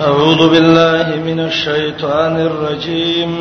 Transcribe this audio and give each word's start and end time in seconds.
أعوذ 0.00 0.48
بالله 0.50 1.16
من 1.24 1.40
الشيطان 1.44 2.36
الرجيم 2.40 3.32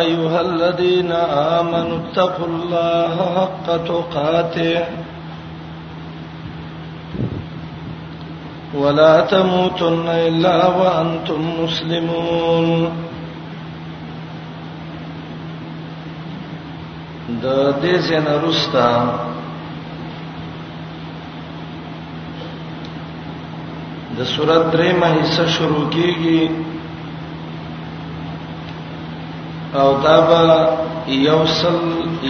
أيها 0.00 0.40
الذين 0.40 1.12
آمنوا 1.58 1.98
اتقوا 2.04 2.46
الله 2.46 3.14
حق 3.36 3.66
تقاته 3.92 4.82
ولا 8.74 9.20
تموتن 9.20 10.08
إلا 10.08 10.66
وأنتم 10.66 11.48
مسلمون 11.64 12.92
د 17.28 17.44
دې 17.82 17.94
څنګه 18.08 18.32
رستا 18.46 18.88
د 24.18 24.22
سورۃ 24.34 24.62
دریمه 24.72 25.06
حصہ 25.18 25.42
شروع 25.56 25.82
کیږي 25.94 26.40
او 29.80 29.88
دابا 30.04 30.42
یوصل 31.28 31.78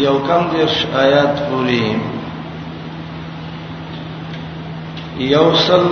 یو 0.07 0.17
کم 0.29 0.43
دیش 0.53 0.75
آیات 1.05 1.35
پوری 1.47 1.89
یوصل 5.33 5.87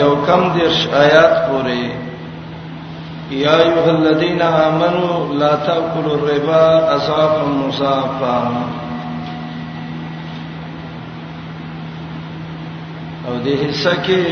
یو 0.00 0.12
کم 0.26 0.42
دیش 0.58 0.78
آیات 1.02 1.34
پوری 1.48 1.84
یا 3.42 3.54
ایها 3.62 3.84
الذین 3.98 4.42
آمنوا 4.48 5.16
لا 5.40 5.52
تأکلوا 5.66 6.14
الربا 6.18 6.60
اسافا 6.96 7.44
مصافا 7.66 8.38
او 13.26 13.32
دې 13.44 13.54
حصہ 13.70 13.94
کې 14.06 14.22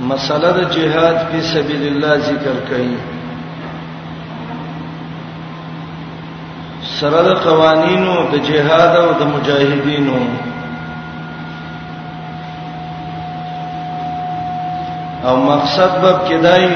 مسله 0.00 0.48
د 0.56 0.60
جهاد 0.74 1.16
په 1.30 1.38
سبيل 1.52 1.82
الله 1.92 2.16
ذکر 2.28 2.54
کړي 2.68 2.94
سره 6.98 7.20
د 7.28 7.34
قوانینو 7.44 8.14
د 8.32 8.38
جهاد 8.48 8.92
او 9.02 9.08
د 9.20 9.22
مجاهدینو 9.34 10.20
او 15.28 15.36
مقصد 15.50 15.92
به 16.02 16.12
کدای 16.28 16.66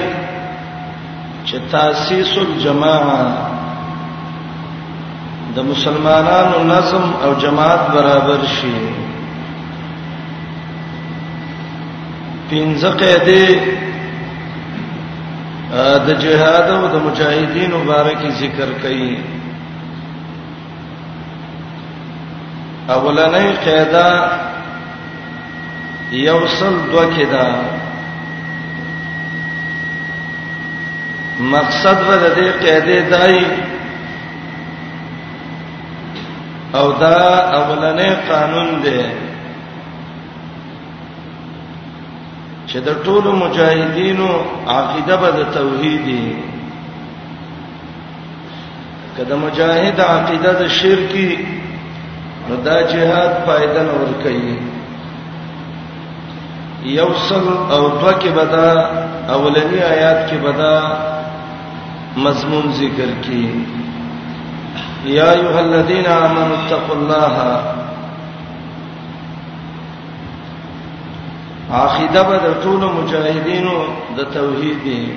چې 1.49 1.57
تاسیس 1.73 2.39
الجماعه 2.39 3.27
د 5.55 5.59
مسلمانانو 5.73 6.59
نظم 6.73 7.05
او 7.25 7.31
جماعت 7.43 7.83
برابر 7.95 8.41
شي 8.61 8.77
پنځه 12.51 12.91
قاعده 13.03 13.45
د 16.07 16.09
جهاد 16.25 16.69
او 16.75 16.83
د 16.93 16.95
مجاهدین 17.07 17.73
مبارک 17.81 18.21
ذکر 18.43 18.69
کړي 18.83 19.07
اولنۍ 22.97 23.49
قاعده 23.65 24.07
یوصل 26.27 26.75
دوه 26.91 27.05
کې 27.15 27.27
ده 27.35 27.47
مقصد 31.55 31.97
و 32.09 32.11
د 32.25 32.27
دې 32.37 32.49
قاعده 32.63 32.97
دای 33.15 33.39
او 36.79 36.87
دا 37.05 37.17
اولنې 37.61 38.11
قانون 38.33 38.69
دی 38.85 39.01
چې 42.77 42.81
د 42.89 42.97
ټولو 43.05 43.31
مجاهدینو 43.33 44.31
عقیده 44.77 45.17
به 45.21 45.29
د 45.37 45.45
توحیدی 45.55 46.25
کله 49.19 49.37
مجاهد 49.45 50.01
عقیده 50.15 50.53
د 50.61 50.69
شرکی 50.79 51.31
نو 52.49 52.57
دا 52.67 52.75
جهاد 52.91 53.31
فائدہ 53.47 53.83
نور 53.91 54.09
کوي 54.25 54.53
یوصل 56.97 57.47
او 57.77 57.81
دوکه 58.01 58.31
بدا 58.41 58.69
اولنی 59.29 59.81
آیات 59.93 60.31
کې 60.31 60.37
بدا 60.47 60.75
مضمون 62.29 62.69
ذکر 62.83 63.11
کی 63.23 63.47
یا 65.17 65.31
ایها 65.39 65.59
الذین 65.65 66.07
آمنوا 66.19 66.57
اتقوا 66.61 66.97
الله 66.99 67.33
عقیده 71.75 72.23
به 72.23 72.37
د 72.47 72.53
ټول 72.63 72.81
مجاهدینو 72.99 73.77
د 74.17 74.21
توحید 74.35 74.83
دی 74.85 75.13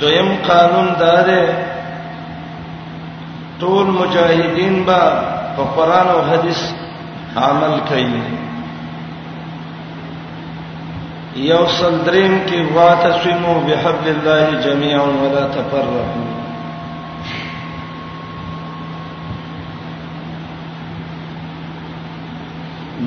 دویم 0.00 0.28
قانون 0.48 0.88
دا 1.00 1.14
دی 1.28 1.44
ټول 3.60 3.86
مجاهدین 4.00 4.82
به 4.88 5.00
په 5.56 5.62
قران 5.76 6.08
او 6.14 6.20
حدیث 6.30 6.60
عمل 7.36 7.78
کوي 7.88 8.22
یو 11.36 11.62
صدرین 11.78 12.38
کې 12.46 12.74
واتصمو 12.74 13.54
بحبل 13.66 14.08
الله 14.14 14.60
جميعا 14.64 15.04
ولا 15.22 15.46
تفرقوا 15.56 16.38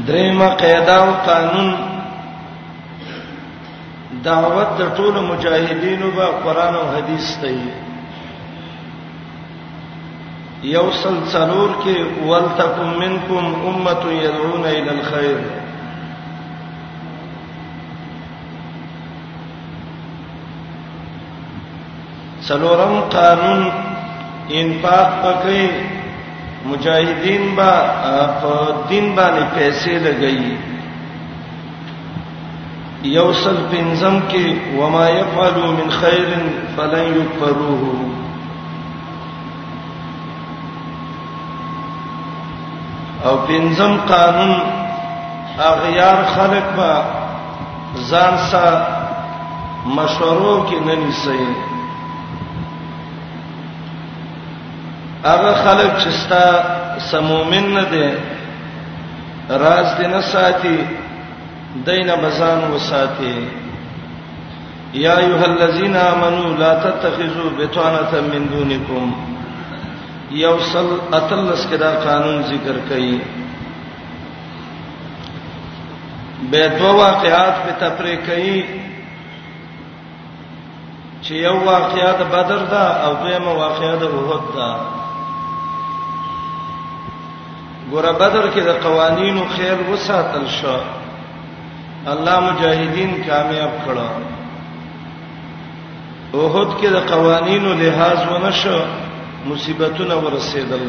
درېمه 0.07 0.47
قاعده 0.61 0.93
او 1.03 1.09
قانون 1.27 1.69
دعوت 4.23 4.69
د 4.79 4.81
ټولو 4.97 5.19
مجاهدینو 5.31 6.07
به 6.17 6.25
قران 6.43 6.73
او 6.81 6.85
حديث 6.95 7.27
ته 7.41 7.49
یو 10.75 10.87
سل 11.01 11.15
څلور 11.33 11.69
کې 11.83 11.95
ولتکم 12.29 12.87
منکم 13.03 13.43
امه 13.69 13.99
يدعون 14.25 14.65
الى 14.65 14.91
الخير 14.99 15.39
څلورم 22.49 22.93
قانون 23.17 23.61
انفاق 24.61 25.11
پکې 25.23 25.65
مجاهدین 26.65 27.55
با 27.55 27.71
په 28.41 28.51
دین 28.89 29.07
باندې 29.15 29.43
پیسې 29.55 29.91
لګئی 30.05 30.57
یوصل 33.15 33.57
پنزم 33.71 34.19
کې 34.29 34.45
وما 34.79 35.09
يفعلوا 35.09 35.71
من 35.79 35.89
خير 35.95 36.29
فلن 36.77 37.17
يكفروه 37.17 37.99
او 43.25 43.35
پنزم 43.47 43.97
قانون 44.13 44.55
اغیار 45.67 46.25
خلق 46.35 46.73
با 46.77 46.93
ځان 48.11 48.51
سره 48.51 48.87
مشورو 49.99 50.55
کې 50.69 50.79
نه 50.87 50.95
نیسي 51.03 51.71
هغه 55.25 55.51
خلک 55.65 55.91
چې 55.97 56.09
ستا 56.21 56.45
سمومن 57.09 57.69
نه 57.73 57.83
دي 57.91 58.07
راز 59.63 59.91
دې 59.97 60.05
نه 60.13 60.21
ساتي 60.29 60.71
دینه 61.89 62.15
بزان 62.23 62.63
وساتي 62.71 63.35
یا 65.03 65.13
ایها 65.19 65.43
الذین 65.45 65.93
آمنو 65.99 66.49
لا 66.61 66.71
تتخذوا 66.85 67.49
بطانه 67.59 68.21
من 68.25 68.45
دونکم 68.55 69.11
یوصل 70.39 70.87
اتلس 71.19 71.63
کدا 71.71 71.91
قانون 72.05 72.35
ذکر 72.49 72.75
کړي 72.89 73.15
به 76.51 76.65
دوا 76.73 76.91
واقعات 77.03 77.55
په 77.61 77.71
تفریق 77.87 78.19
کړي 78.25 78.59
چې 81.23 81.31
یو 81.43 81.57
واقعیا 81.71 82.09
د 82.23 82.25
بدر 82.35 82.57
ده 82.75 82.85
او 83.05 83.11
دویمه 83.23 83.51
واقعیا 83.61 83.95
د 84.03 84.05
احد 84.17 84.45
ده 84.57 84.69
ګور 87.91 88.03
بدر 88.19 88.45
کې 88.53 88.61
د 88.69 88.71
قوانینو 88.83 89.43
خیر 89.55 89.77
وساتل 89.91 90.45
شو 90.59 90.77
الله 92.13 92.35
مجاهدین 92.47 93.11
کامیاب 93.27 93.73
کړه 93.85 94.07
اوهد 96.37 96.69
کې 96.79 96.87
د 96.95 96.99
قوانینو 97.13 97.71
لحاظ 97.83 98.19
ونشو 98.31 98.77
مصیبتونه 99.49 100.15
ورسېدل 100.25 100.85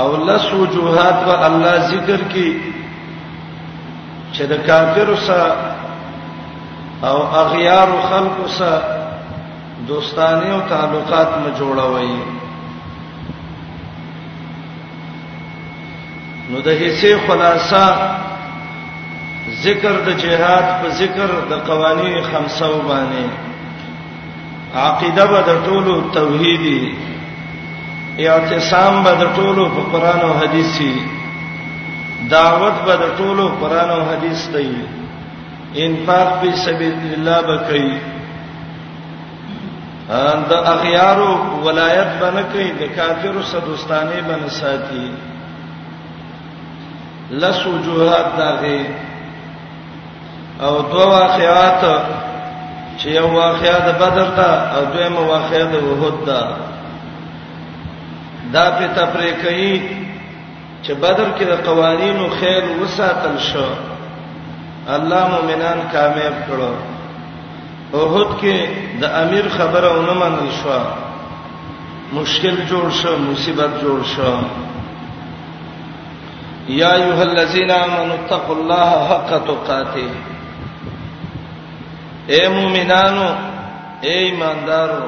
او 0.00 0.08
لس 0.28 0.46
وجوهات 0.52 1.18
و 1.28 1.32
الله 1.48 1.76
ذکر 1.94 2.20
کی 2.32 2.48
چې 4.32 4.42
د 4.52 4.64
کافرو 4.66 5.16
سره 5.16 5.56
او 7.08 7.16
اغیار 7.42 7.88
خلقو 8.10 8.46
سره 8.48 8.82
دوستانه 9.90 10.48
او 10.54 10.60
تعلقات 10.68 11.30
م 11.42 11.44
جوړوي 11.58 12.43
نو 16.54 16.60
د 16.66 16.76
حصے 16.82 17.12
خلاصہ 17.26 17.86
ذکر 19.64 19.94
د 20.08 20.18
جهاد 20.24 20.66
په 20.82 20.88
ذکر 21.00 21.30
د 21.52 21.62
قوانین 21.70 22.20
خمسه 22.30 22.68
وبانه 22.72 23.24
عقیده 24.82 25.24
به 25.32 25.40
د 25.48 25.58
ټولو 25.66 25.94
توحیدی 26.18 26.76
اعتصام 28.28 29.00
به 29.08 29.14
د 29.22 29.34
ټولو 29.40 29.64
په 29.76 29.82
قران 29.96 30.20
او 30.28 30.30
حدیثي 30.42 30.94
دعوت 32.36 32.76
به 32.86 32.94
د 33.02 33.12
ټولو 33.18 33.44
قران 33.64 33.90
او 33.98 33.98
حدیث 34.12 34.46
دی 34.54 34.70
انفاق 35.88 36.28
په 36.40 36.56
سبیل 36.66 36.96
الله 37.16 37.40
به 37.48 37.58
کوي 37.68 37.96
ان 40.22 40.44
د 40.50 40.72
اغیارو 40.78 41.28
ولایت 41.68 42.12
باندې 42.24 42.44
کوي 42.56 42.70
د 42.80 42.98
کافرو 42.98 43.42
صدوستانه 43.54 44.16
باندې 44.28 44.52
ساتي 44.62 45.06
لس 47.30 47.66
وجوهات 47.66 48.26
داغه 48.36 48.84
او 50.60 50.80
دوه 50.82 51.06
واقعات 51.06 51.82
چې 53.00 53.06
یو 53.06 53.26
واقعیا 53.30 53.78
د 53.78 53.88
بدر 53.98 54.28
ته 54.36 54.78
او 54.78 54.84
دویمه 54.92 55.20
واقعیا 55.20 55.64
د 55.64 55.74
وحود 55.84 56.24
ته 56.26 56.40
دا 58.52 58.64
په 58.78 58.86
تفریق 58.96 59.40
کوي 59.44 59.82
چې 60.84 60.90
بدر 60.94 61.26
کې 61.38 61.42
د 61.44 61.62
قوانینو 61.66 62.28
خیر 62.40 62.62
وساتل 62.82 63.38
شو 63.38 63.66
الله 64.96 65.22
مؤمنان 65.34 65.78
کامیاب 65.92 66.36
کړو 66.48 66.70
وحود 67.96 68.36
کې 68.40 68.56
د 69.00 69.04
امیر 69.22 69.48
خبره 69.56 69.88
ونه 69.98 70.12
منل 70.22 70.50
شو 70.62 70.80
مشکل 72.12 72.56
جوړ 72.70 72.90
شو 73.02 73.16
مصیبت 73.32 73.70
جوړ 73.82 74.04
شو 74.14 74.32
یا 76.68 76.90
ایها 76.94 77.20
الذین 77.22 77.70
آمنوا 77.70 78.14
اتقوا 78.14 78.54
الله 78.56 79.08
حق 79.10 79.30
تقاته 79.46 80.08
اے 82.34 82.40
مومنانو 82.48 83.28
اے 84.06 84.12
ایماندارو 84.24 85.02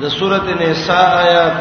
د 0.00 0.08
سورته 0.08 0.52
نساء 0.60 1.06
آیات 1.24 1.56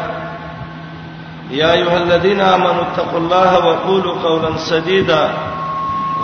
یا 1.60 1.70
ایها 1.78 1.96
الذین 1.96 2.40
آمنوا 2.40 2.82
اتقوا 2.88 3.18
الله 3.18 3.52
وقولوا 3.68 4.14
قولا 4.22 4.56
سدیدا 4.58 5.22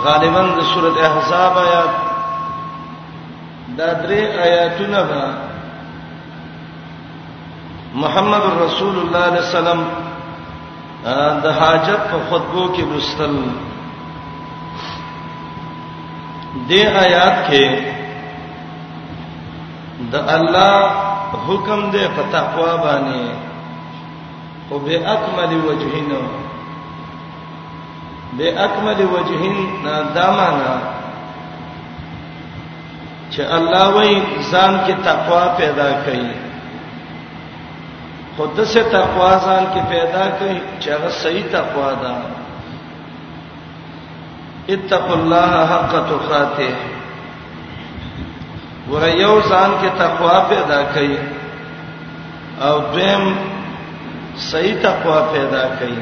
غالبا 0.05 0.41
د 0.59 0.61
سورته 0.73 0.99
احزاب 1.09 1.57
آیات 1.65 1.93
دا 3.77 3.89
درې 4.03 4.21
آیاتونه 4.47 5.03
به 5.09 5.23
محمد 8.01 8.43
رسول 8.65 8.95
الله 8.99 9.41
صلی 9.41 9.41
الله 9.41 9.41
علیه 9.41 9.41
وسلم 9.59 9.79
د 11.43 11.57
حاجت 11.59 12.01
په 12.11 12.17
خطبو 12.29 12.67
کې 12.75 12.83
مستل 12.95 13.33
دې 16.67 16.81
آیات 17.05 17.37
کې 17.49 17.65
د 20.11 20.13
الله 20.37 20.77
حکم 21.45 21.79
دې 21.93 22.05
په 22.15 22.23
تقوا 22.33 22.73
باندې 22.85 23.25
او 24.71 24.79
به 24.85 24.95
اكمل 25.13 25.51
وجهینو 25.67 26.21
به 28.37 28.47
اكمل 28.65 28.99
وجهین 29.13 29.57
دامانا 30.15 30.73
چې 33.33 33.41
الله 33.57 33.85
وای 33.95 34.13
ځان 34.51 34.71
کې 34.85 34.93
تقوا 35.05 35.43
پیدا 35.57 35.89
کړي 36.05 36.27
خود 38.37 38.59
سه 38.73 38.81
تقوا 38.97 39.31
ځان 39.45 39.63
کې 39.73 39.81
پیدا 39.89 40.23
کړي 40.37 40.57
چې 40.81 40.87
هغه 40.93 41.09
صحیح 41.09 41.45
تقوا 41.51 41.89
ده 42.01 42.38
اتقوا 44.75 45.15
الله 45.21 45.57
حق 45.73 45.93
تقاته 46.09 46.71
ورایو 48.91 49.33
ځان 49.49 49.71
کې 49.81 49.89
تقوا 50.01 50.37
پیدا 50.51 50.79
کړي 50.93 51.15
او 52.67 52.75
دیم 52.95 53.23
صحیح 54.49 54.75
تقوا 54.83 55.19
پیدا 55.33 55.63
کړي 55.79 55.97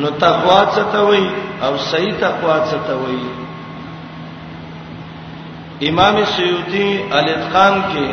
نو 0.00 0.08
تقوا 0.24 0.60
څه 0.74 0.82
ته 0.96 1.00
وایي 1.08 1.28
او 1.68 1.74
صحیح 1.90 2.14
تقوا 2.24 2.56
څه 2.72 2.76
ته 2.88 2.94
وایي 3.04 3.28
امام 5.90 6.16
سیوطی 6.34 6.86
الاتقان 7.20 7.74
کې 7.92 8.08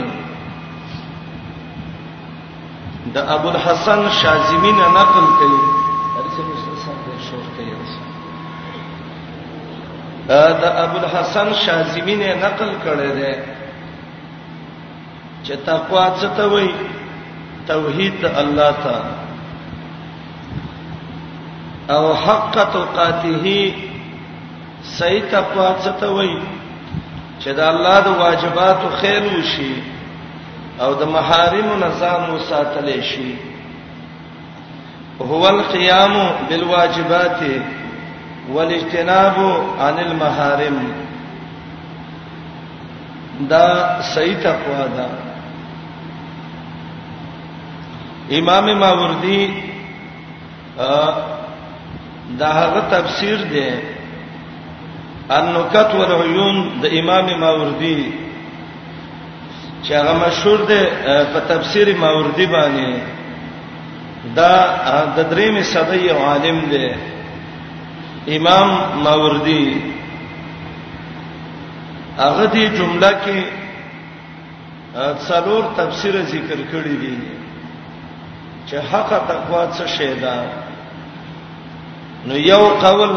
د 3.15 3.17
ابو 3.35 3.47
الحسن 3.49 3.99
شاذمی 4.21 4.71
نه 4.79 4.87
نقل 4.99 5.25
کړي 5.39 5.78
دا 10.29 10.69
ابو 10.83 10.97
الحسن 10.97 11.49
شاذمی 11.65 12.15
نے 12.21 12.29
نقل 12.43 12.71
کړی 12.83 13.11
دی 13.17 13.33
چې 15.45 15.53
تقوا 15.65 16.03
څه 16.19 16.29
ته 16.37 16.45
وایي 16.53 16.73
توحید 17.67 18.25
الله 18.25 18.73
ته 18.83 18.97
او 21.95 22.13
حق 22.25 22.51
تقاته 22.51 23.73
صحیح 24.83 25.23
تقوا 25.31 25.69
څه 25.83 25.91
ته 26.03 26.07
وایي 26.17 26.37
چې 27.39 27.49
د 27.61 27.65
الله 27.71 27.99
د 28.09 28.21
واجباتو 28.21 28.89
خیر 29.01 29.23
وشي 29.37 29.73
او 30.83 30.91
د 31.01 31.11
محارم 31.15 31.69
نظام 31.87 32.29
وساتل 32.33 32.93
شي 33.15 33.33
هو 35.33 35.43
القيام 35.47 36.17
بالواجبات 36.49 37.41
والاجتناب 38.53 39.39
عن 39.79 39.99
المحارم 39.99 40.77
دا 43.49 43.65
صحیح 44.13 44.39
تقوا 44.43 44.87
ده 44.93 45.07
امام 48.39 48.79
ماوردی 48.79 49.49
دا 52.39 52.47
هغه 52.47 52.81
تفسیر 52.95 53.41
دی 53.51 53.69
النکت 55.37 55.91
والعیون 55.99 56.59
د 56.81 56.85
امام 57.01 57.31
ماوردی 57.43 57.95
چې 59.83 59.91
هغه 59.91 60.13
مشهور 60.25 60.65
دی 60.73 60.79
په 61.33 61.39
تفسیر 61.53 61.95
ماوردی 62.03 62.45
باندې 62.57 64.35
دا 64.41 64.51
د 65.15 65.19
درې 65.29 65.51
می 65.51 65.63
صدې 65.63 66.13
عالم 66.23 66.59
دی 66.73 66.89
امام 68.37 68.69
ماوردی 69.03 69.81
هغه 72.17 72.45
دې 72.53 72.65
جمله 72.79 73.11
کې 73.25 73.43
څلور 75.27 75.63
تفسیر 75.79 76.21
ذکر 76.33 76.59
کړی 76.71 76.95
دي 77.03 77.17
چې 78.65 78.75
حق 78.91 79.09
تقوا 79.31 79.63
څه 79.77 79.87
شی 79.97 80.13
ده 80.13 80.37
نو 82.27 82.35
یو 82.37 82.63
قول 82.85 83.11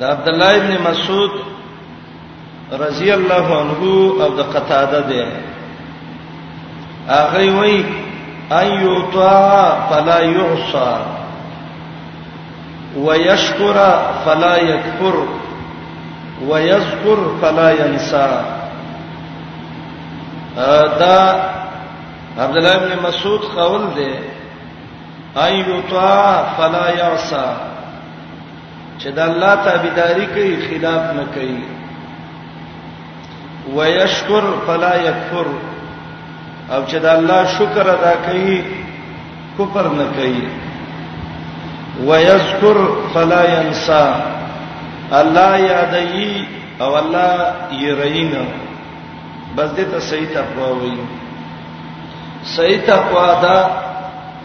د 0.00 0.04
عبد 0.04 0.28
الله 0.28 0.52
ابن 0.60 0.76
مسعود 0.90 1.30
رضی 2.84 3.10
الله 3.18 3.58
عنه 3.60 3.82
او 4.26 4.30
د 4.40 4.54
قتاده 4.54 5.00
ده 5.00 5.26
هغه 7.08 7.56
وایي 7.58 7.84
ايو 8.62 9.02
طاعه 9.10 9.90
فلا 9.90 10.20
يعصى 10.20 11.13
ويشكر 12.96 14.02
فلا 14.26 14.56
يكفر 14.56 15.26
ويذكر 16.46 17.34
فلا 17.42 17.86
ينسى 17.86 18.42
دا 20.98 21.42
عبد 22.38 22.56
الله 22.56 22.78
بن 22.78 23.02
مسعود 23.02 23.40
قول 23.40 23.94
دی 23.94 24.14
ايطاع 25.40 26.42
فلا 26.58 26.90
يعصى 26.90 27.56
چې 29.02 29.06
د 29.08 29.18
الله 29.18 29.54
تابعداري 29.54 30.26
کوي 30.26 30.56
خلاف 30.68 31.14
نه 31.16 31.26
کوي 31.34 31.58
ويشكر 33.74 34.54
فلا 34.66 34.94
يكفر 35.08 35.46
او 36.70 36.82
چې 36.86 36.94
د 36.94 37.06
الله 37.06 37.44
شکر 37.58 37.94
ادا 37.94 38.14
کوي 38.26 38.62
کفر 39.58 39.88
نه 39.94 40.06
کوي 40.16 40.48
ويذكر 42.02 42.96
فلا 43.14 43.60
ينسى 43.60 44.06
الله 45.12 45.56
یادای 45.58 46.44
او 46.80 46.94
الله 46.98 47.34
يرینه 47.72 48.44
بس 49.56 49.70
دې 49.70 49.84
ته 49.94 49.98
صحیح 49.98 50.28
تقوا 50.34 50.68
وایي 50.78 51.04
صحیح 52.56 52.80
تقوا 52.86 53.40
دا 53.42 53.58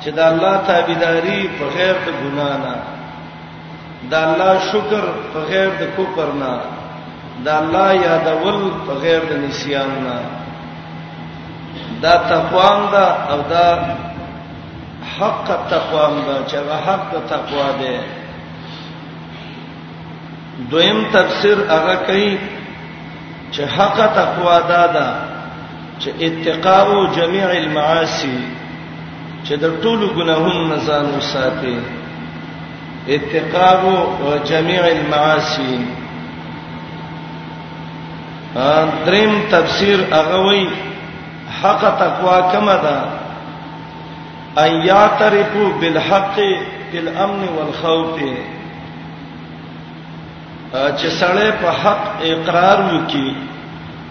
چې 0.01 0.09
د 0.15 0.19
الله 0.19 0.55
تابعداري 0.67 1.47
په 1.59 1.65
غیر 1.77 1.95
د 2.07 2.09
ګنا 2.23 2.51
نه 2.65 2.75
د 4.11 4.13
الله 4.15 4.53
شکر 4.71 5.03
په 5.33 5.39
غیر 5.49 5.69
د 5.79 5.83
کوپر 5.95 6.29
نه 6.41 6.53
د 7.45 7.49
الله 7.55 7.93
یادول 7.93 8.61
په 8.87 8.93
غیر 8.93 9.21
د 9.31 9.33
نسیان 9.47 9.89
نه 10.05 10.17
دا 12.01 12.13
تقوا 12.29 12.69
ده 12.93 13.05
او 13.33 13.41
دا 13.49 13.65
حق 15.07 15.47
تقوا 15.69 16.05
هم 16.07 16.15
چې 16.47 16.53
هغه 16.57 16.75
حق 16.85 17.11
تقوا 17.29 17.71
ده 17.79 17.99
دویم 20.71 21.03
تفسیر 21.13 21.57
هغه 21.69 21.95
کوي 22.07 22.37
چې 23.51 23.61
حق 23.61 23.99
تقوا 24.15 24.59
ده 24.61 24.87
ده 24.93 25.13
چې 25.99 26.09
اتقاء 26.27 27.11
جميع 27.15 27.49
المعاصي 27.51 28.39
چې 29.45 29.51
د 29.63 29.79
ټولو 29.83 30.11
ګناهونو 30.17 30.77
ځان 30.77 31.17
وساتي 31.17 31.79
اتقاء 33.07 34.35
جميع 34.45 34.83
المعاصي 34.87 35.79
دریم 39.05 39.41
تفسیر 39.51 39.99
هغه 40.15 40.39
وایي 40.49 40.67
حق 41.61 41.81
تقوا 41.99 42.35
کومه 42.51 42.75
ده 42.83 43.18
اياترفو 44.57 45.71
بالحق 45.79 46.39
بالامن 46.91 47.47
والخوف 47.57 48.19
چې 50.73 51.07
سړی 51.19 51.51
په 51.61 51.71
حق 51.83 52.23
اقرار 52.31 52.79
وکي 52.93 53.35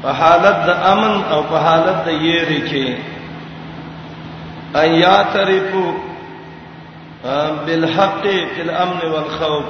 په 0.03 0.13
حالت 0.21 0.57
د 0.67 0.71
امن 0.93 1.21
او 1.33 1.43
په 1.49 1.59
حالت 1.65 1.99
د 2.07 2.23
یری 2.29 2.61
کې 2.69 2.93
اياترفو 4.79 5.93
بالحق 7.67 8.23
بالامن 8.57 9.07
والخوف 9.13 9.65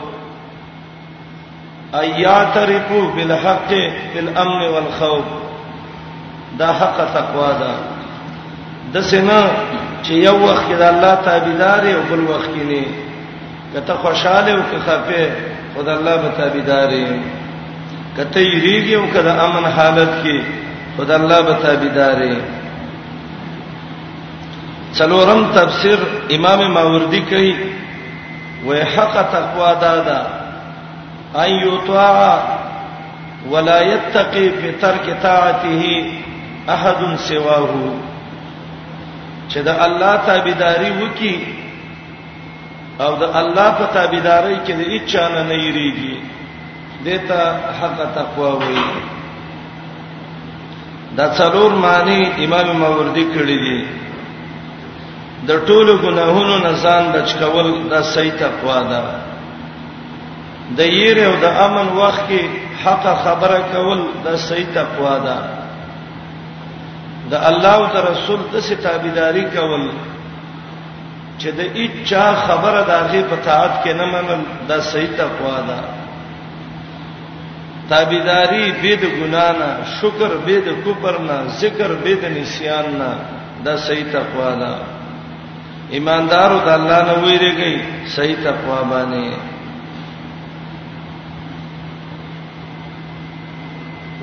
اياترفو 2.00 3.00
بالحق 3.16 3.70
بالامن 4.14 4.68
والخوف 4.74 5.24
دا 6.58 6.72
حق 6.72 7.04
تقوا 7.14 7.52
ده 7.60 7.74
د 8.94 9.00
سینه 9.10 9.42
چې 10.02 10.12
یو 10.26 10.36
وخت 10.44 10.62
کې 10.68 10.76
د 10.82 10.84
الله 10.92 11.14
تابعدار 11.28 11.82
او 11.96 12.02
بل 12.10 12.20
وخت 12.30 12.48
کې 12.54 12.64
نه 12.70 12.82
کته 13.74 13.94
خوشاله 14.02 14.52
او 14.54 14.62
خفه 14.72 15.24
خدای 15.74 15.94
الله 15.96 16.16
به 16.22 16.28
تابعدار 16.38 16.90
کته 18.16 18.40
یریږي 18.40 18.94
او 18.98 19.04
کده 19.14 19.32
امن 19.44 19.64
حالت 19.76 20.10
کې 20.22 20.38
خدای 20.96 21.18
الله 21.20 21.40
به 21.48 21.54
تابعدار 21.66 22.22
څلورم 24.98 25.42
تفسیر 25.54 25.98
امام 26.36 26.60
ماوردی 26.74 27.20
کوي 27.30 27.56
وای 28.64 28.80
حق 28.82 29.14
تقوا 29.32 29.72
دادا 29.80 30.20
ايو 31.42 31.76
طاعه 31.88 32.42
ولا 33.50 33.82
يتقي 33.82 34.50
في 34.60 34.70
ترك 34.80 35.18
طاعته 35.22 36.04
احد 36.68 37.16
سواه 37.16 37.70
چې 39.52 39.58
د 39.68 39.70
الله 39.86 40.14
تابعداري 40.28 40.90
وکي 41.02 41.36
او 43.06 43.12
د 43.22 43.24
الله 43.40 43.68
په 43.78 43.84
تابعداري 43.96 44.56
کې 44.66 44.72
د 44.78 44.80
هیڅ 44.92 45.04
چانه 45.12 45.42
نه 45.50 45.56
یریږي 45.66 46.14
دته 47.04 47.38
حق 47.80 47.98
تقوا 48.18 48.50
وایي 48.60 48.86
دا 51.18 51.26
څلور 51.38 51.70
معنی 51.86 52.20
امام 52.44 52.68
ماوردی 52.80 53.24
کړی 53.34 53.58
دي 53.66 53.80
د 55.48 55.50
ټولو 55.68 55.92
ګناهونو 56.04 56.56
نه 56.64 56.72
ځان 56.82 57.04
بچ 57.14 57.30
کول 57.40 57.68
دا 57.90 58.02
صحیح 58.14 58.32
تقوا 58.44 58.78
ده 58.90 59.02
د 60.78 60.80
یېره 60.98 61.24
او 61.30 61.34
د 61.44 61.46
امن 61.66 61.88
وخت 62.00 62.22
کې 62.30 62.42
حق 62.84 63.04
خبره 63.24 63.58
کول 63.72 63.98
دا 64.24 64.34
صحیح 64.48 64.66
تقوا 64.74 65.14
ده 65.26 65.38
د 67.30 67.34
الله 67.50 67.74
او 67.92 68.02
رسول 68.10 68.40
د 68.52 68.56
ستابیداری 68.68 69.44
کول 69.56 69.84
چې 71.40 71.48
د 71.58 71.60
اچا 71.84 72.26
خبره 72.46 72.80
د 72.84 72.90
هغه 73.02 73.20
په 73.30 73.36
طاعت 73.48 73.72
کې 73.82 73.92
نه 73.98 74.06
منل 74.12 74.42
دا 74.68 74.78
صحیح 74.90 75.10
تقوا 75.22 75.58
ده 75.68 75.78
تابیداری 77.92 78.64
به 78.82 78.92
د 79.02 79.04
ګنا 79.18 79.46
نه 79.60 79.70
شکر 79.98 80.30
به 80.46 80.56
د 80.66 80.68
کوپر 80.84 81.14
نه 81.28 81.36
ذکر 81.60 81.90
به 82.04 82.14
د 82.22 82.24
نسیان 82.38 82.86
نه 83.00 83.10
دا 83.64 83.74
صحیح 83.86 84.06
تقوا 84.16 84.50
ده 84.60 84.72
ایماندارو 85.96 86.58
د 86.66 86.68
الله 86.78 87.00
نه 87.08 87.14
ویریږي 87.24 87.74
صحیح 88.16 88.36
تقوا 88.48 88.78
باندې 88.92 89.24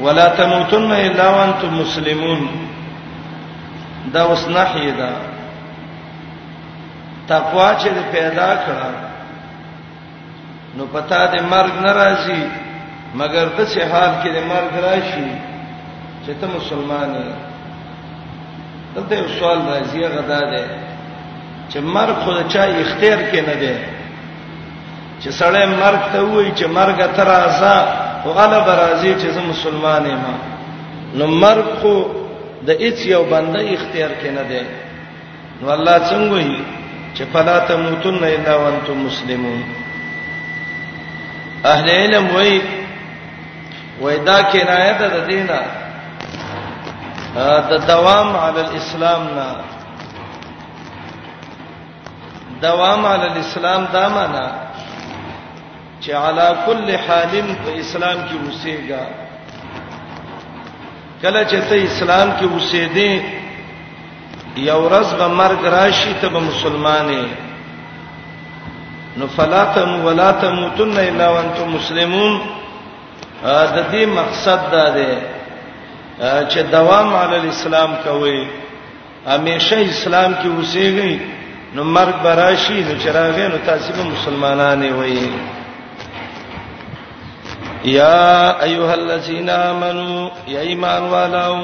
ولا 0.06 0.28
تموتن 0.40 0.92
الا 0.92 1.26
وانتم 1.36 1.76
مسلمون 1.82 2.42
دا 4.14 4.24
اوس 4.26 4.48
نه 4.48 4.64
هیدا 4.76 5.10
تقوا 7.28 7.70
چې 7.80 7.90
پیدا 8.12 8.50
کړه 8.66 8.90
نو 10.78 10.86
پتا 10.92 11.20
دې 11.32 11.42
مرګ 11.54 11.72
ناراضي 11.86 12.44
مګر 13.20 13.46
د 13.58 13.66
څه 13.66 13.92
حال 13.92 14.12
کې 14.24 14.30
دې 14.36 14.42
مرګ 14.50 14.84
راشي 14.86 15.28
چې 16.26 16.32
ته 16.42 16.48
مسلمان 16.58 17.16
یې 17.16 17.34
دلته 18.96 19.16
یو 19.16 19.28
سوال 19.40 19.60
راځي 19.70 20.06
غدا 20.16 20.40
ده 20.52 20.64
چې 21.70 21.78
مرګ 21.78 22.16
خو 22.26 22.32
چا 22.48 22.64
اختیار 22.64 23.20
کې 23.32 23.48
نه 23.48 23.56
ده 23.64 23.76
چې 25.22 25.30
سړی 25.40 25.66
مرګ 25.66 26.02
ته 26.14 26.20
وایي 26.22 26.52
چې 26.56 26.66
مرګ 26.66 27.08
ته 27.16 27.24
راځه 27.24 27.78
او 28.26 28.32
غلب 28.42 28.66
راځي 28.80 29.14
چې 29.22 29.28
زه 29.40 29.42
مسلمان 29.54 30.06
یم 30.06 30.24
نو 31.18 31.28
مرګ 31.28 31.80
خو 31.82 31.96
د 32.68 32.70
هیڅ 32.84 33.00
یو 33.14 33.24
بنده 33.34 33.60
اختیار 33.76 34.12
کې 34.22 34.30
نه 34.38 34.44
دی 34.50 34.64
نو 35.62 35.66
الله 35.78 35.98
څنګه 36.10 36.30
وي 36.36 36.52
چې 37.16 37.24
فلا 37.34 37.58
تموتن 37.70 38.20
الا 38.34 38.54
وانتم 38.62 38.98
مسلمون 39.08 39.60
اهل 41.72 41.88
علم 42.00 42.26
وای 42.36 42.56
وای 44.02 44.18
دا 44.30 44.38
کنایه 44.54 44.94
ده 45.00 45.08
د 45.16 45.18
دینه 45.30 45.60
د 47.70 47.74
دوام 47.92 48.30
علی 48.46 48.62
الاسلام 48.72 49.22
نه 49.38 49.48
دوام 52.68 53.06
علی 53.14 53.26
الاسلام 53.34 53.82
دا 53.98 54.04
معنی 54.16 54.48
چې 56.02 56.12
علی 56.28 56.50
کل 56.66 56.86
حالم 57.08 57.48
په 57.64 57.70
اسلام 57.84 58.18
کې 58.28 58.36
اوسېږي 58.44 59.25
کله 61.26 61.44
چې 61.52 61.60
ته 61.70 61.76
اسلام 61.90 62.28
کې 62.40 62.46
اوسېدې 62.56 63.12
یو 64.70 64.80
ورځ 64.88 65.08
به 65.20 65.28
مرګ 65.42 65.62
راشي 65.78 66.14
ته 66.22 66.28
به 66.34 66.40
مسلمانې 66.50 67.26
نو 69.18 69.26
فلا 69.38 69.64
تم 69.76 70.06
ولا 70.06 70.32
تموتن 70.44 70.98
الا 71.10 71.28
وانتم 71.34 71.68
مسلمون 71.78 72.34
دا 73.44 73.62
دې 73.92 74.04
مقصد 74.20 74.60
دا 74.76 74.86
دی 74.98 75.12
چې 76.52 76.60
دوام 76.76 77.10
علی 77.22 77.36
الاسلام 77.44 77.92
کوي 78.06 78.40
همیشه 79.34 79.76
اسلام 79.82 80.32
کې 80.34 80.48
اوسېږئ 80.58 81.14
نو 81.76 81.82
مرګ 81.96 82.16
براشي 82.26 82.80
نو 82.88 82.94
چراغې 83.04 83.48
نو 83.54 83.58
تاسو 83.70 83.90
به 83.98 84.04
مسلمانانه 84.16 84.88
وئ 84.96 85.20
یا 87.94 88.30
ایها 88.68 88.92
الذین 88.92 89.50
آمنو 89.50 90.14
یا 90.54 90.62
ایمان 90.70 91.04
والو 91.12 91.56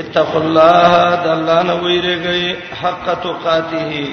اتقوا 0.00 0.40
الله 0.44 0.92
دلانه 1.24 1.74
ویریږي 1.82 2.54
حق 2.80 3.06
تقاته 3.22 4.08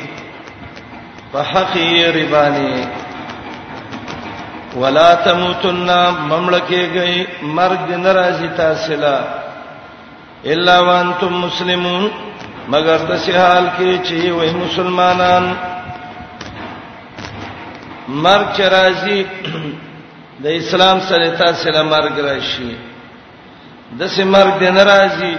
په 1.32 1.42
حق 1.52 1.75
ربانی 2.18 2.75
ولا 4.82 5.14
تموتن 5.28 5.88
مملکېږي 6.30 7.28
مرګ 7.60 7.88
ناراضی 8.06 8.48
تاسلا 8.58 9.18
الا 10.56 10.75
وانتم 10.88 11.40
مسلمون 11.46 12.08
مگر 12.75 12.98
تاسو 13.08 13.32
حال 13.38 13.68
کې 13.78 14.02
چې 14.04 14.20
وې 14.30 14.52
مسلمانان 14.66 15.46
مرګ 18.07 18.57
راځي 18.74 19.19
د 20.43 20.45
اسلام 20.62 20.97
سره 21.09 21.27
تاسو 21.39 21.69
له 21.75 21.83
مرګ 21.91 22.15
راشي 22.27 22.71
د 24.00 24.07
سه 24.15 24.24
مرګ 24.35 24.53
دین 24.59 24.77
راځي 24.77 25.33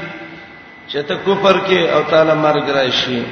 چې 0.90 0.99
ته 1.08 1.14
کوپر 1.25 1.56
کې 1.66 1.80
او 1.94 2.00
تعالی 2.11 2.35
مرګ 2.35 2.66
راشي 2.68 3.23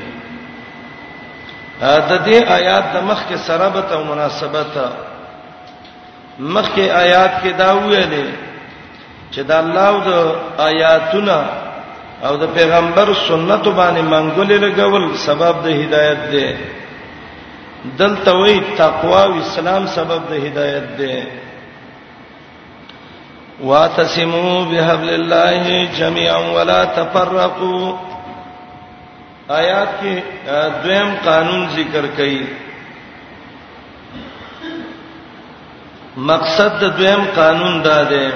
ا 1.82 1.98
د 2.10 2.12
دې 2.26 2.38
آیات 2.58 2.84
د 2.94 2.96
مخ 3.08 3.20
کې 3.28 3.36
سرابت 3.46 3.92
او 3.92 4.04
مناسبت 4.04 4.72
مخ 6.38 6.66
کې 6.74 6.84
آیات 7.04 7.32
کې 7.42 7.50
دا 7.58 7.68
ویلې 7.74 8.26
چې 9.32 9.40
د 9.48 9.52
الله 9.52 9.88
او 9.92 9.98
د 10.08 10.10
آیاتونه 10.58 11.36
او 12.28 12.36
د 12.36 12.42
پیغمبر 12.54 13.08
سنت 13.28 13.64
باندې 13.78 14.02
منګولې 14.12 14.56
لګول 14.64 15.04
سبب 15.26 15.54
د 15.64 15.66
هدایت 15.82 16.18
دی 16.32 16.46
دلته 17.84 18.32
وی 18.42 18.58
تقوا 18.76 19.22
او 19.24 19.32
اسلام 19.44 19.86
سبب 19.96 20.20
د 20.30 20.46
هدایت 20.46 20.84
ده 20.98 21.14
واتسمو 23.70 24.64
بحبل 24.70 25.10
الله 25.18 25.74
جميعا 25.98 26.38
ولا 26.54 26.78
تفرقوا 27.00 27.92
آیات 29.58 29.90
کې 30.00 30.14
دویم 30.82 31.14
قانون 31.24 31.66
ذکر 31.76 32.04
کړي 32.16 32.46
مقصد 36.32 36.72
د 36.80 36.84
دویم 36.98 37.24
قانون 37.36 37.80
دا 37.90 38.02
ده 38.14 38.26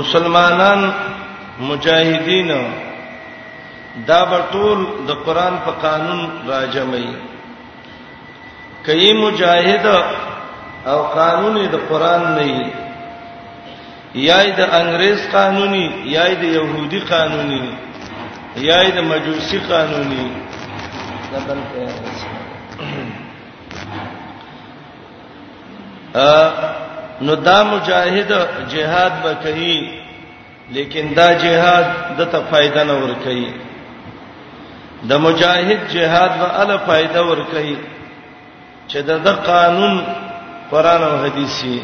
مسلمانان 0.00 0.90
مجاهدین 1.68 2.50
دا 4.08 4.20
به 4.30 4.38
ټول 4.52 4.78
د 5.08 5.10
قران 5.26 5.54
په 5.64 5.70
قانون 5.84 6.20
راجمای 6.50 7.08
کای 8.86 9.10
مجاهد 9.24 9.86
او 10.90 10.98
قانون 11.18 11.54
د 11.74 11.76
قران 11.90 12.22
نه 12.36 12.70
یای 14.28 14.46
د 14.58 14.60
انګريز 14.80 15.18
قانوني 15.36 15.86
یای 16.16 16.32
د 16.42 16.44
يهودي 16.58 17.00
قانوني 17.14 17.64
یای 18.68 18.88
د 18.96 18.98
مجوسي 19.10 19.58
قانوني 19.72 20.24
دا 21.32 21.38
بل 21.46 21.58
نو 27.26 27.32
دا 27.48 27.58
مجاهد 27.72 28.30
جهاد 28.72 29.12
به 29.22 29.32
کوي 29.44 29.76
لیکن 30.74 31.04
دا 31.18 31.28
جهاد 31.44 31.86
د 32.18 32.20
ته 32.32 32.38
فائدہ 32.50 32.80
نه 32.88 32.94
ور 33.02 33.14
کوي 33.26 33.48
د 35.10 35.12
مجاهد 35.26 35.80
جهاد 35.94 36.32
به 36.40 36.48
ال 36.62 36.70
فائدہ 36.86 37.20
ور 37.28 37.40
کوي 37.54 37.76
چې 38.90 38.98
د 39.26 39.40
قانون 39.48 39.94
قران 40.72 41.02
او 41.10 41.14
حديثي 41.24 41.78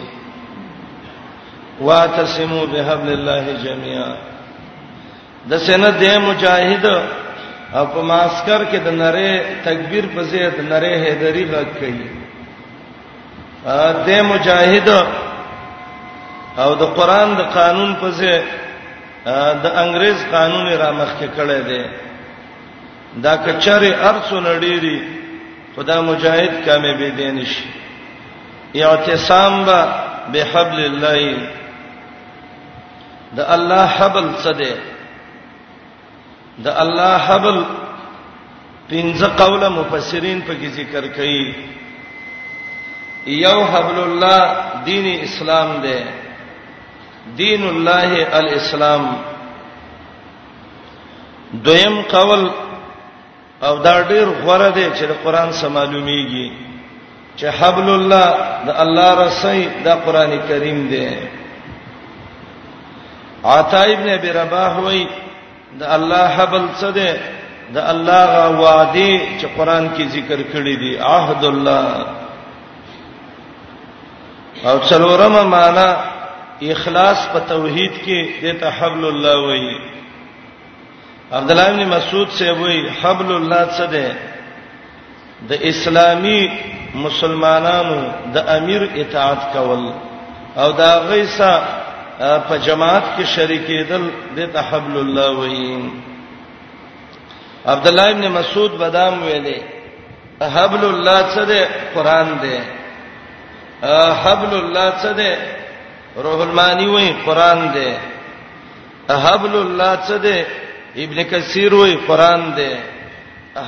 واتسمو 1.87 2.61
بحبل 2.73 3.13
الله 3.17 3.45
جميعا 3.65 4.11
د 5.51 5.67
سنه 5.67 5.91
د 6.03 6.17
مجاهد 6.29 6.85
او 7.79 7.85
په 7.95 8.01
ماسکر 8.11 8.61
کې 8.71 8.79
د 8.87 8.97
نره 9.03 9.37
تکبیر 9.69 10.05
په 10.15 10.23
ځای 10.31 10.51
د 10.59 10.73
نره 10.73 10.93
هیدری 11.07 11.45
غږ 11.53 11.69
کوي 11.81 12.09
ا 13.67 13.93
د 14.07 14.09
مجاهد 14.33 14.89
او 16.63 16.71
د 16.81 16.99
قران 16.99 17.35
د 17.41 17.51
قانون 17.59 17.95
په 18.01 18.11
ځای 18.21 18.41
د 19.65 19.65
انګريز 19.83 20.19
قانون 20.33 20.67
را 20.83 20.91
مخ 21.01 21.11
کې 21.21 21.29
کړی 21.39 21.61
دی 21.69 21.83
دا 23.17 23.35
کچره 23.45 23.91
ارسو 24.11 24.41
نړيري 24.41 24.99
خدا 25.77 26.01
مجاهد 26.01 26.65
کامه 26.65 26.93
به 26.97 27.09
دین 27.11 27.45
شي 27.45 27.65
اعتصام 28.83 29.65
به 30.33 30.45
حبل 30.53 30.81
الله 30.85 31.37
د 33.37 33.41
الله 33.55 33.85
حبل 33.99 34.25
څه 34.43 34.53
دی 34.59 34.73
د 36.65 36.69
الله 36.69 37.15
حبل 37.29 37.59
پنځه 38.91 39.27
قوله 39.41 39.69
مفسرین 39.69 40.41
په 40.43 40.55
کې 40.55 40.67
ذکر 40.69 41.07
کړي 41.17 41.55
یو 43.27 43.65
حبل 43.65 43.99
الله 44.01 44.41
دین 44.87 45.21
اسلام 45.25 45.81
دی 45.83 46.01
دین 47.39 47.69
الله 47.69 48.27
الاسلام 48.33 49.17
دویم 51.65 52.01
قول 52.03 52.49
او 53.67 53.79
دا 53.83 53.95
ډیر 54.11 54.27
غوړه 54.45 54.69
دی 54.77 54.87
چې 54.97 55.05
د 55.11 55.13
قران 55.25 55.51
سره 55.59 55.69
معلومیږي 55.79 56.49
چې 57.39 57.47
حبل 57.61 57.89
الله 57.99 58.27
د 58.67 58.71
الله 58.83 59.11
رسي 59.27 59.61
د 59.85 59.89
قران 60.07 60.31
کریم 60.49 60.79
دی 60.93 61.09
عطا 63.45 63.83
ابن 63.95 64.09
ابي 64.19 64.31
رباح 64.41 64.73
وای 64.85 65.07
د 65.81 65.83
الله 65.97 66.25
حبل 66.39 66.65
څه 66.81 66.89
دی 66.99 67.13
د 67.75 67.79
الله 67.93 68.23
غا 68.35 68.47
وعده 68.63 69.13
چې 69.39 69.47
قران 69.57 69.85
کې 69.97 70.03
ذکر 70.17 70.39
کړی 70.53 70.75
دی 70.83 70.93
عهد 70.99 71.45
الله 71.45 71.87
او 74.69 74.79
څلورم 74.89 75.47
معنا 75.57 75.89
اخلاص 76.75 77.19
په 77.33 77.39
توحید 77.49 77.93
کې 78.07 78.19
د 78.45 78.61
ته 78.61 78.69
حبل 78.79 79.03
الله 79.05 79.37
وایي 79.47 79.98
عبد 81.37 81.51
الله 81.51 81.73
بن 81.73 81.89
مسعود 81.89 82.29
سے 82.39 82.51
وای 82.61 82.79
حبل 83.03 83.33
الله 83.35 83.65
څه 83.77 83.87
ده 83.93 84.09
د 85.49 85.53
اسلامی 85.71 86.41
مسلمانانو 87.05 87.99
د 88.35 88.47
امیر 88.57 88.83
اطاعت 89.01 89.41
کول 89.53 89.83
او 90.61 90.69
دا 90.79 90.93
غیسا 91.11 91.53
په 92.19 92.55
جماعت 92.67 93.03
کې 93.17 93.25
شریکېدل 93.35 94.05
د 94.37 94.49
تحبل 94.55 94.97
الله 95.01 95.29
وای 95.39 95.91
عبد 97.73 97.87
الله 97.89 98.11
ابن 98.11 98.29
مسعود 98.37 98.71
بادام 98.85 99.15
ویلې 99.25 99.61
حبل 100.55 100.85
الله 100.85 101.21
څه 101.35 101.45
ده 101.45 101.69
قران 101.95 102.29
ده 102.43 102.61
حبل 104.23 104.57
الله 104.61 104.89
څه 105.03 105.13
ده 105.21 105.37
روح 106.29 106.41
المانی 106.47 106.87
وای 106.87 107.13
قران 107.27 107.71
ده 107.77 109.17
حبل 109.27 109.55
الله 109.57 109.99
څه 110.09 110.13
ده 110.29 110.47
ابن 111.05 111.23
کثیر 111.31 111.73
وی 111.75 111.97
قران 112.07 112.43
دی 112.57 112.71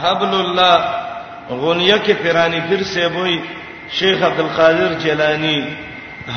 حبل 0.03 0.33
الله 0.39 0.79
غنیه 1.63 1.97
کې 2.05 2.11
پیرانی 2.23 2.61
پیر 2.69 2.83
صاحب 2.95 3.17
وی 3.17 3.39
شیخ 3.99 4.23
عبد 4.23 4.41
القادر 4.41 4.93
جیلانی 5.03 5.59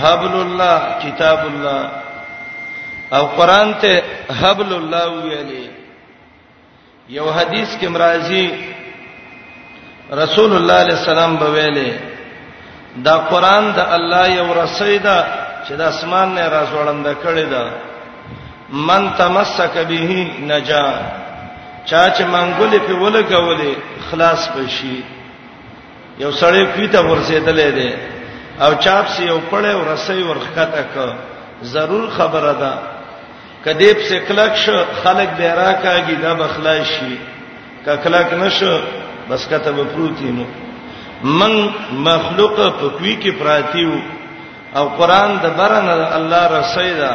حبل 0.01 0.33
الله 0.41 0.77
کتاب 1.03 1.39
الله 1.47 1.89
او 3.11 3.25
قران 3.37 3.73
ته 3.81 4.01
حبل 4.41 4.73
الله 4.73 5.07
ویلي 5.25 5.69
یو 7.09 7.29
حدیث 7.31 7.69
کې 7.79 7.85
مرাজি 7.87 8.45
رسول 10.13 10.51
الله 10.55 10.73
علیه 10.83 10.95
السلام 10.99 11.37
به 11.37 11.47
ویلي 11.51 11.93
دا 13.05 13.17
قران 13.17 13.71
د 13.73 13.79
الله 13.79 14.27
یو 14.37 14.53
رسیدا 14.63 15.17
چې 15.67 15.71
د 15.79 15.81
اسمان 15.81 16.35
نه 16.35 16.49
راځوړند 16.49 17.07
کړي 17.23 17.45
ده 17.53 17.65
من 18.73 19.09
تمسک 19.17 19.77
به 19.87 20.13
نجا 20.47 20.85
چا 21.85 22.03
چې 22.15 22.21
منګولې 22.23 22.79
په 22.87 22.93
ولګولې 22.93 23.73
خلاص 24.11 24.47
بشي 24.55 25.01
یو 26.19 26.31
سړی 26.31 26.63
پیته 26.75 26.99
ورسېدلې 27.01 27.69
ده 27.77 27.91
او 28.65 28.71
چاپ 28.83 29.05
سی 29.13 29.23
یو 29.25 29.39
پړې 29.51 29.73
ورسې 29.75 30.23
ورخته 30.27 30.83
ک 30.95 31.13
ضرور 31.73 32.09
خبره 32.17 32.53
ده 32.61 32.73
کدیب 33.65 33.97
سے 34.09 34.19
کلک 34.27 34.53
شو 34.65 34.77
خلق 35.03 35.29
دی 35.37 35.43
راکاږي 35.47 36.15
دا 36.21 36.33
بخلای 36.33 36.83
شي 36.85 37.15
ککلک 37.85 38.33
نشو 38.33 38.77
بس 39.29 39.45
کته 39.47 39.71
بپروتی 39.71 40.31
نو 40.37 40.45
من 41.23 41.53
مخلوق 42.07 42.55
په 42.55 42.89
کوي 42.97 43.17
کې 43.21 43.31
پراتیو 43.39 43.91
او 44.75 44.85
قران 44.97 45.37
د 45.43 45.47
برنه 45.59 45.93
الله 46.17 46.47
رسیدا 46.59 47.13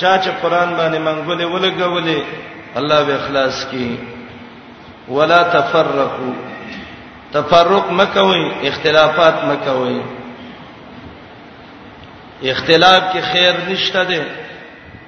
چا 0.00 0.16
چې 0.24 0.30
قران 0.42 0.70
باندې 0.78 0.98
منګولې 1.08 1.44
ولګولې 1.44 2.18
الله 2.78 3.00
به 3.04 3.14
اخلاص 3.14 3.66
کی 3.70 3.98
ولا 5.08 5.42
تفرقوا 5.56 6.32
تفرق 7.32 7.86
مکوي 8.00 8.44
اختلافات 8.68 9.44
مکوي 9.50 10.00
اختلاف 12.50 13.02
کې 13.12 13.20
خیر 13.32 13.54
نشته 13.68 14.04
ده 14.10 14.22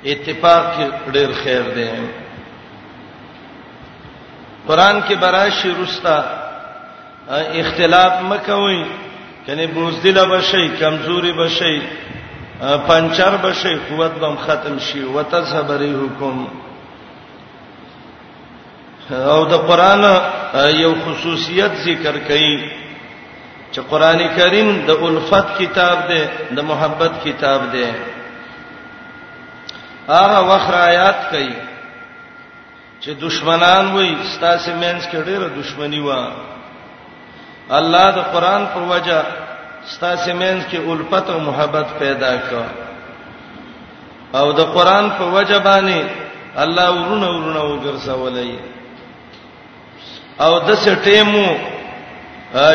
اتفاق 0.07 0.67
کې 0.77 1.13
ډېر 1.13 1.31
خیر 1.45 1.63
ده 1.63 1.93
قران 4.69 5.01
کې 5.03 5.15
براشي 5.25 5.71
رستا 5.83 6.19
اختلاف 7.63 8.13
مکوي 8.33 8.85
کنه 9.47 9.67
بوزدل 9.75 10.27
بشي 10.33 10.69
کمزوري 10.83 11.33
بشي 11.41 11.77
پنچر 12.61 13.37
بشي 13.37 13.75
قوت 13.79 14.11
بم 14.19 14.37
ختم 14.37 14.79
شي 14.79 15.05
وتذهبري 15.05 15.93
حکم 15.95 16.47
او 19.11 19.45
د 19.45 19.53
قران 19.69 20.05
یو 20.81 20.95
خصوصیت 21.05 21.73
ذکر 21.85 22.15
کړي 22.19 22.71
چې 23.73 23.81
قران 23.91 24.19
کریم 24.37 24.71
د 24.87 24.91
الفت 25.11 25.59
کتاب 25.59 26.09
دی 26.09 26.23
د 26.57 26.59
محبت 26.71 27.13
کتاب 27.25 27.71
دی 27.73 27.87
هغه 30.09 30.41
وخر 30.53 30.75
آیات 30.75 31.31
کوي 31.31 31.55
چې 33.01 33.09
دشمنان 33.27 33.91
وای 33.95 34.15
ستاسو 34.35 34.71
مینس 34.75 35.05
کې 35.09 35.19
ډېره 35.27 35.49
دشمنی 35.61 36.01
و 36.01 36.33
الله 37.81 38.09
د 38.17 38.25
قران 38.35 38.67
په 38.75 38.79
وجه 38.93 39.23
ستاسو 39.95 40.33
مینس 40.41 40.63
کې 40.71 40.77
الفت 40.93 41.29
او 41.31 41.39
محبت 41.49 41.87
پیدا 41.99 42.33
کړ 42.49 42.63
او 44.41 44.47
د 44.59 44.61
قران 44.75 45.07
په 45.19 45.25
وجبانی 45.37 46.03
الله 46.65 46.87
ورونه 47.01 47.29
ورونه 47.37 47.63
وګرځولای 47.71 48.53
او 50.45 50.53
د 50.67 50.71
سټیمو 50.87 51.49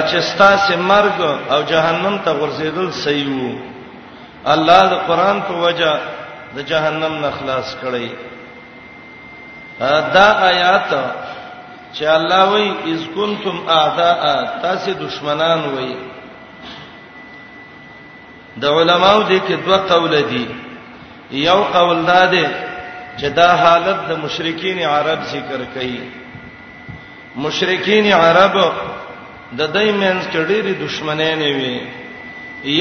چې 0.10 0.17
ستاسو 0.32 0.73
مرګ 0.89 1.17
او 1.54 1.60
جهنم 1.71 2.15
ته 2.26 2.32
ورسېدل 2.41 2.88
صحیح 3.06 3.30
وو 3.41 3.52
الله 4.54 4.82
د 4.93 4.95
قران 5.08 5.38
په 5.47 5.54
وجه 5.65 5.91
د 6.56 6.65
جهنم 6.71 7.13
نه 7.23 7.30
خلاص 7.39 7.67
کړی 7.82 8.10
دا 10.15 10.28
آیات 10.52 10.89
چې 11.95 12.04
الله 12.17 12.41
وایي 12.52 12.71
اذ 12.91 13.02
کنتم 13.15 13.56
اعداء 13.80 14.21
تاسو 14.62 14.89
دشمنان 15.06 15.60
وایي 15.73 15.95
د 18.62 18.66
علماو 18.78 19.22
دي 19.30 19.39
کې 19.48 19.56
دوه 19.66 19.78
قول 19.92 20.13
دي 20.32 20.46
یو 21.46 21.60
قول 21.74 21.98
دا 22.12 22.22
دی 22.32 22.46
چې 23.20 23.26
دا 23.39 23.50
حالت 23.63 23.98
د 24.10 24.12
مشرکین 24.24 24.80
عرب 24.94 25.20
ذکر 25.34 25.62
کړي 25.76 26.00
مشرکین 27.46 28.06
عرب 28.13 28.58
د 29.60 29.62
دوی 29.62 29.92
منځ 29.92 30.28
کې 30.32 30.42
ډېری 30.50 30.74
دشمنانې 30.86 31.50
وي 31.60 31.80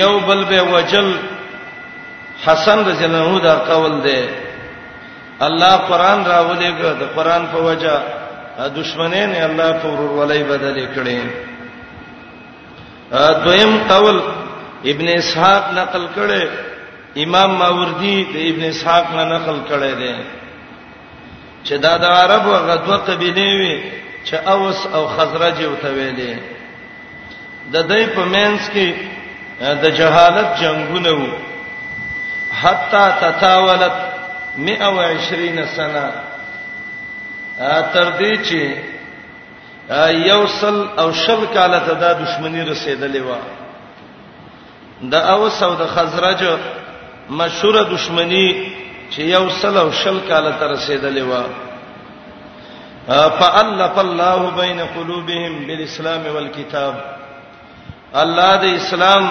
یو 0.00 0.12
بل 0.26 0.44
به 0.50 0.62
وجل 0.72 1.08
حسن 2.46 2.78
رضی 2.88 3.04
الله 3.04 3.24
عنه 3.28 3.40
دا 3.48 3.54
قول 3.70 3.94
دی 4.08 4.22
الله 5.46 5.76
قران 5.76 6.24
راولېګه 6.24 6.92
د 7.00 7.02
قران 7.16 7.46
په 7.54 7.58
وجه 7.68 7.96
دشمنانې 8.76 9.40
الله 9.48 9.72
په 9.82 9.88
ورور 9.88 10.10
ولای 10.20 10.44
بدلې 10.52 10.86
کړي 10.96 11.20
دویم 13.44 13.72
قول 13.88 14.20
ابن 14.90 15.08
اسحاق 15.08 15.70
نقل 15.74 16.06
کړي 16.14 16.48
امام 17.24 17.50
ماوردی 17.58 18.14
د 18.32 18.36
ابن 18.52 18.62
اسحاق 18.72 19.06
نه 19.16 19.24
نقل 19.32 19.58
کړي 19.70 19.94
دي 19.94 20.16
چې 21.64 21.72
دا 21.84 21.96
د 21.96 22.04
عربو 22.20 22.52
غدوه 22.68 22.96
قبيله 23.10 23.46
وي 23.60 23.76
چې 24.26 24.34
اوس 24.54 24.86
او 24.94 25.06
خزرج 25.14 25.60
یو 25.66 25.74
ته 25.82 25.88
ویلې 25.88 26.36
د 27.74 27.88
دې 27.88 28.14
په 28.16 28.24
مینس 28.34 28.68
کې 28.70 28.92
د 29.86 29.96
جهالت 30.00 30.60
جنگونه 30.60 31.10
وو 31.16 31.28
حتا 32.62 33.04
تتاولت 33.10 33.96
120 34.56 35.66
سنه 35.76 36.12
تر 37.92 38.12
دې 38.18 38.46
چې 38.46 38.60
یو 40.32 40.46
سل 40.60 40.84
او 40.98 41.12
شل 41.24 41.44
کاله 41.54 41.78
ته 41.86 41.94
د 42.02 42.22
دشمنی 42.24 42.62
رسیدلې 42.64 43.22
و 43.22 43.61
د 45.10 45.14
اوس 45.34 45.62
او 45.62 45.72
د 45.82 45.84
خزرج 45.94 46.42
مشهوره 47.38 47.82
دشمنی 47.94 48.46
چې 49.12 49.20
یو 49.34 49.44
سل 49.60 49.76
او 49.76 49.88
شل 50.02 50.18
کال 50.28 50.46
تر 50.60 50.70
رسیدلې 50.72 51.24
و 51.30 51.32
فالف 53.38 53.98
الله 54.02 54.50
بین 54.58 54.80
قلوبهم 54.96 55.56
بالاسلام 55.66 56.28
والكتاب 56.34 56.94
الله 58.22 58.54
د 58.66 58.76
اسلام 58.76 59.28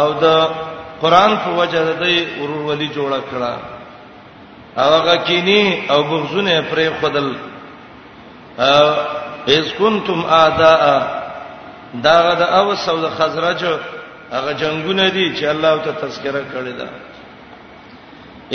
او 0.00 0.08
د 0.12 0.50
قران 1.02 1.36
په 1.46 1.50
وجه 1.60 1.92
د 1.92 2.26
ورور 2.40 2.62
ولی 2.62 2.90
جوړ 2.94 3.12
کړه 3.32 3.54
هغه 4.76 5.16
کینی 5.30 5.82
او 5.90 6.02
بغزونه 6.12 6.62
پرې 6.70 6.90
خدل 7.00 7.34
اذ 9.58 9.72
کنتم 9.78 10.24
اعداء 10.42 10.80
داغه 12.08 12.32
د 12.44 12.56
اوس 12.62 12.88
او 12.88 12.96
د 13.00 13.08
خزرج 13.18 13.68
هغه 14.34 14.52
جنگونه 14.54 15.08
دي 15.16 15.26
چې 15.38 15.44
الله 15.44 15.74
ته 15.84 15.90
تذکرہ 16.02 16.42
کړی 16.52 16.72
دا 16.80 16.86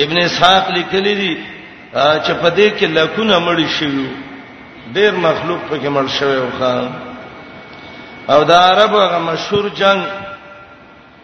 ابن 0.04 0.18
اسحاق 0.22 0.70
لیکلی 0.78 1.14
دي 1.22 1.34
چې 1.96 2.32
په 2.42 2.50
دې 2.50 2.70
کې 2.80 2.86
لکونه 2.98 3.40
مړ 3.40 3.60
شي 3.78 4.06
ډیر 4.94 5.14
مخلوق 5.26 5.62
په 5.70 5.76
کې 5.78 5.90
مړ 5.98 6.06
شوی 6.20 6.38
او 6.40 6.50
خان 6.60 6.90
او 8.34 8.44
دا 8.50 8.58
عرب 8.72 8.94
هغه 8.96 9.20
مشهور 9.32 9.70
جنگ 9.82 10.04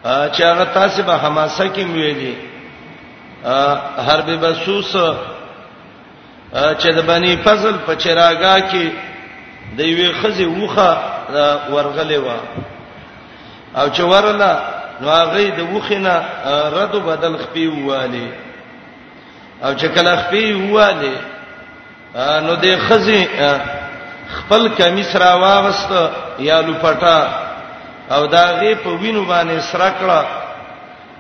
چې 0.04 0.42
هغه 0.52 0.64
تاسو 0.78 1.04
به 1.10 1.14
حماسه 1.24 1.66
کې 1.74 1.86
ویلي 1.94 2.36
حرب 4.08 4.30
بسوس 4.44 4.94
چې 6.54 6.90
د 6.98 7.06
بنی 7.12 7.34
فضل 7.50 7.76
په 7.90 7.96
چراغا 8.06 8.56
کې 8.72 8.88
د 9.78 9.82
یوې 9.82 10.12
خزي 10.22 10.46
وخه 10.46 10.92
ورغلې 11.72 12.20
و 12.24 12.74
او 13.80 13.90
چې 13.90 14.02
ورله 14.02 14.52
نو 15.02 15.08
هغه 15.10 15.50
د 15.58 15.60
وخینه 15.74 16.16
رد 16.78 16.96
بدل 17.10 17.36
خپي 17.46 17.68
واله 17.68 18.28
او 19.64 19.72
چې 19.80 19.86
کله 19.96 20.14
خپي 20.24 20.44
واله 20.76 21.16
نو 22.46 22.54
د 22.66 22.66
خزي 22.88 23.24
خپل 24.38 24.62
کمیس 24.80 25.16
را 25.16 25.32
واغست 25.44 25.92
یا 26.48 26.58
لوپټا 26.68 27.18
او 28.16 28.26
دا 28.36 28.46
غي 28.60 28.76
په 28.84 28.90
وینو 29.02 29.24
باندې 29.32 29.60
سره 29.60 29.90
کړه 30.00 30.22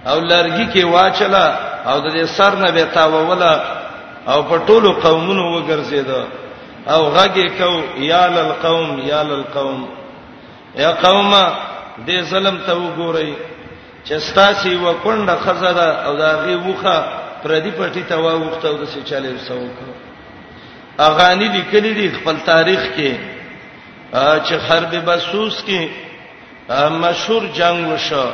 او 0.09 0.17
لرګي 0.29 0.65
کې 0.73 0.83
واچلا 0.83 1.47
او 1.89 1.95
د 2.01 2.09
سر 2.35 2.51
نه 2.63 2.69
به 2.71 2.83
تاووله 2.97 3.53
او 4.31 4.39
په 4.49 4.55
ټولو 4.67 4.89
قومونو 5.05 5.43
وګرځیدا 5.59 6.21
او 6.87 7.01
غږی 7.15 7.47
کو 7.61 7.71
یا 8.11 8.25
للقوم 8.35 8.89
یا 9.11 9.21
للقوم 9.23 9.79
یا 10.75 10.91
قومه 11.05 11.45
دې 12.03 12.21
ظلم 12.29 12.57
ته 12.65 12.73
وګورئ 12.75 13.33
چې 14.05 14.19
ستاسي 14.19 14.75
و 14.75 14.93
کونډه 15.03 15.35
خزره 15.43 15.89
او 16.05 16.15
دا 16.17 16.31
غي 16.43 16.55
وخه 16.55 16.97
پردي 17.43 17.71
پټي 17.77 18.03
ته 18.09 18.15
واوخته 18.19 18.67
او 18.69 18.77
د 18.77 18.83
څه 18.85 19.01
چاله 19.09 19.29
وسوک 19.35 19.75
اغانی 20.97 21.47
لیکلي 21.47 21.93
دي 21.93 22.07
خپل 22.17 22.35
تاریخ 22.45 22.79
کې 22.97 23.11
چې 24.45 24.53
حرب 24.67 24.95
بسوس 25.05 25.63
کې 25.67 25.81
مشهور 27.03 27.41
جنگ 27.55 27.87
وشو 27.93 28.27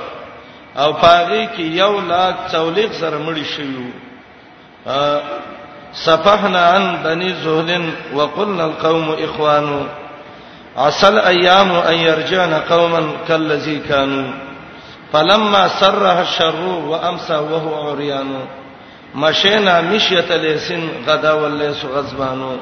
او 0.76 0.94
پاغي 0.94 1.48
کې 1.56 1.62
یو 1.82 2.02
لاک 2.08 2.36
44 2.52 2.92
زره 3.00 3.18
مړی 3.26 3.46
شوی 3.46 3.86
صفحنا 5.94 6.62
عن 6.68 6.96
بني 7.04 7.32
زهل 7.34 7.92
وقلنا 8.14 8.64
القوم 8.66 9.10
اخوانو 9.12 9.86
اصل 10.78 11.20
ایام 11.20 11.72
ان 11.72 11.94
يرجعن 11.94 12.54
قوما 12.54 13.12
كالذي 13.28 13.78
كانوا 13.90 14.32
فلما 15.14 15.68
سرها 15.68 16.22
الشر 16.22 16.62
وامسى 16.88 17.34
وهو 17.34 17.90
عريان 17.90 18.40
مشينا 19.16 19.82
مشيه 19.82 20.36
ليس 20.36 20.74
غدا 21.08 21.32
والليس 21.34 21.86
غضبان 21.86 22.58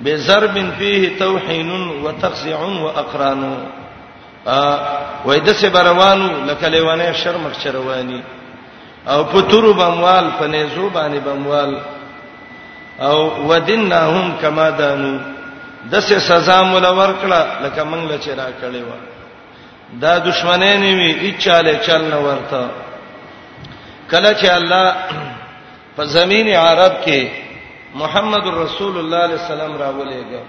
بضرب 0.00 0.70
فيه 0.78 1.18
توحين 1.18 1.70
وتخزع 2.04 2.58
واقران 2.60 3.64
وېد 5.24 5.52
سه 5.52 5.68
بروانو 5.68 6.30
لکه 6.46 6.68
لیوانه 6.68 7.12
شرمخ 7.12 7.52
چرواني 7.64 8.22
او 9.08 9.24
پتورو 9.24 9.72
بموال 9.72 10.30
پنيزو 10.40 10.90
باندې 10.90 11.18
بموال 11.26 11.80
او 13.00 13.46
ودنهم 13.48 14.32
کما 14.42 14.70
دانو 14.70 15.18
دسه 15.88 16.18
سزا 16.20 16.60
مول 16.62 16.84
ورکړه 16.84 17.40
لکه 17.64 17.82
منګل 17.90 18.18
چې 18.24 18.30
را 18.40 18.46
کړې 18.60 18.82
و 18.88 18.92
دا 20.02 20.18
دشمنه 20.28 20.70
نه 20.82 20.90
وی 20.98 21.10
اچاله 21.28 21.74
چل 21.86 22.02
نه 22.12 22.18
ورته 22.26 22.60
کله 24.10 24.30
چې 24.40 24.46
الله 24.58 24.94
په 25.96 26.02
زمین 26.16 26.46
عرب 26.56 26.92
کې 27.04 27.20
محمد 27.94 28.44
رسول 28.62 28.98
الله 28.98 29.16
علیه 29.24 29.40
السلام 29.42 29.72
راولېګا 29.76 30.42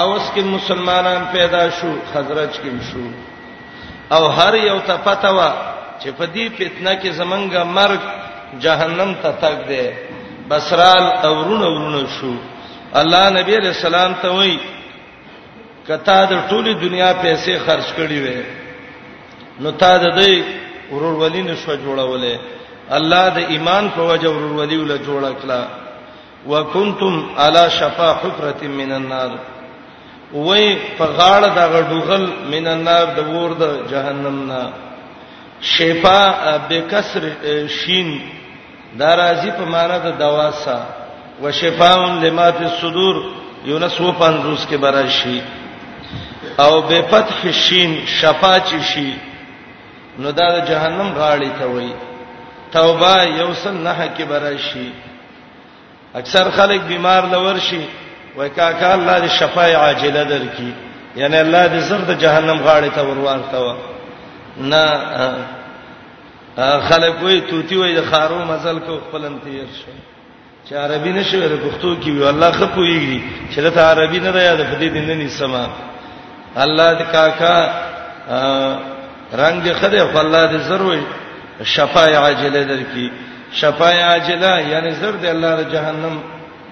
اوس 0.00 0.22
کې 0.34 0.40
مسلمانان 0.44 1.24
پیدا 1.32 1.62
شو 1.80 1.90
خزرج 2.14 2.50
کې 2.50 2.92
شو 2.92 3.06
او 4.16 4.22
هر 4.36 4.54
یو 4.54 4.78
ته 4.86 4.96
پته 4.96 5.28
و 5.34 5.40
چې 6.02 6.08
په 6.18 6.24
دې 6.34 6.46
فتنه 6.58 6.92
کې 7.02 7.10
زمونږه 7.20 7.62
مرګ 7.78 8.00
جهنم 8.60 9.14
ته 9.22 9.30
تک 9.42 9.66
دی 9.68 9.88
بسرال 10.48 11.04
اورونه 11.26 11.66
اورونه 11.66 12.04
شو 12.20 12.34
الله 12.96 13.30
نبی 13.30 13.56
علیہ 13.56 13.68
السلام 13.78 14.14
ته 14.20 14.28
وای 14.36 14.56
کته 15.88 16.24
د 16.30 16.32
ټوله 16.48 16.72
دنیا 16.82 17.12
پیسې 17.22 17.54
خرج 17.66 17.92
کړي 17.96 18.18
وې 18.24 18.42
نو 19.62 19.70
تا 19.70 19.96
د 19.98 20.16
دې 20.18 20.42
ورورولي 20.90 21.42
نشو 21.42 21.76
جوړولې 21.84 22.34
الله 22.98 23.28
د 23.38 23.38
ایمان 23.54 23.90
په 23.96 24.02
وجه 24.10 24.28
ورورولي 24.28 24.76
ول 24.76 24.96
جوړ 24.98 25.32
کړه 25.42 25.62
وکنتم 26.46 27.14
علی 27.38 27.62
شفا 27.70 28.12
حفرة 28.14 28.68
من 28.68 28.92
النار 28.92 29.30
وای 30.32 30.76
په 30.98 31.04
غاړه 31.04 31.48
د 31.56 31.72
غډوغل 31.72 32.28
من 32.50 32.66
النار 32.66 33.04
د 33.16 33.28
ور 33.34 33.50
د 33.58 33.66
جهنم 33.90 34.46
نه 34.52 34.70
شفا 35.78 36.20
بکسر 36.68 37.28
شین 37.68 38.18
دا 38.98 39.16
راځي 39.16 39.50
په 39.58 39.64
معنا 39.64 39.98
د 39.98 40.18
دواسه 40.18 40.99
وشفاء 41.42 42.10
لما 42.22 42.46
فی 42.52 42.64
الصدور 42.64 43.24
یونس 43.64 44.00
و 44.00 44.12
50 44.12 44.66
کې 44.70 44.74
براشي 44.74 45.40
او 46.58 46.80
به 46.80 47.02
فتح 47.10 47.50
شین 47.52 48.06
شفا 48.06 48.58
چی 48.60 48.82
شي 48.92 49.14
نو 50.18 50.30
دا 50.32 50.50
د 50.56 50.58
جهنم 50.68 51.08
غاړې 51.18 51.50
ته 51.60 51.66
وای 51.66 51.92
توبه 52.72 53.24
یوسل 53.38 53.74
نه 53.74 54.08
کې 54.18 54.22
براشي 54.28 54.92
اکثر 56.14 56.50
خلک 56.50 56.80
بیمار 56.88 57.26
لور 57.32 57.58
شي 57.70 57.82
وای 58.36 58.48
کاکا 58.50 58.92
الله 58.92 59.20
دې 59.20 59.28
شفای 59.38 59.72
عاجله 59.74 60.24
درکې 60.30 60.74
یعنی 61.18 61.36
الله 61.36 61.66
دې 61.68 61.78
زر 61.82 61.98
د 61.98 62.18
جهنم 62.18 62.60
غاړې 62.66 62.90
ته 62.94 63.02
ورواړ 63.02 63.40
تا 63.50 63.60
و 63.62 63.74
نه 64.56 65.00
خلک 66.88 67.22
وای 67.22 67.40
توتی 67.40 67.76
وای 67.76 67.94
د 67.94 68.02
خارو 68.10 68.44
مزل 68.44 68.78
کو 68.78 68.98
خپلم 69.08 69.38
تیر 69.44 69.66
شي 69.82 69.92
چې 70.68 70.72
عربي 70.72 71.12
نشوي 71.12 71.48
د 71.48 71.56
پښتو 71.64 71.90
کې 72.02 72.08
وي 72.10 72.28
الله 72.30 72.50
خپويږي 72.58 73.20
چې 73.54 73.58
دا 73.64 73.90
عربي 73.92 74.18
نه 74.26 74.30
دی 74.36 74.44
دا 74.56 74.64
فدې 74.70 74.88
دین 74.94 75.18
نه 75.18 75.28
سما 75.28 75.64
الله 76.64 76.88
دې 76.98 77.02
کاکا 77.14 77.58
رنگ 79.42 79.62
خدای 79.80 80.06
په 80.14 80.20
الله 80.24 80.50
دې 80.52 80.60
ضروري 80.70 81.02
شفای 81.74 82.14
عاجله 82.22 82.60
درکې 82.70 83.08
شفای 83.60 84.00
عاجله 84.00 84.52
یعنی 84.72 84.90
زر 85.00 85.12
دې 85.22 85.26
الله 85.34 85.52
د 85.56 85.62
جهنم 85.72 86.20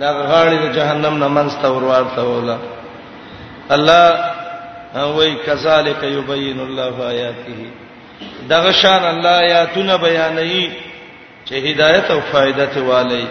دا 0.00 0.08
غاړې 0.30 0.56
د 0.64 0.66
جهنم 0.76 1.14
نه 1.24 1.28
منځ 1.28 1.52
ته 1.62 1.68
ورورته 1.70 2.22
ولا 2.22 2.56
الله 3.70 4.24
وای 5.16 5.34
کذالک 5.46 6.02
یبین 6.02 6.60
الله 6.60 7.02
آیاته 7.02 7.64
دغه 8.50 8.72
شان 8.72 9.02
الله 9.04 9.38
آیاتونه 9.44 9.96
بیانوي 9.96 10.70
چې 11.48 11.52
هدایت 11.54 12.10
او 12.10 12.20
فائدته 12.20 12.80
والی 12.82 13.24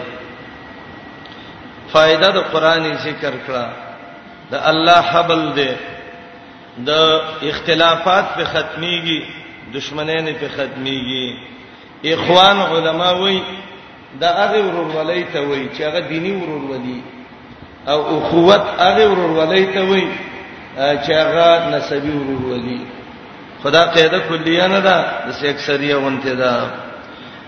فائدہ 1.92 2.30
د 2.36 2.40
قران 2.54 2.86
ذکر 3.08 3.34
کړه 3.48 3.68
د 4.52 4.64
الله 4.72 5.04
حبل 5.12 5.42
دی 5.60 5.72
د 6.78 6.90
اختلافات 7.52 8.26
په 8.38 8.44
ختميږي 8.54 9.26
دشمنان 9.76 10.28
په 10.42 10.48
ختميږي 10.56 11.40
اخوان 12.16 12.58
علما 12.74 13.12
وای 13.22 13.40
دا 14.22 14.30
هغه 14.40 14.60
ورولای 14.68 15.24
ته 15.32 15.40
وای 15.48 15.64
چې 15.70 15.82
هغه 15.88 16.00
دینی 16.10 16.32
ورولولي 16.42 17.02
او 17.92 18.00
اخوت 18.18 18.66
هغه 18.86 19.08
ورولای 19.14 19.66
ته 19.74 19.82
وای 19.90 20.08
چې 20.78 21.12
هغه 21.22 21.70
نسبی 21.76 22.12
ورولولي 22.20 22.80
خدا 23.64 23.86
قاعده 23.96 24.20
کلیه 24.30 24.68
نه 24.76 24.80
ده 24.80 24.98
د 25.30 25.46
اکثریه 25.56 25.96
ونته 25.96 26.34
ده 26.36 26.70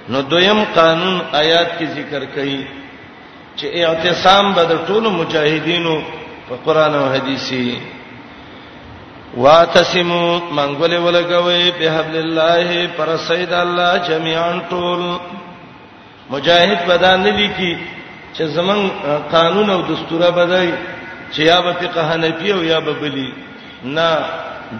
نو 0.10 0.22
دویم 0.22 0.64
قانون 0.76 1.18
آیات 1.34 1.68
کې 1.80 1.84
ذکر 1.96 2.26
کړي 2.36 2.79
چې 3.60 3.66
اعتصام 3.86 4.46
به 4.56 4.64
د 4.72 4.76
ټولو 4.88 5.10
مجاهدینو 5.20 5.96
په 6.50 6.56
قران 6.66 6.94
او 7.02 7.06
حدیثي 7.16 7.68
واتسمو 9.44 10.24
منګولې 10.58 11.00
ولګوي 11.06 11.66
په 11.80 11.86
حبل 11.98 12.16
الله 12.24 12.70
پر 12.98 13.10
سید 13.28 13.54
الله 13.64 13.92
جميعا 14.10 14.52
ټول 14.74 15.02
مجاهد 16.34 16.80
بدان 16.90 17.24
لیکي 17.28 17.74
چې 18.36 18.42
زمون 18.58 18.82
قانون 19.36 19.70
او 19.76 19.80
دستوره 19.92 20.30
بدای 20.38 20.72
چې 21.34 21.40
یا 21.50 21.62
به 21.66 21.74
فقه 21.82 22.06
حنفي 22.12 22.52
او 22.52 22.62
یا 22.64 22.80
به 22.88 22.94
بلی 23.02 23.32
نه 23.98 24.10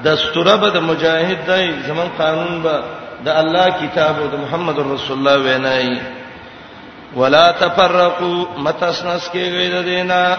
دستوره 0.06 0.56
به 0.64 0.70
د 0.78 0.88
مجاهد 0.92 1.48
دای 1.48 1.68
زمون 1.90 2.10
قانون 2.22 2.62
به 2.68 2.80
د 3.28 3.42
الله 3.42 3.70
کتاب 3.82 4.22
او 4.22 4.28
د 4.34 4.42
محمد 4.46 4.80
رسول 4.94 5.16
الله 5.18 5.38
وینای 5.52 6.00
ولا 7.16 7.52
تفرقوا 7.60 8.46
متسنس 8.58 9.24
کېږي 9.34 9.68
د 9.74 9.78
دینا 9.82 10.38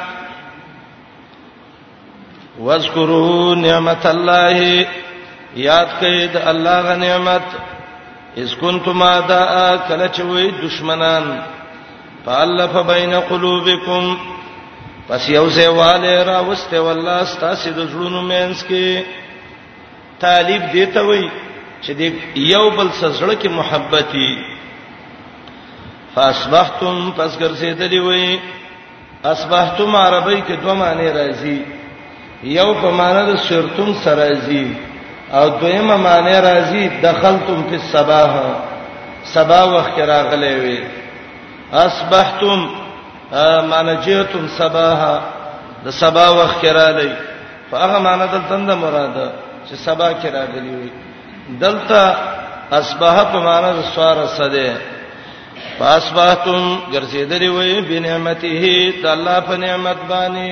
واذکروا 2.66 3.54
نعمت 3.64 4.04
الله 4.12 4.59
یاد 5.66 5.88
کړئ 6.00 6.22
د 6.35 6.48
الله 6.50 6.78
غ 6.88 6.98
نعمت 7.04 7.46
اس 8.42 8.52
کنتم 8.61 9.02
ادا 9.02 9.40
کله 9.88 10.09
چې 10.14 10.20
وې 10.20 10.64
دشمنان 10.66 11.33
فالف 12.24 12.76
بین 12.92 13.18
قلوبکم 13.28 14.14
پس 15.09 15.28
یو 15.30 15.46
زیواله 15.59 16.14
را 16.30 16.38
واستې 16.40 16.74
والله 16.87 17.24
ستاسو 17.33 17.70
د 17.80 17.88
ژوندو 17.94 18.22
مینس 18.28 18.64
کې 18.68 19.02
طالب 20.26 20.72
دیته 20.72 21.02
وې 21.02 21.30
چې 21.83 21.90
د 21.90 22.14
یو 22.54 22.64
بل 22.70 22.90
سره 22.90 23.12
زړه 23.12 23.42
کې 23.42 23.48
محبتي 23.61 24.30
فاصبحتم 26.14 26.96
پس 27.18 27.33
ګرځیدلی 27.42 28.01
وای 28.09 28.29
اصبحتم 29.33 29.90
عربی 30.05 30.40
کې 30.46 30.55
دوه 30.62 30.75
معنی 30.83 31.09
راځي 31.18 31.59
یو 32.59 32.70
په 32.81 32.88
معنی 32.99 33.23
د 33.31 33.33
شرتم 33.49 33.88
سره 34.05 34.25
راځي 34.31 34.66
او 35.38 35.44
دویمه 35.61 35.96
معنی 36.07 36.37
راځي 36.49 36.85
دخلتم 37.07 37.59
فی 37.68 37.77
الصباح 37.83 38.31
صبا 39.35 39.61
وخت 39.75 39.96
راغلی 40.12 40.55
وي 40.62 40.79
اصبحتم 41.87 42.61
معنیتم 43.73 44.44
صباح 44.61 45.01
د 45.85 45.88
صبا 46.03 46.27
وخت 46.38 46.64
راغلی 46.79 47.12
فغه 47.70 47.99
معنی 48.07 48.25
دلته 48.35 48.57
د 48.68 48.73
مراده 48.83 49.27
چې 49.66 49.75
صبا 49.87 50.09
کې 50.20 50.29
راغلی 50.38 50.73
وي 50.81 50.90
دلته 51.64 52.03
اصبح 52.81 53.14
په 53.33 53.38
معنی 53.49 53.70
د 53.79 53.81
سوار 53.94 54.18
سده 54.38 54.70
فاسبحتم 55.81 56.62
ګرځیدلی 56.93 57.49
وې 57.57 57.73
بنعمته 57.90 58.62
د 59.03 59.07
الله 59.16 59.38
په 59.49 59.55
نعمت 59.64 59.99
باندې 60.12 60.51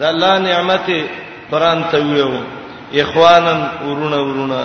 د 0.00 0.02
الله 0.12 0.34
نعمت 0.50 0.86
قران 1.50 1.78
ته 1.90 1.98
ویو 2.08 2.32
اخوانن 3.02 3.60
ورونه 3.86 4.18
ورونه 4.28 4.62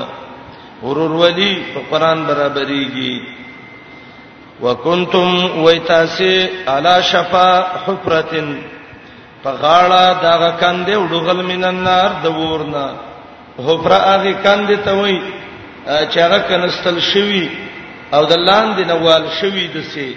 ورور 0.85 1.11
ودی 1.21 1.51
په 1.73 1.79
قران 1.91 2.17
برابرېږي 2.27 3.13
وکنتم 4.63 5.29
ویتاسی 5.65 6.35
علی 6.75 6.95
شفا 7.11 7.49
حفرتن 7.83 8.47
په 9.43 9.49
غاړه 9.61 10.03
دغه 10.27 10.49
کندې 10.61 10.93
وډغل 11.01 11.39
مین 11.51 11.63
النار 11.73 12.09
د 12.23 12.25
ورنا 12.39 12.87
حفره 13.65 13.99
هغه 14.13 14.33
کندې 14.45 14.77
ته 14.85 14.91
وای 15.01 15.15
چې 16.11 16.17
هغه 16.27 16.39
کنستل 16.49 16.95
شوی 17.11 17.47
او 18.15 18.21
د 18.25 18.33
لاندې 18.33 18.81
نوال 18.91 19.23
شوی 19.41 19.65
دسي 19.73 20.11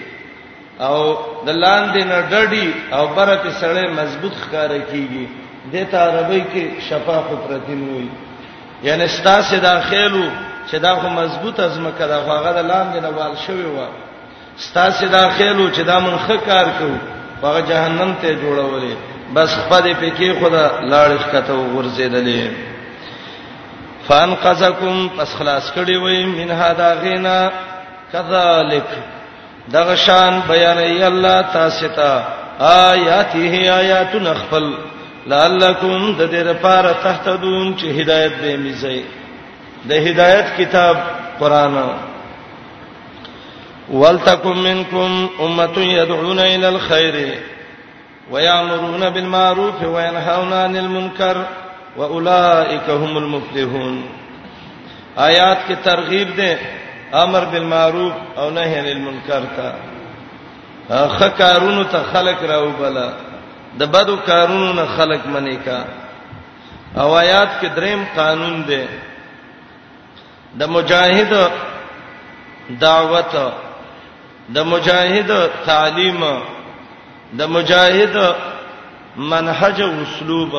او 0.86 0.98
د 1.46 1.48
لاندې 1.64 2.02
نه 2.10 2.18
ډډي 2.30 2.68
او 2.92 3.02
برته 3.16 3.50
سره 3.60 3.82
مضبوط 4.00 4.32
ښکارا 4.42 4.78
کیږي 4.90 5.26
دته 5.72 5.96
عربی 6.06 6.40
کې 6.54 6.64
شفاف 6.90 7.24
پرتین 7.48 7.80
وي 7.92 8.08
یعنی 8.86 9.08
ستاسو 9.08 9.56
داخلو 9.64 10.24
چې 10.70 10.74
دا 10.84 10.94
خو 11.00 11.08
مضبوط 11.08 11.60
از 11.60 11.80
مکه 11.80 12.06
دا 12.12 12.18
هغه 12.22 12.52
د 12.58 12.66
لاندې 12.70 12.98
نوال 13.06 13.32
شوی 13.46 13.62
و 13.64 13.86
ستاسو 14.66 15.06
داخلو 15.06 15.70
چې 15.74 15.80
دا 15.86 15.98
منخ 16.00 16.30
کار 16.46 16.66
کوي 16.78 16.98
هغه 17.42 17.60
جهنم 17.70 18.14
ته 18.22 18.38
جوړولې 18.38 18.96
بس 19.34 19.54
خپدې 19.56 19.92
پکې 20.02 20.44
خدا 20.44 20.64
لاړ 20.80 21.22
ښکته 21.22 21.52
ورزيدلې 21.52 22.50
فانقذکم 24.08 25.08
پس 25.18 25.34
خلاص 25.38 25.70
کړي 25.72 25.90
وې 26.02 26.26
من 26.38 26.50
هادا 26.50 26.90
غینا 27.02 27.38
کذالک 28.12 28.88
دغه 29.72 29.94
شان 29.96 30.34
بیان 30.48 30.78
ای 30.78 31.02
الله 31.02 31.42
تاسو 31.54 31.88
ته 31.96 32.12
آیاته 32.90 33.54
آیات 33.80 34.12
نخفل 34.14 34.70
لعلکم 35.26 36.02
د 36.18 36.30
دې 36.32 36.44
لپاره 36.50 36.92
تهتدون 37.04 37.74
چې 37.76 37.84
هدایت 38.00 38.32
به 38.40 38.56
میځي 38.56 39.00
د 39.92 40.08
هدایت 40.08 40.46
کتاب 40.58 40.96
قران 41.40 41.76
ولتکم 43.92 44.58
منکم 44.64 45.28
امه 45.46 45.78
یدعون 45.94 46.38
الی 46.38 46.64
الخير 46.68 47.38
ويأمرون 48.32 49.10
بالمعروف 49.10 49.82
وينهون 49.84 50.52
عن 50.52 50.76
المنکر 50.76 51.36
واولئک 51.96 52.88
هم 52.90 53.16
المفلحون 53.16 53.98
آیات 55.18 55.58
کې 55.68 55.72
ترغیب 55.90 56.36
ده 56.36 56.56
امر 57.20 57.44
بالمعروف 57.52 58.12
او 58.38 58.50
نهی 58.50 58.74
عن 58.78 58.86
المنکر 58.86 59.44
تا 60.88 61.08
خه 61.08 61.28
کارونو 61.28 61.84
ته 61.84 62.02
خلق 62.12 62.42
راو 62.50 62.68
بلا 62.78 63.06
د 63.78 63.82
بدو 63.92 64.16
کارونو 64.16 64.72
نه 64.72 64.84
خلق 64.96 65.26
منی 65.34 65.56
کا 65.64 65.84
او 66.96 67.16
آیات 67.16 67.48
کې 67.62 67.66
دریم 67.76 68.04
قانون 68.16 68.62
دی 68.66 68.84
د 70.60 70.68
مجاهد 70.68 71.32
دعوت 72.80 73.36
د 74.54 74.58
مجاهد 74.72 75.50
تعلیم 75.66 76.24
د 77.38 77.42
مجاهد 77.48 78.16
منهج 79.16 79.80
او 79.82 79.90
اسلوب 80.02 80.52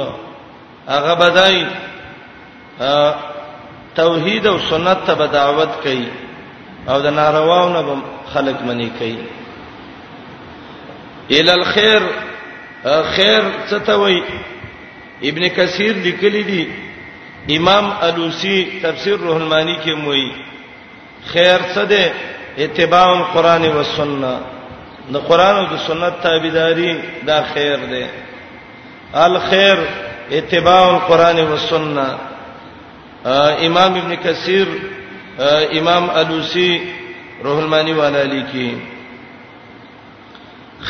هغه 0.89 1.13
بدای 1.13 1.65
توحید 3.95 4.47
او 4.47 4.57
سنت 4.69 4.97
ته 5.07 5.13
دعوت 5.39 5.71
کوي 5.83 6.07
او 6.91 6.97
د 7.05 7.07
نارواونه 7.21 7.81
به 7.87 7.93
خلق 8.33 8.57
منی 8.67 8.89
کوي 8.99 9.19
ال 11.39 11.49
الخير 11.49 12.01
خیر 13.15 13.41
څه 13.69 13.77
ته 13.85 13.93
وای 13.99 14.19
ابن 15.29 15.43
کثیر 15.57 15.93
لیکلی 16.05 16.43
دی 16.43 16.63
امام 17.57 17.85
الوسی 18.07 18.57
تفسیر 18.83 19.15
روح 19.25 19.35
المانی 19.35 19.75
کې 19.85 19.89
موي 20.05 20.29
خیر 21.31 21.59
څه 21.75 21.79
ده 21.79 22.11
اتباع 22.65 23.07
قران 23.33 23.65
او 23.65 23.83
سنت 23.83 24.41
د 25.13 25.15
قران 25.27 25.55
او 25.59 25.65
د 25.75 25.79
سنت 25.87 26.13
تابعداري 26.23 26.95
دا 27.27 27.43
خیر 27.53 27.77
ده 27.91 28.07
الخير 29.25 29.77
اتباع 30.31 30.83
القران 30.93 31.39
والسنه 31.39 32.07
امام 33.69 33.93
ابن 34.01 34.15
کثیر 34.23 34.67
امام 35.39 36.09
الوسی 36.15 36.71
روح 37.43 37.57
المانی 37.57 37.93
والا 37.93 38.23
لیکي 38.23 38.73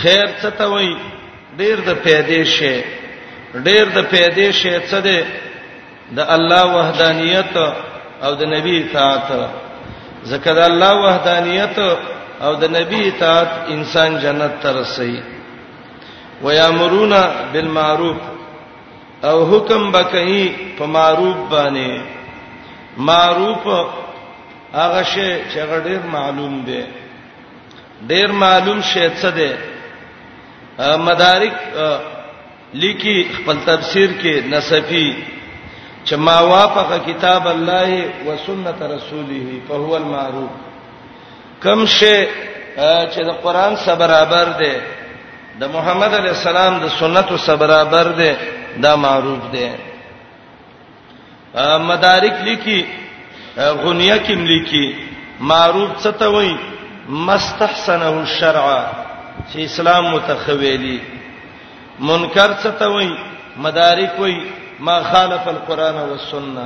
خیر 0.02 0.26
څه 0.42 0.50
ته 0.58 0.68
وای 0.72 0.90
ډیر 1.58 1.80
د 1.86 1.94
پیدې 2.04 2.44
شي 2.56 2.84
ډیر 3.68 3.86
د 3.96 4.02
پیدې 4.12 4.52
شي 4.60 4.74
څه 4.80 5.00
ده 5.00 5.26
د 6.20 6.30
الله 6.36 6.66
وحدانیت 6.76 7.58
او 8.22 8.34
د 8.36 8.44
نبی 8.56 8.74
اطاعت 8.84 9.50
زکه 10.32 10.54
د 10.54 10.60
الله 10.72 10.94
وحدانیت 11.06 11.78
او 12.42 12.54
د 12.62 12.66
نبی 12.76 13.08
اطاعت 13.10 13.52
انسان 13.76 14.20
جنت 14.28 14.62
ته 14.62 14.80
رسي 14.82 15.24
ويامرون 16.42 17.14
بالمعروف 17.54 18.18
او 19.30 19.38
حکم 19.56 19.92
بکې 19.92 20.50
په 20.78 20.86
معروف 20.86 21.38
باندې 21.52 22.02
معروف 22.98 23.94
هغه 24.82 25.02
شی 25.04 25.32
چې 25.54 25.60
غډیر 25.72 26.02
معلوم 26.16 26.54
دی 26.68 26.82
ډیر 28.12 28.30
معلوم 28.44 28.80
شی 28.92 29.06
څه 29.10 29.30
دی 29.38 29.52
مدارک 31.08 31.56
لیکي 32.84 33.18
خپل 33.38 33.58
تفسیر 33.66 34.10
کې 34.22 34.48
نسفي 34.54 35.08
چې 36.06 36.14
ما 36.28 36.40
وافق 36.54 37.06
کتاب 37.08 37.48
الله 37.48 38.06
او 38.26 38.38
سنت 38.46 38.82
رسوله 38.96 39.60
فهو 39.68 39.96
المعروف 39.96 40.52
کم 41.66 41.86
شی 41.98 42.18
چې 42.76 43.22
د 43.30 43.40
قران 43.46 43.76
سره 43.86 43.96
برابر 44.06 44.48
دی 44.64 44.74
د 45.62 45.74
محمد 45.76 46.14
علی 46.20 46.30
السلام 46.30 46.80
د 46.84 46.88
سنتو 47.00 47.38
سره 47.46 47.56
برابر 47.66 48.08
دی 48.24 48.32
دا 48.86 48.96
معروف 49.06 49.48
دی 49.52 49.70
مدارک 51.90 52.34
لیکي 52.50 52.82
غنیه 53.58 54.18
کې 54.26 54.36
ملکی 54.36 54.86
معروف 55.40 55.90
څه 56.04 56.10
ته 56.20 56.28
وای 56.34 56.54
مستحسنه 57.28 58.16
الشرع 58.22 58.66
چې 59.54 59.58
اسلام 59.64 60.10
متخویلی 60.16 60.98
منکر 62.00 62.54
څه 62.54 62.72
ته 62.80 62.88
وای 62.94 63.10
مدارک 63.66 64.20
وای 64.20 64.40
ما 64.86 65.00
خالف 65.12 65.48
القرآن 65.56 65.96
والسنه 65.96 66.66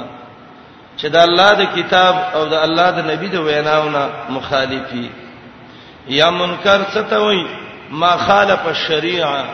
چې 0.97 1.05
د 1.15 1.15
الله 1.27 1.51
د 1.61 1.69
کتاب 1.75 2.15
او 2.39 2.45
د 2.55 2.55
الله 2.67 2.89
د 2.97 3.09
نبی 3.11 3.27
د 3.35 3.45
ویناونه 3.49 4.09
مخالفي 4.37 5.07
یا 6.19 6.29
منکر 6.39 6.81
څه 6.83 7.09
ته 7.09 7.17
وای 7.25 7.45
ما 8.01 8.17
خالف 8.27 8.67
الشریعه 8.75 9.45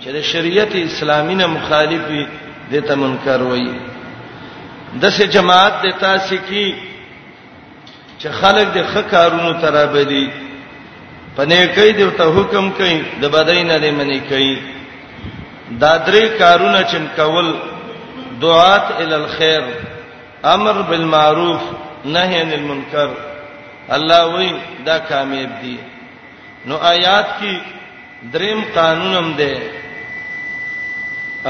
چې 0.00 0.08
د 0.16 0.20
شریعت 0.32 0.74
اسلامي 0.86 1.34
نه 1.34 1.46
مخالفي 1.58 2.26
دته 2.72 2.94
منکر 3.02 3.42
وای 3.52 3.70
دسه 4.96 5.24
جماعت 5.32 5.74
د 5.84 5.88
تاسو 6.00 6.36
کې 6.48 6.74
چې 8.20 8.28
خلک 8.40 8.68
د 8.74 8.82
خکارونو 8.92 9.50
ترابدي 9.62 10.26
پنه 11.36 11.56
کوي 11.78 11.92
د 11.98 12.14
ته 12.20 12.24
حکم 12.36 12.70
کوي 12.78 12.94
د 13.22 13.34
بداینه 13.34 13.76
دې 13.82 13.90
منی 13.98 14.20
کوي 14.30 14.54
دا 15.82 15.92
درې 16.06 16.38
کارونه 16.38 16.80
چې 16.82 16.98
کول 17.16 17.54
دعات 18.44 18.86
ال 18.98 19.12
الخير 19.14 19.62
امر 20.52 20.82
بالمعروف 20.90 21.60
نهي 22.04 22.40
عن 22.40 22.52
المنکر 22.52 23.10
الله 23.90 24.26
وی 24.36 24.50
دا 24.86 24.98
کامیاب 25.10 25.50
دي 25.62 25.76
نو 26.66 26.76
آیات 26.92 27.26
کې 27.40 27.54
دریم 28.36 28.64
قانونم 28.74 29.28
ده 29.42 29.52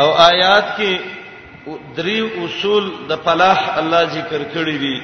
او 0.01 0.11
آیات 0.29 0.74
کې 0.79 1.16
درې 1.97 2.21
اصول 2.45 2.85
د 3.11 3.21
فلاح 3.25 3.61
الله 3.81 4.03
ذکر 4.17 4.41
کړی 4.55 4.77
دي 4.85 4.97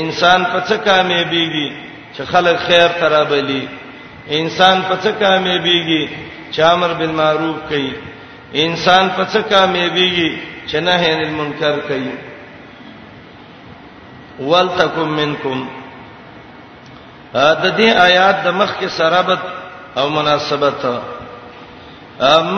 انسان 0.00 0.40
په 0.52 0.58
څه 0.68 0.76
کامیابیږي 0.88 1.68
چې 2.14 2.22
خلک 2.32 2.56
خیر 2.66 2.88
ترابلی 3.00 3.62
انسان 4.38 4.76
په 4.88 4.94
څه 5.02 5.10
کامیابیږي 5.22 6.02
چې 6.52 6.60
امر 6.74 6.90
بالمعروف 6.98 7.56
کوي 7.70 7.92
انسان 8.66 9.04
په 9.16 9.22
څه 9.32 9.38
کامیابیږي 9.52 10.30
چې 10.68 10.76
نهي 10.86 11.06
عن 11.12 11.20
المنکر 11.28 11.74
کوي 11.90 12.14
ولتکم 14.50 15.08
منکم 15.20 15.66
د 17.34 17.64
دې 17.78 17.90
آیات 18.08 18.36
د 18.44 18.48
مخ 18.60 18.70
کې 18.80 18.88
سرابت 18.98 19.40
او 19.98 20.08
مناسبت 20.18 20.80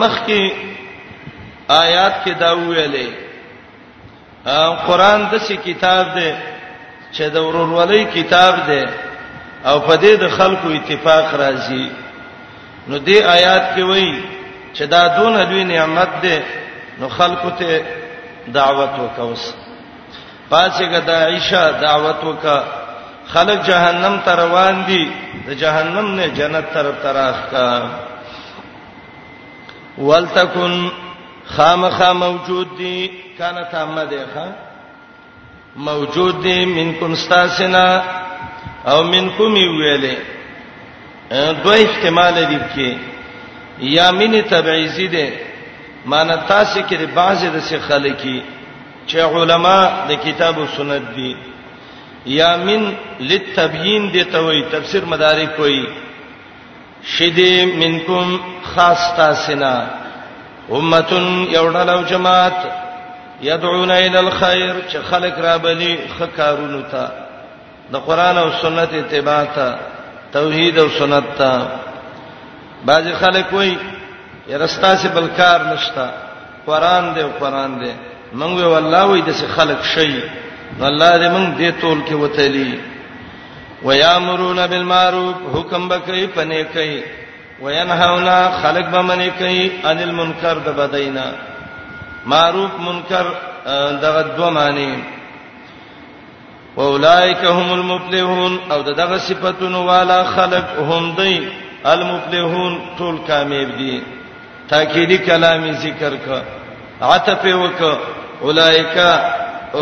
مخ 0.01 0.15
کې 0.27 0.41
آیات 1.83 2.13
کې 2.23 2.33
دا 2.43 2.51
ویلې 2.67 3.09
قرآن 4.87 5.19
د 5.31 5.33
څه 5.45 5.55
کتاب 5.67 6.03
دی 6.15 6.31
چې 7.15 7.23
د 7.35 7.37
ورورولۍ 7.47 8.01
کتاب 8.17 8.53
دی 8.69 8.83
او 9.69 9.77
په 9.87 9.95
دې 10.03 10.13
د 10.23 10.25
خلکو 10.37 10.67
اتفاق 10.77 11.27
راځي 11.43 11.85
نو 12.89 12.95
دې 13.07 13.17
آیات 13.37 13.63
کې 13.75 13.83
وایي 13.89 14.15
چې 14.75 14.83
دا 14.93 15.01
دون 15.17 15.33
دوی 15.49 15.63
نعمت 15.71 16.11
دی 16.23 16.37
نو 16.99 17.05
خلکو 17.17 17.49
ته 17.59 17.69
دعوت 18.57 18.93
وکوس 19.03 19.43
پاتېګه 20.51 20.99
د 21.07 21.09
عائشہ 21.23 21.63
دعوت 21.85 22.23
وکا 22.29 22.59
خلک 23.33 23.57
جهنم 23.69 24.15
ته 24.25 24.31
روان 24.43 24.75
دي 24.87 25.03
د 25.47 25.49
جهنم 25.61 26.07
نه 26.17 26.25
جنت 26.39 26.65
طرف 26.73 26.95
تراخ 27.03 27.35
کا 27.51 27.67
ولتکن 30.07 30.75
خامخا 31.55 32.11
موجود 32.25 32.67
دي 32.77 33.11
کانه 33.37 33.63
تامه 33.71 34.05
ده 34.05 34.25
خان 34.33 34.51
موجود 35.75 36.41
دي 36.41 36.65
منکم 36.65 37.11
استاسنا 37.11 38.01
او 38.87 39.03
منکم 39.03 39.55
ویلې 39.79 40.15
دوه 41.63 41.75
احتمال 41.75 42.33
دي 42.45 42.59
کې 42.75 42.97
یا 43.81 44.11
من 44.11 44.41
تبعیزی 44.49 45.07
ده 45.07 45.27
معنی 46.05 46.33
تاسو 46.47 46.79
کې 46.89 46.93
د 46.97 47.05
بعضې 47.15 47.45
د 47.55 47.59
څه 47.69 47.77
خلکې 47.89 48.41
چې 49.07 49.15
علما 49.19 50.05
د 50.09 50.13
کتاب 50.13 50.59
او 50.59 50.67
سنت 50.77 51.13
دي 51.15 51.35
یا 52.25 52.57
من 52.57 52.93
للتبیین 53.19 54.11
دي 54.11 54.23
ته 54.23 54.39
وایي 54.39 54.65
تفسیر 54.71 55.05
مدارک 55.05 55.59
وایي 55.59 55.87
شیدې 57.17 57.75
منکم 57.79 58.37
خاص 58.63 59.15
تاسنا 59.17 60.00
امه 60.77 61.05
یوډلو 61.55 62.01
جماعت 62.11 62.59
يدعون 63.41 63.91
الى 63.91 64.19
الخير 64.19 64.75
چې 64.91 64.97
خلق 65.09 65.39
را 65.39 65.57
بلی 65.57 65.97
خکارونو 66.19 66.81
ته 66.91 67.07
د 67.93 67.97
قران 68.07 68.37
او 68.37 68.49
سنت 68.61 68.93
اتباع 68.93 69.45
ته 69.55 69.75
توحید 70.33 70.79
او 70.79 70.87
سنت 70.99 71.23
ته 71.37 71.51
بعض 72.85 73.05
خلک 73.21 73.53
وایي 73.53 73.75
یرستا 74.47 74.95
سے 75.01 75.07
بلکار 75.13 75.59
نشتا 75.73 76.07
قران 76.67 77.13
دې 77.15 77.25
قران 77.39 77.81
دې 77.81 77.91
مونږ 78.39 78.53
وی 78.57 78.67
والله 78.73 79.03
وې 79.07 79.27
د 79.27 79.31
څه 79.39 79.45
خلق 79.57 79.83
شي 79.83 80.21
الله 80.81 81.13
دې 81.21 81.27
مونږ 81.35 81.47
دې 81.59 81.81
تول 81.81 81.99
کې 82.07 82.13
وته 82.13 82.47
لې 82.47 82.79
ويامرون 83.83 84.67
بالمعروف 84.67 85.35
حکم 85.55 85.89
بکې 85.89 86.27
پنه 86.35 86.63
کوي 86.63 87.03
وینهونا 87.63 88.37
خلق 88.61 88.85
بمنی 88.93 89.29
کوي 89.39 89.63
ان 89.89 89.97
المنکر 90.07 90.57
د 90.67 90.69
بدینا 90.79 91.25
معروف 92.31 92.71
منکر 92.87 93.25
دغه 94.03 94.21
دوه 94.37 94.49
معنی 94.57 94.93
واولائک 96.77 97.43
هم 97.57 97.67
المفلحون 97.73 98.59
او 98.71 98.81
دغه 98.81 99.17
صفاتونو 99.17 99.81
والا 99.89 100.23
خلق 100.37 100.67
هم 100.91 101.13
دی 101.19 101.35
المفلحون 101.93 102.79
ټول 102.97 103.15
کامیاب 103.27 103.77
دي 103.77 103.99
تاکیدی 104.73 105.17
کلامی 105.17 105.71
ذکر 105.85 106.13
کا 106.25 106.41
عطف 107.11 107.45
وک 107.45 107.81
اولائک 108.47 108.97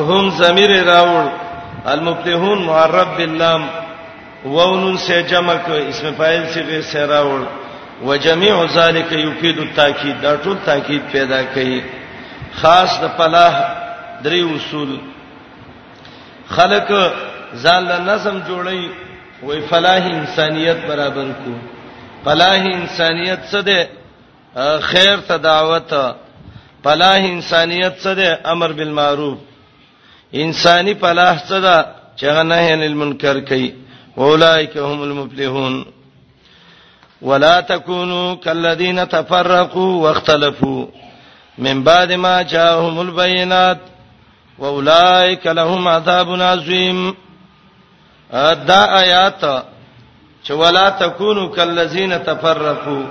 هم 0.09 0.29
ضمیر 0.41 0.71
راول 0.91 1.29
المفلحون 1.93 2.65
معرب 2.65 3.15
باللام 3.17 3.63
وونن 4.45 4.97
سے 5.07 5.21
جمع 5.33 5.55
ک 5.67 5.87
اسم 5.87 6.11
فاعل 6.17 6.43
سے 6.53 6.61
غیر 6.67 6.81
سے 6.91 7.05
راول 7.13 7.43
وجميع 8.03 8.63
ذلك 8.63 9.11
يفيد 9.11 9.57
التاكيد 9.57 10.21
دا 10.21 10.35
ټول 10.43 10.57
تاکید 10.65 11.01
پیدا 11.11 11.41
کوي 11.55 11.79
خاص 12.61 12.99
د 13.03 13.07
فلاح 13.17 13.53
درې 14.23 14.41
اصول 14.57 14.97
خلق 16.57 16.89
ځان 17.63 17.81
له 17.89 17.97
نظم 18.03 18.39
جوړي 18.47 18.91
وې 19.47 19.59
فلاح 19.69 20.05
انسانيت 20.11 20.85
برابر 20.87 21.31
کو 21.43 21.53
فلاح 22.25 22.61
انسانيت 22.77 23.41
څه 23.51 23.55
ده 23.55 23.89
خیر 24.91 25.19
ته 25.27 25.35
دعوت 25.49 25.93
فلاح 26.87 27.17
انسانيت 27.33 27.99
څه 27.99 28.07
ده 28.21 28.51
امر 28.55 28.71
بالمعروف 28.81 29.37
انساني 30.47 30.93
فلاح 31.05 31.37
څه 31.45 31.51
ده 31.67 31.77
چې 32.19 32.23
نه 32.49 32.55
هنل 32.65 32.95
منکر 33.05 33.39
کوي 33.53 33.71
اولایک 34.25 34.77
هم 34.87 35.01
المفلحون 35.07 35.81
ولا 37.21 37.59
تکونو 37.61 38.35
کالذین 38.43 39.05
تفرقوا 39.09 39.95
واختلفوا 40.01 40.85
من 41.57 41.83
بعد 41.83 42.11
ما 42.11 42.41
جاءهم 42.41 42.99
البينات 42.99 43.77
واولئک 44.59 45.47
لهم 45.47 45.87
عذاب 45.87 46.29
عظیم 46.41 47.13
دا 48.67 48.83
آیات 48.99 49.43
چې 50.43 50.51
ولا 50.51 50.89
تکونو 50.89 51.47
کالذین 51.49 52.23
تفرقوا 52.23 53.03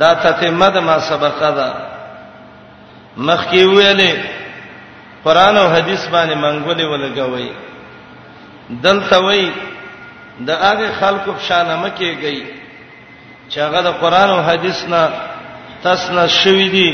دا 0.00 0.14
تتمه 0.14 0.68
د 0.70 0.78
ما 0.78 0.98
سبقه 0.98 1.50
ده 1.50 1.72
مخکې 3.16 3.62
ویلې 3.76 4.16
قران 5.24 5.56
او 5.56 5.68
حدیث 5.68 6.06
باندې 6.06 6.34
منګولې 6.34 6.84
ولګوي 6.92 7.50
دلته 8.70 9.18
وای 9.20 9.50
د 10.40 10.50
هغه 10.50 10.92
خلکو 11.00 11.32
په 11.32 11.40
شان 11.48 11.78
مکه 11.78 12.14
گئی 12.22 12.61
چې 13.52 13.58
هغه 13.60 13.80
د 13.88 13.90
قران 14.02 14.28
او 14.30 14.40
حدیث 14.50 14.78
نه 14.92 15.02
تسنه 15.84 16.26
شوې 16.40 16.68
دي 16.76 16.88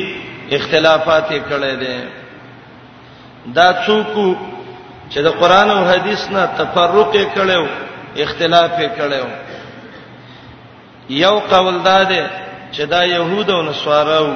اختلافات 0.56 1.26
یې 1.30 1.40
کړې 1.50 1.74
دي 1.82 1.96
دا 3.56 3.68
څوک 3.86 4.10
چې 5.12 5.18
د 5.26 5.28
قران 5.40 5.68
او 5.76 5.82
حدیث 5.92 6.22
نه 6.34 6.42
تفرق 6.58 7.10
یې 7.14 7.26
کړو 7.34 7.64
اختلاف 8.24 8.70
یې 8.82 8.88
کړو 8.98 9.26
یو 11.24 11.34
قول 11.52 11.76
دا 11.82 12.02
دی 12.04 12.22
چې 12.74 12.82
دا 12.92 13.04
يهود 13.04 13.50
او 13.50 13.62
نصاراو 13.62 14.30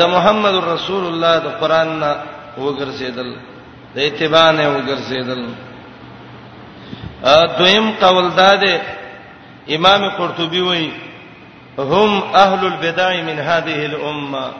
د 0.00 0.02
محمد 0.14 0.54
رسول 0.72 1.04
الله 1.06 1.34
د 1.46 1.48
قران 1.60 1.88
نه 2.00 2.10
وګرځیدل 2.58 3.30
د 3.94 3.96
اتباع 4.08 4.50
نه 4.50 4.64
وګرځیدل 4.74 5.42
دویم 7.58 7.86
قول 8.02 8.26
دا 8.40 8.52
دی 8.62 8.76
امام 9.70 10.08
قرطبي 10.10 10.60
وایي 10.60 10.92
هم 11.78 12.22
اهل 12.22 12.66
البدع 12.66 13.16
من 13.22 13.38
هذه 13.38 13.86
الامه 13.86 14.50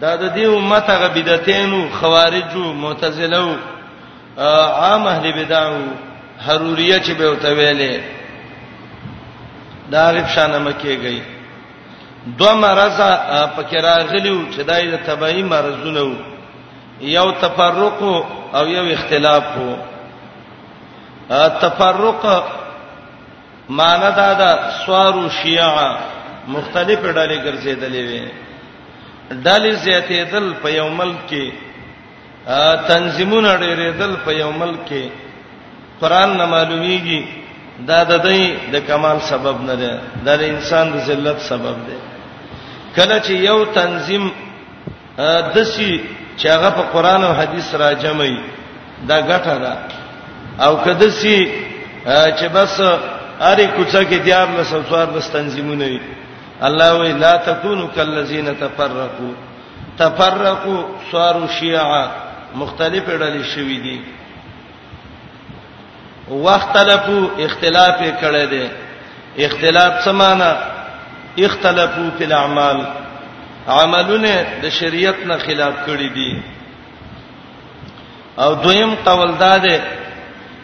دا 0.00 0.16
د 0.16 0.34
دې 0.34 0.38
امت 0.56 0.90
هغه 0.90 1.06
بدعتینو 1.08 1.88
خوارجو 2.00 2.72
معتزلو 2.72 3.56
عام 4.82 5.06
اهل 5.06 5.32
بدعو 5.32 5.78
حروریه 6.46 6.98
چې 7.02 7.10
به 7.18 7.30
وتویلې 7.32 8.00
دا 9.90 10.00
عارف 10.06 10.30
شانه 10.34 10.58
مکه 10.58 10.94
گئی 11.02 11.22
دو 12.38 12.54
مرزه 12.54 13.50
پکې 13.56 13.74
راغلیو 13.74 14.46
چې 14.52 14.60
دای 14.60 14.90
د 14.90 14.96
تبعی 15.06 15.42
مرزونه 15.42 16.00
وو 16.02 16.14
یو 17.00 17.30
تفرق 17.30 18.02
او 18.54 18.66
یو 18.68 18.84
اختلاف 18.92 19.44
وو 19.58 19.76
تفرق 21.60 22.26
مان 23.78 24.00
دا 24.18 24.30
دا 24.42 24.50
سوارو 24.84 25.24
شیعه 25.42 25.90
مختلف 26.54 27.00
ډلې 27.18 27.36
ګرځېدلې 27.46 28.02
وي 28.08 28.22
ډلې 29.44 29.72
زیاتې 29.84 30.16
دل 30.32 30.46
په 30.62 30.68
یو 30.80 30.88
ملک 31.00 31.18
کې 31.30 31.44
تنظیمونه 32.92 33.50
ډېرې 33.62 33.88
دل 34.00 34.12
په 34.24 34.30
یو 34.42 34.50
ملک 34.60 34.80
کې 34.90 35.04
قران 36.00 36.30
نه 36.38 36.44
معلومیږي 36.54 37.20
دا 37.88 38.00
د 38.10 38.14
دې 38.26 38.40
د 38.72 38.76
کمال 38.88 39.18
سبب 39.32 39.56
نه 39.68 39.74
ده 39.82 39.92
دا 40.26 40.34
د 40.40 40.42
انسان 40.54 40.86
د 40.94 40.96
ذلت 41.08 41.38
سبب 41.50 41.76
ده 41.88 41.96
کله 42.96 43.16
چې 43.26 43.32
یو 43.48 43.58
تنظیم 43.80 44.24
دسی 45.54 45.92
چې 46.38 46.46
هغه 46.54 46.70
په 46.76 46.82
قران 46.94 47.20
او 47.28 47.32
حدیث 47.40 47.68
را 47.82 47.92
جمعي 48.02 48.36
دا 49.08 49.18
ګټه 49.30 49.54
ده 49.64 49.72
او 50.64 50.72
کدسی 50.84 51.38
چې 52.38 52.46
بس 52.54 52.76
اره 53.48 53.64
کوڅه 53.76 54.02
کې 54.08 54.18
دیار 54.24 54.48
له 54.56 54.62
سوار 54.70 55.08
له 55.16 55.20
تنظیمونه 55.34 55.86
وي 55.92 56.00
الله 56.66 56.88
وی 57.02 57.12
لا 57.22 57.34
تکونو 57.46 57.84
کلذین 57.94 58.48
تفرقوا 58.60 59.32
تفرقوا 60.00 60.80
صاروا 61.12 61.46
شیعا 61.58 62.04
مختلف 62.62 63.04
ډلې 63.06 63.42
شوې 63.54 63.78
دي 63.86 63.98
واختلفوا 66.44 67.24
اختلاف 67.46 67.98
کړي 68.20 68.46
دي 68.52 68.66
اختلاف 69.46 69.92
سمانه 70.10 70.50
اختلافو 71.48 72.06
په 72.20 72.26
اعمال 72.44 72.78
عملونه 73.80 74.36
د 74.62 74.64
شریعت 74.82 75.18
نه 75.26 75.36
خلاف 75.48 75.74
کړي 75.90 76.08
دي 76.20 76.32
او 78.38 78.50
دویم 78.54 78.94
قول 79.06 79.30
داده 79.38 79.80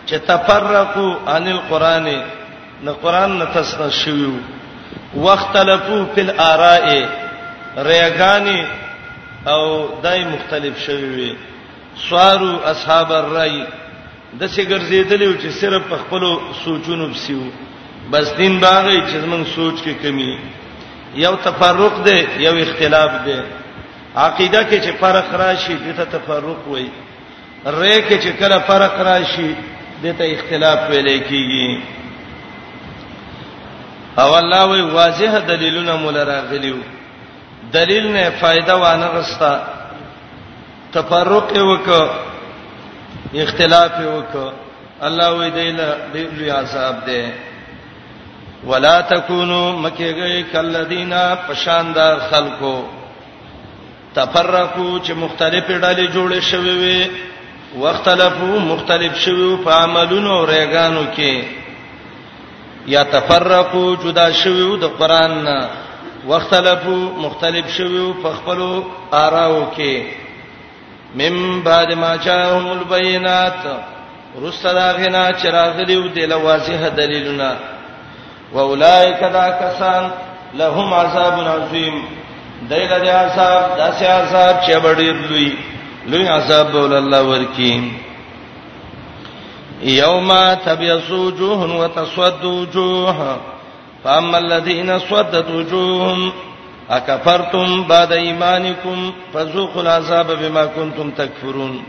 چې 0.07 0.15
تفرقوا 0.33 1.15
عن 1.35 1.49
القرانه 1.59 2.25
نه 2.85 2.93
قران 2.93 3.39
نه 3.39 3.45
تاسو 3.55 3.91
شویو 3.91 4.31
وختلفو 5.17 6.05
فل 6.17 6.31
اراء 6.41 7.09
ریاګانی 7.77 8.65
او 9.47 9.89
دای 10.03 10.25
مختلف 10.25 10.83
شوی 10.87 11.05
وي 11.17 11.37
سوارو 12.09 12.57
اصحاب 12.65 13.13
الرای 13.13 13.67
د 14.41 14.47
څه 14.49 14.61
ګرځیدلې 14.61 15.43
چې 15.43 15.49
صرف 15.61 15.83
په 15.91 15.97
خپل 15.97 16.39
سوچونو 16.65 17.07
بسیو 17.09 17.41
بس 18.13 18.33
دین 18.39 18.59
باغې 18.61 19.01
چې 19.11 19.27
موږ 19.33 19.47
سوچ 19.55 19.79
کې 19.85 20.03
کمی 20.03 20.39
یو 21.15 21.35
تفرق 21.43 22.05
دی 22.07 22.19
یو 22.45 22.55
اختلاف 22.63 23.11
دی 23.25 23.41
عقیده 24.17 24.61
کې 24.71 24.85
چې 24.85 24.91
فرق 25.01 25.35
راشي 25.35 25.75
دته 25.87 26.05
تفرق 26.05 26.69
وایي 26.69 26.91
رې 27.67 27.97
کې 28.09 28.17
چې 28.25 28.29
کله 28.41 28.59
فرق 28.59 29.01
راشي 29.11 29.55
دته 30.03 30.25
اختلاف 30.35 30.91
ویل 30.91 31.09
کېږي 31.31 31.96
او 34.23 34.33
الله 34.39 34.65
وی 34.67 34.81
واضح 34.83 35.33
دلیلونه 35.49 35.97
مول 35.97 36.17
راغلیو 36.17 36.77
دلیل 37.73 38.07
نه 38.13 38.29
فائدہ 38.41 38.73
وانه 38.81 39.07
غستا 39.17 39.57
تفرق 40.93 41.51
وک 41.71 41.89
اختلاف 43.43 43.93
وک 44.15 44.37
الله 45.07 45.29
وی 45.39 45.51
دیله 45.51 45.89
دی 46.13 46.49
عذاب 46.51 47.05
ده 47.07 47.33
ولا 48.67 49.01
تکونو 49.03 49.63
مکیږئ 49.83 50.43
کلذینا 50.53 51.35
پشاندار 51.49 52.17
خلکو 52.31 52.75
تفرقو 54.15 54.99
چې 55.05 55.13
مختلفې 55.13 55.75
ډلې 55.83 56.13
جوړې 56.15 56.41
شوي 56.41 56.79
وي 56.85 57.07
وختلفو 57.79 58.59
مختلف 58.73 59.19
شوي 59.19 59.57
په 59.65 59.71
عملونو 59.71 60.31
او 60.41 60.47
ریګانو 60.47 61.05
کې 61.17 61.66
یا 62.87 63.03
تفرقو 63.13 63.95
جدا 64.05 64.27
شویو 64.43 64.77
د 64.77 64.85
قران 64.99 65.43
نه 65.45 65.59
واختلفو 66.27 66.97
مختلف 67.25 67.71
شویو 67.77 68.13
په 68.23 68.31
خپل 68.39 68.61
آراو 69.23 69.61
کې 69.77 70.03
مم 71.21 71.61
بعد 71.65 71.93
ما 72.03 72.13
جاءهم 72.17 72.67
البينات 72.79 73.63
رسلا 74.45 74.87
غنا 75.01 75.25
چراغلیو 75.43 76.09
د 76.15 76.19
لوازه 76.33 76.89
دلیلنا 76.97 77.51
واولائک 78.55 79.21
دا 79.39 79.47
کسان 79.61 80.11
لهم 80.63 80.95
عذاب 80.95 81.41
عظیم 81.63 82.01
دایله 82.71 82.99
د 82.99 83.09
عذاب 83.09 83.65
داسې 83.79 84.03
عذاب 84.03 84.61
چې 84.67 84.73
بډیر 84.89 85.15
لوی 85.31 85.51
لوی 86.13 86.27
عذاب 86.39 86.75
ول 86.75 86.93
الله 87.01 87.23
ورکیم 87.31 87.91
یوم 89.83 90.55
تبیض 90.55 91.11
وجوه 91.11 91.77
وتسود 91.77 92.45
وجوه 92.45 93.39
فاما 94.05 94.39
الذين 94.39 94.99
سودت 94.99 95.51
وجوههم 95.51 96.33
اکفرتم 96.91 97.83
بعد 97.89 98.13
ایمانکم 98.13 99.13
فذوقوا 99.35 99.83
العذاب 99.83 100.27
بما 100.43 100.67
کنتم 100.67 101.11
تکفرون 101.11 101.83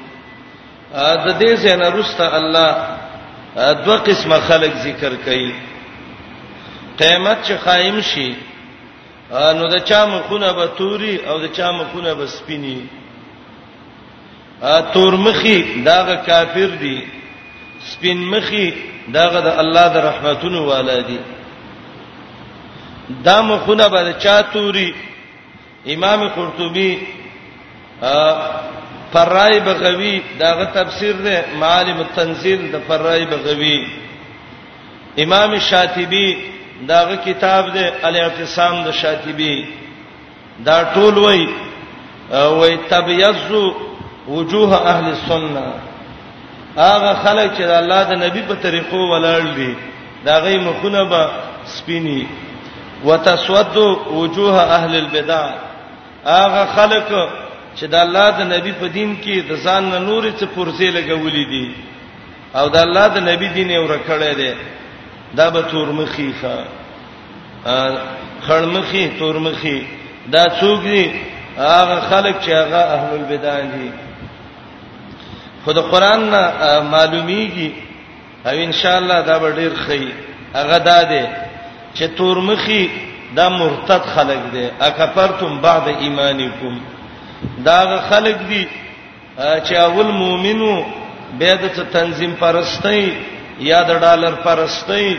د 0.94 1.40
دې 1.40 1.58
څنګه 1.60 1.94
رسته 1.96 2.36
الله 2.36 2.78
دوه 3.56 3.98
قسمه 3.98 4.40
خلق 4.40 4.74
ذکر 4.84 5.12
کړي 5.26 5.52
قیامت 7.00 7.38
چې 7.48 7.52
قائم 7.52 8.02
شي 8.02 8.36
نو 9.32 9.68
د 9.68 9.84
چا 9.84 10.06
مخونه 10.06 10.52
به 10.54 10.66
توري 10.78 11.16
او 11.26 11.38
د 11.40 11.52
چا 11.52 11.72
مخونه 11.72 12.14
به 12.14 12.26
سپيني 12.28 12.82
تور 14.94 15.14
مخي 15.18 15.82
داغه 15.84 16.16
کافر 16.16 16.70
دي 16.82 17.17
سپین 17.86 18.18
مخي 18.32 18.66
داغه 19.14 19.40
د 19.46 19.48
الله 19.62 19.86
د 19.96 19.98
رحمتونو 20.10 20.60
والدي 20.72 21.20
دا 23.24 23.38
مخونه 23.50 23.88
به 23.94 24.14
چا 24.24 24.42
توري 24.42 24.94
امام 25.96 26.28
قرطبي 26.36 26.98
فرای 29.14 29.60
بغوی 29.60 30.22
داغه 30.40 30.66
تفسیر 30.66 31.16
ده 31.26 31.46
معالم 31.60 31.98
التنزيل 32.00 32.72
د 32.72 32.76
فرای 32.88 33.26
بغوی 33.26 33.88
امام 35.18 35.60
شاطبی 35.60 36.38
داغه 36.88 37.16
کتاب 37.18 37.74
ده 37.74 37.94
الاعتصام 38.04 38.76
د 38.86 38.92
شاطبی 38.92 39.68
دا 40.66 40.78
ټول 40.94 41.16
وای 41.18 41.48
وای 42.32 42.78
تبیزو 42.78 43.76
وجوه 44.28 44.88
اهل 44.88 45.06
السنه 45.10 45.87
هغه 46.86 47.14
خلک 47.14 47.52
چې 47.58 47.62
د 47.72 47.74
الله 47.82 48.02
د 48.12 48.14
نبی 48.26 48.42
په 48.50 48.56
طریقو 48.66 49.00
ولاړ 49.12 49.44
دي 49.58 49.74
دا 50.26 50.36
غي 50.44 50.58
مخونه 50.68 51.04
به 51.12 51.22
سپینی 51.76 52.22
وتسود 53.08 53.76
وجوه 54.20 54.58
اهل 54.78 54.96
البدع 55.02 55.44
هغه 56.26 56.62
خلک 56.78 57.08
چې 57.78 57.86
د 57.94 57.96
الله 58.06 58.28
د 58.40 58.42
نبی 58.54 58.72
په 58.82 58.88
دین 58.98 59.18
کې 59.24 59.36
د 59.50 59.52
ځان 59.66 59.84
نه 59.94 60.00
نور 60.10 60.24
څه 60.40 60.46
پرځې 60.58 60.88
لګولې 60.98 61.46
دي 61.54 61.68
او 62.56 62.70
د 62.70 62.78
الله 62.86 63.08
د 63.08 63.18
نبی 63.32 63.48
دین 63.48 63.70
یې 63.70 63.80
ورکړې 63.86 64.36
ده 64.40 64.56
دا 65.38 65.50
به 65.56 65.62
تور 65.72 65.88
مخی 66.02 66.32
ښه 66.42 66.58
خړمخی 68.48 69.08
تور 69.20 69.38
مخی 69.46 69.78
دا 70.34 70.44
څوک 70.62 70.82
دي 70.90 71.06
هغه 71.58 72.00
خلک 72.10 72.36
چې 72.44 72.52
هغه 72.52 72.82
اهل 72.96 73.10
البدع 73.20 73.60
دي 73.74 73.90
خود 75.68 75.92
قران 75.92 76.24
معلومیږي 76.94 77.70
او 78.50 78.56
ان 78.66 78.72
شاء 78.80 78.98
الله 79.02 79.20
دا 79.22 79.38
به 79.40 79.50
ډیر 79.52 79.72
خې 79.88 80.02
هغه 80.56 80.78
داده 80.80 81.24
چې 81.96 82.04
تورمخي 82.18 82.90
دا 83.36 83.50
مرتد 83.50 84.02
خلق 84.16 84.42
دي 84.54 84.66
اکفرتم 84.90 85.60
بعد 85.62 85.88
ایمانکم 86.00 86.76
دا 87.66 87.98
خلق 88.10 88.38
دي 88.50 88.68
چې 89.38 89.74
اول 89.88 90.06
مؤمنو 90.12 90.84
به 91.40 91.54
د 91.56 91.68
تنظیم 91.98 92.34
پرستۍ 92.42 93.04
یا 93.72 93.80
د 93.90 93.92
ډالر 94.04 94.32
پرستۍ 94.48 95.10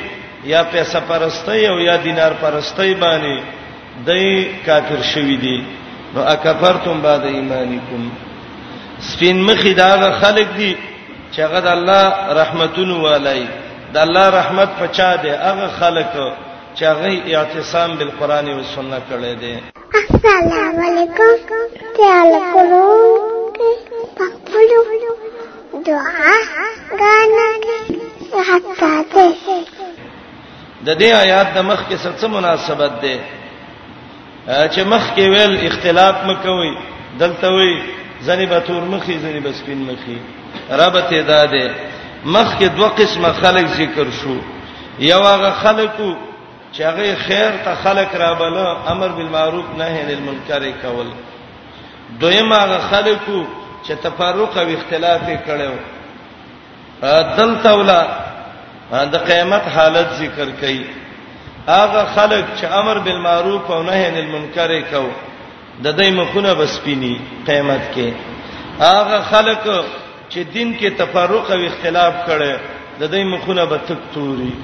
یا 0.53 0.61
پیسې 0.73 0.97
پرستۍ 1.09 1.63
او 1.73 1.77
یا 1.89 1.97
دینار 2.05 2.33
پرستۍ 2.41 2.93
باندې 3.03 3.37
دای 4.07 4.29
کافر 4.67 5.01
شوی 5.13 5.37
دي 5.45 5.59
نو 6.15 6.21
اکفرتم 6.35 7.01
بعد 7.03 7.23
ایمانکم 7.25 8.03
سپین 9.07 9.43
مخی 9.45 9.73
دا 9.75 10.13
خلک 10.21 10.49
دي 10.57 10.77
چې 11.33 11.41
هغه 11.41 11.61
د 11.61 11.67
الله 11.69 12.35
رحمتونو 12.41 12.95
والای 13.03 13.43
د 13.95 13.97
الله 14.05 14.31
رحمت 14.35 14.69
پچا 14.79 15.11
دی 15.23 15.29
هغه 15.43 15.69
خلک 15.81 16.09
چې 16.75 16.83
هغه 16.83 17.37
اعتصام 17.37 17.95
بالقران 17.97 18.49
او 18.53 18.63
سنت 18.75 19.03
کړي 19.11 19.35
دي 19.41 19.59
السلام 20.11 20.77
علیکم 20.87 21.69
تعال 21.97 22.33
کولو 22.55 22.89
پخپلو 24.19 25.85
دعا 25.87 26.35
غانا 27.03 27.47
حتا 28.49 29.05
ته 29.13 29.33
د 30.87 30.99
دې 30.99 31.05
آیات 31.05 31.55
د 31.55 31.59
مخ 31.59 31.81
کې 31.89 32.21
څه 32.21 32.27
مناسبت 32.35 32.93
ده 33.07 33.17
چې 34.69 34.81
مخ 34.81 35.15
کې 35.15 35.19
ویل 35.33 35.67
اختلاف 35.71 36.25
مکوي 36.33 36.75
دلته 37.25 37.49
وی 37.59 37.73
زنی 38.21 38.47
به 38.47 38.61
تور 38.61 38.83
مخي 38.85 39.19
زنی 39.19 39.41
به 39.41 39.53
سپین 39.53 39.83
مخي 39.91 40.19
ربته 40.71 41.23
داده 41.23 41.71
مخ 42.25 42.59
کې 42.59 42.63
دوه 42.65 42.89
قسمه 42.89 43.33
خلک 43.33 43.67
ذکر 43.67 44.11
شو 44.11 44.37
یو 44.99 45.23
هغه 45.23 45.51
خلکو 45.51 46.15
چې 46.73 46.81
هغه 46.81 47.17
خیر 47.17 47.51
ته 47.51 47.75
خلک 47.75 48.09
رابله 48.15 48.91
امر 48.93 49.09
بالمعروف 49.09 49.65
نهي 49.79 50.01
عن 50.01 50.09
المنکر 50.11 50.71
کول 50.83 51.07
دویم 52.21 52.53
هغه 52.53 52.79
خلکو 52.79 53.45
چې 53.87 53.93
تفرق 54.03 54.59
او 54.59 54.67
اختلاف 54.69 55.21
کړو 55.47 55.73
دل 57.39 57.55
تولا 57.63 58.07
د 58.93 59.17
قیامت 59.27 59.63
حالت 59.77 60.13
ذکر 60.13 60.49
کړي 60.63 60.85
هغه 61.69 62.05
خلک 62.17 62.45
چې 62.61 62.65
امر 62.65 62.99
بالمعروف 62.99 63.71
او 63.71 63.83
نهي 63.83 64.07
عن 64.07 64.17
المنکر 64.17 64.81
کوي 64.91 65.28
د 65.85 65.87
دوی 65.99 66.11
مخونه 66.11 66.53
بس 66.59 66.75
پینی 66.85 67.15
قیامت 67.47 67.83
کې 67.95 68.09
هغه 68.81 69.19
خلق 69.33 69.65
چې 70.31 70.41
دین 70.55 70.69
کې 70.79 70.91
تفارق 71.01 71.47
او 71.55 71.61
اختلاف 71.71 72.15
کړي 72.29 72.55
د 73.01 73.11
دوی 73.13 73.25
مخونه 73.33 73.65
به 73.71 73.79
تک 73.89 74.01
توري 74.15 74.55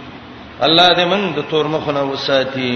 الله 0.66 0.88
دې 0.96 1.04
من 1.12 1.22
د 1.36 1.44
تور 1.50 1.66
مخونه 1.74 2.02
وساتي 2.12 2.72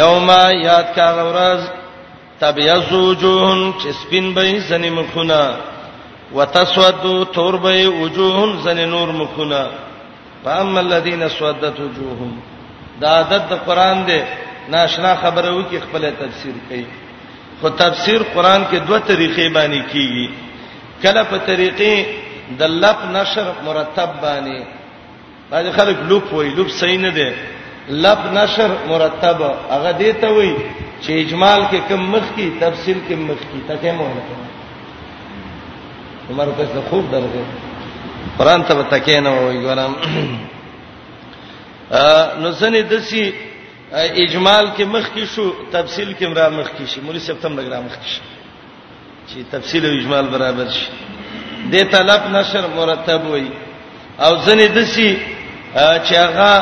یوم 0.00 0.28
یاد 0.68 0.86
کا 0.96 1.06
غورز 1.14 1.62
تبیض 2.40 2.92
وجوهن 2.92 3.60
چې 3.80 3.88
سپین 4.06 4.32
به 4.34 4.58
زنی 4.68 4.90
مخونه 4.90 5.40
وتسود 6.34 7.26
تور 7.32 7.56
به 7.56 7.88
وجوهن 8.00 8.56
زنی 8.64 8.84
نور 8.94 9.08
مخونه 9.12 9.64
فاما 10.44 10.80
الذين 10.80 11.28
سودت 11.28 11.80
وجوههم 11.80 12.32
دا 13.00 13.08
عادت 13.10 13.48
د 13.50 13.60
قران 13.66 14.04
دی 14.08 14.20
ناشنا 14.72 15.12
خبره 15.22 15.50
و 15.50 15.62
کې 15.62 15.76
خپل 15.84 16.02
تفسیر 16.18 16.54
کوي 16.68 16.86
خو 17.60 17.68
تفسیر 17.82 18.20
قران 18.34 18.62
کې 18.70 18.76
دوه 18.88 18.98
طریقې 19.00 19.46
باندې 19.56 19.80
کیږي 19.92 20.26
کله 21.02 21.22
په 21.32 21.38
طریقې 21.50 21.94
د 22.60 22.62
لف 22.84 22.96
نشر 23.16 23.46
مرتب 23.64 24.10
باندې 24.22 24.60
باندې 25.50 25.70
خلک 25.76 25.96
لوپ 26.08 26.26
وای 26.32 26.48
لوپ 26.56 26.68
صحیح 26.80 26.98
نه 27.04 27.10
دی 27.18 27.30
لف 28.06 28.18
نشر 28.38 28.70
مرتب 28.88 29.38
هغه 29.70 29.90
دی 30.00 30.10
ته 30.12 30.32
وای 30.32 30.56
چې 31.02 31.10
اجمال 31.12 31.60
کې 31.70 31.78
کم 31.88 32.00
مخ 32.16 32.26
کی 32.36 32.46
تفصیل 32.64 32.98
کې 33.08 33.14
مخ 33.28 33.38
کی 33.52 33.60
تکه 33.68 33.92
مهله 34.00 34.52
عمر 36.32 36.48
کس 36.58 36.68
ته 36.74 36.80
خوب 36.90 37.04
درغه 37.16 37.44
قران 38.38 38.60
ته 38.68 38.82
تکه 38.96 39.16
نه 39.28 39.32
وای 39.40 39.58
ګورم 39.64 39.92
ا 41.90 42.36
نو 42.40 42.52
سنې 42.52 42.92
دسی 42.92 43.26
اجمال 43.94 44.66
کې 44.76 44.84
مخ 44.94 45.06
کې 45.14 45.24
شو 45.34 45.50
تفصیل 45.70 46.12
کې 46.18 46.26
مرا 46.28 46.48
مخ 46.50 46.68
کې 46.76 46.84
شي 46.92 47.00
مولوی 47.04 47.20
سپتم 47.26 47.52
لګرا 47.58 47.80
مخ 47.86 47.94
کې 48.02 48.08
شي 48.12 48.20
چې 49.28 49.42
تفصیل 49.52 49.86
او 49.86 49.92
اجمال 50.00 50.26
برابر 50.32 50.68
شي 50.70 50.86
د 51.74 51.90
طلب 51.90 52.22
نشر 52.36 52.64
مرتب 52.76 53.26
وي 53.32 53.46
او 54.20 54.32
ځنې 54.46 54.68
دسي 54.78 55.10
چې 55.74 56.14
هغه 56.26 56.54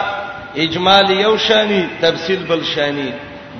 اجمال 0.66 1.10
یو 1.10 1.36
شانی 1.46 1.82
تفصیل 2.00 2.44
بل 2.48 2.64
شانی 2.74 3.10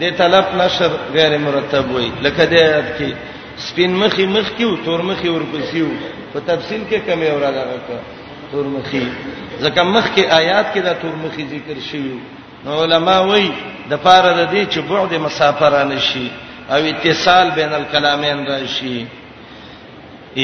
د 0.01 0.11
طلب 0.17 0.47
نشر 0.61 0.91
غیر 1.15 1.39
مرتب 1.47 1.91
وي 1.95 2.11
لکه 2.23 2.45
د 2.53 2.55
یاد 2.63 2.93
کې 2.99 3.13
سپین 3.69 3.97
مخي 4.03 4.27
مخ 4.27 4.47
کې 4.59 4.63
او 4.71 4.77
تور 4.91 5.03
مخي 5.09 5.29
ورپسې 5.29 5.77
وو 5.77 5.97
په 6.33 6.41
تفصیل 6.53 6.83
کې 6.91 6.99
کمی 7.09 7.29
اوراله 7.33 7.65
راکړه 7.71 8.01
تور 8.53 8.67
مخي 8.77 9.03
ځکه 9.63 9.83
مخ 9.83 10.15
کې 10.15 10.25
آیات 10.43 10.73
کې 10.75 10.81
دا 10.91 10.95
تور 11.03 11.17
مخي 11.25 11.45
ذکر 11.57 11.77
شوی 11.91 12.09
وو 12.13 12.21
نو 12.65 12.71
علما 12.85 13.17
وای 13.31 13.47
د 13.91 13.93
پاره 14.05 14.31
د 14.39 14.41
دې 14.53 14.63
چې 14.75 14.81
بعد 14.91 15.11
مسافرانه 15.27 15.99
شي 16.09 16.27
او 16.73 16.81
اتصال 16.93 17.47
بین 17.59 17.73
الکلامین 17.81 18.39
راشي 18.51 18.99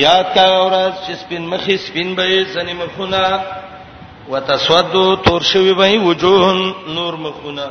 یاد 0.04 0.26
کا 0.34 0.44
اورات 0.56 0.94
چې 1.06 1.12
سپین 1.22 1.42
مخې 1.52 1.74
سپین 1.88 2.08
به 2.18 2.26
سنې 2.54 2.72
مخونه 2.82 3.22
وتسود 4.28 5.18
تور 5.24 5.42
شوی 5.50 5.72
به 5.80 5.90
وجوه 6.06 6.42
نور 6.96 7.14
مخونه 7.26 7.66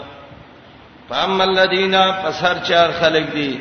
فام 1.10 1.38
الذین 1.50 1.96
فسر 2.22 2.56
چار 2.70 2.90
خلق 3.00 3.26
دی 3.36 3.54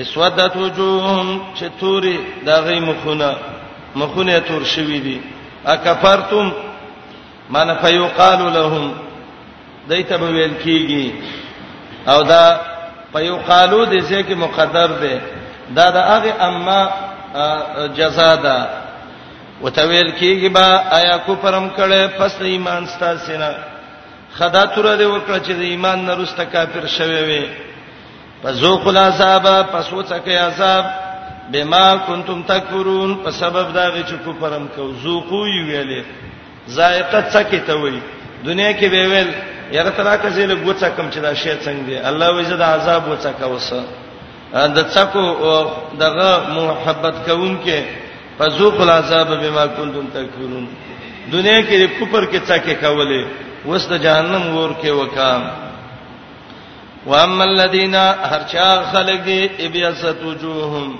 اسودت 0.00 0.54
وجوههم 0.64 1.28
چې 1.58 1.64
تورې 1.80 2.16
دغه 2.46 2.80
مخونه 2.88 3.30
مخونه 4.00 4.40
تور 4.48 4.62
شوی 4.74 4.98
دی 5.06 5.18
اکفرتم 5.76 6.50
من 7.54 7.74
فیقال 7.82 8.40
لهم 8.58 8.92
دایته 9.90 10.16
به 10.22 10.30
ویل 10.36 10.54
کیږي 10.62 11.06
او 12.14 12.22
دا 12.22 12.44
په 13.12 13.18
یو 13.28 13.36
قالو 13.48 13.82
د 13.92 13.94
ځکه 14.10 14.34
مقدر 14.44 14.88
دی 15.02 15.16
دا 15.76 15.86
د 15.96 15.98
هغه 16.12 16.32
اما 16.48 16.80
جزاء 17.98 18.36
ده 18.44 18.58
وتویل 19.62 20.10
کیږي 20.20 20.48
با 20.56 20.66
آیا 20.98 21.16
کوپرم 21.26 21.66
کړي 21.78 22.02
پس 22.18 22.32
ایمان 22.40 22.82
ستاسو 22.94 23.32
نه 23.42 23.50
خدا 24.38 24.62
تر 24.74 24.84
دې 25.00 25.06
وکړه 25.14 25.38
چې 25.46 25.52
د 25.60 25.62
ایمان 25.72 25.98
نه 26.06 26.12
رسته 26.22 26.44
کافر 26.44 26.86
شوي 26.86 27.22
وي 27.28 27.44
پس 28.42 28.54
زو 28.62 28.72
خلاصابه 28.84 29.54
پس 29.72 29.86
وڅکه 29.96 30.34
عذاب 30.48 30.84
بما 31.52 31.86
کنتم 32.06 32.38
تکفرون 32.50 33.14
په 33.24 33.30
سبب 33.30 33.66
دا 33.74 33.86
چې 34.08 34.16
کوپرم 34.24 34.66
کو 34.76 34.90
زوقو 35.02 35.40
یو 35.46 35.66
ویلې 35.68 36.02
ذائقه 36.76 37.20
څکه 37.34 37.60
ته 37.66 37.74
وي 37.82 37.98
دنیا 38.44 38.72
کې 38.80 38.84
به 38.92 39.02
ویل 39.12 39.30
یاره 39.76 39.90
تراکه 39.96 40.28
زیله 40.36 40.54
ګوڅه 40.64 40.88
کم 40.96 41.06
چې 41.14 41.18
دا 41.26 41.32
شی 41.42 41.52
څنګه 41.64 41.82
دی 41.88 41.96
الله 42.08 42.28
وجه 42.38 42.56
دا 42.62 42.66
عذاب 42.76 43.02
وڅه 43.08 43.30
کا 43.40 43.46
وسه 43.52 43.80
د 44.76 44.78
څکو 44.94 45.26
دغه 46.02 46.30
محبت 46.56 47.16
کوون 47.26 47.54
کې 47.64 47.78
فذوق 48.38 48.76
العذاب 48.80 49.28
بما 49.42 49.64
كنتم 49.66 50.06
تکفرون 50.14 50.66
دنیا 51.32 51.60
کې 51.68 51.90
کوپر 51.98 52.24
کې 52.32 52.40
څکه 52.48 52.74
کوله 52.84 53.22
وس 53.66 53.84
د 53.92 53.98
جهنم 54.04 54.56
ور 54.56 54.72
کې 54.82 54.90
وکا 55.00 55.32
واما 57.06 57.44
الذين 57.44 57.94
هرچا 58.30 58.68
خلق 58.92 59.20
دي 59.28 59.50
ابيست 59.66 60.18
وجوههم 60.24 60.96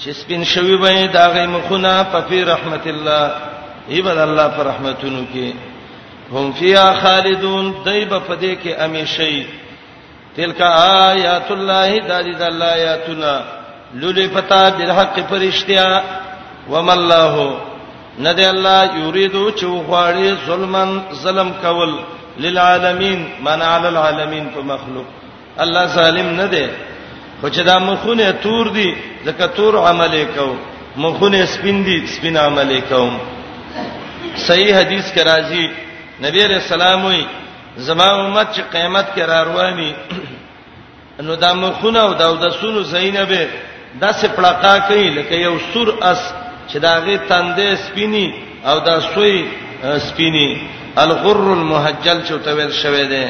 چې 0.00 0.08
سپین 0.20 0.44
شوی 0.44 0.76
به 0.76 1.06
دا 1.06 1.26
غي 1.34 1.46
مخونه 1.46 2.04
په 2.12 2.44
رحمت 2.52 2.86
الله 2.86 3.30
ایبد 3.88 4.18
الله 4.18 4.46
پر 4.56 4.66
رحمتونو 4.66 5.22
کې 5.34 5.52
هم 6.32 6.52
فیا 6.52 6.94
خالدون 7.02 7.72
دایب 7.84 8.12
پدې 8.26 8.56
کې 8.64 8.72
امیشي 8.84 9.42
تلک 10.36 10.60
آیات 10.62 11.50
الله 11.50 11.98
د 12.10 12.20
دې 12.26 12.34
د 12.42 12.62
آیاتنا 12.74 13.34
لولې 14.00 14.26
پتا 14.34 14.68
بالحق 14.78 15.18
فرشتیا 15.30 15.86
وم 16.70 16.90
الله 16.90 17.48
ندی 18.26 18.44
الله 18.44 18.90
یریدو 19.06 19.44
چې 19.50 19.64
غواړي 19.64 20.34
ظلمن 20.46 20.98
ظلم 21.22 21.50
کول 21.62 21.96
للعالمین 22.44 23.24
من 23.44 23.62
علی 23.72 23.86
العالمین 23.86 24.48
په 24.54 24.60
مخلوق 24.70 25.06
الله 25.64 25.86
ظالم 25.86 26.32
نه 26.40 26.46
دی 26.56 26.64
خو 27.40 27.48
چې 27.50 27.60
دا 27.72 27.78
مخونه 27.78 28.32
تور 28.32 28.68
دي 28.68 28.88
ځکه 29.26 29.46
تور 29.60 29.82
عمل 29.88 30.18
وکاو 30.22 30.54
مخونه 30.96 31.44
سپین 31.46 31.84
دي 31.84 32.00
سپین 32.16 32.36
عمل 32.36 32.74
وکاو 32.76 33.06
صحیح 34.36 34.76
حدیث 34.76 35.12
کې 35.14 35.22
راځي 35.22 35.89
نبی 36.24 36.44
علیہ 36.44 36.56
السلام 36.62 37.04
وی 37.06 37.22
زما 37.86 38.08
امت 38.20 38.46
چې 38.54 38.62
قیامت 38.72 39.06
کې 39.14 39.22
را 39.30 39.42
رواني 39.44 39.92
نو 41.26 41.34
دا 41.34 41.52
مخونه 41.54 42.00
او 42.00 42.12
دا 42.20 42.26
د 42.44 42.50
سونو 42.60 42.80
زینبه 42.92 43.42
دا 44.00 44.10
سپړقا 44.20 44.74
کوي 44.88 45.08
لکه 45.16 45.34
یو 45.44 45.54
سور 45.72 45.88
اس 46.12 46.20
چې 46.68 46.76
داغه 46.86 47.16
تندې 47.28 47.76
سپینی 47.86 48.26
او 48.64 48.76
دا 48.88 48.96
سوی 49.00 49.38
سپینی 50.08 50.48
الغر 51.04 51.36
المحجل 51.52 52.18
چې 52.24 52.44
تویل 52.48 52.72
شوی 52.82 53.04
دی 53.12 53.24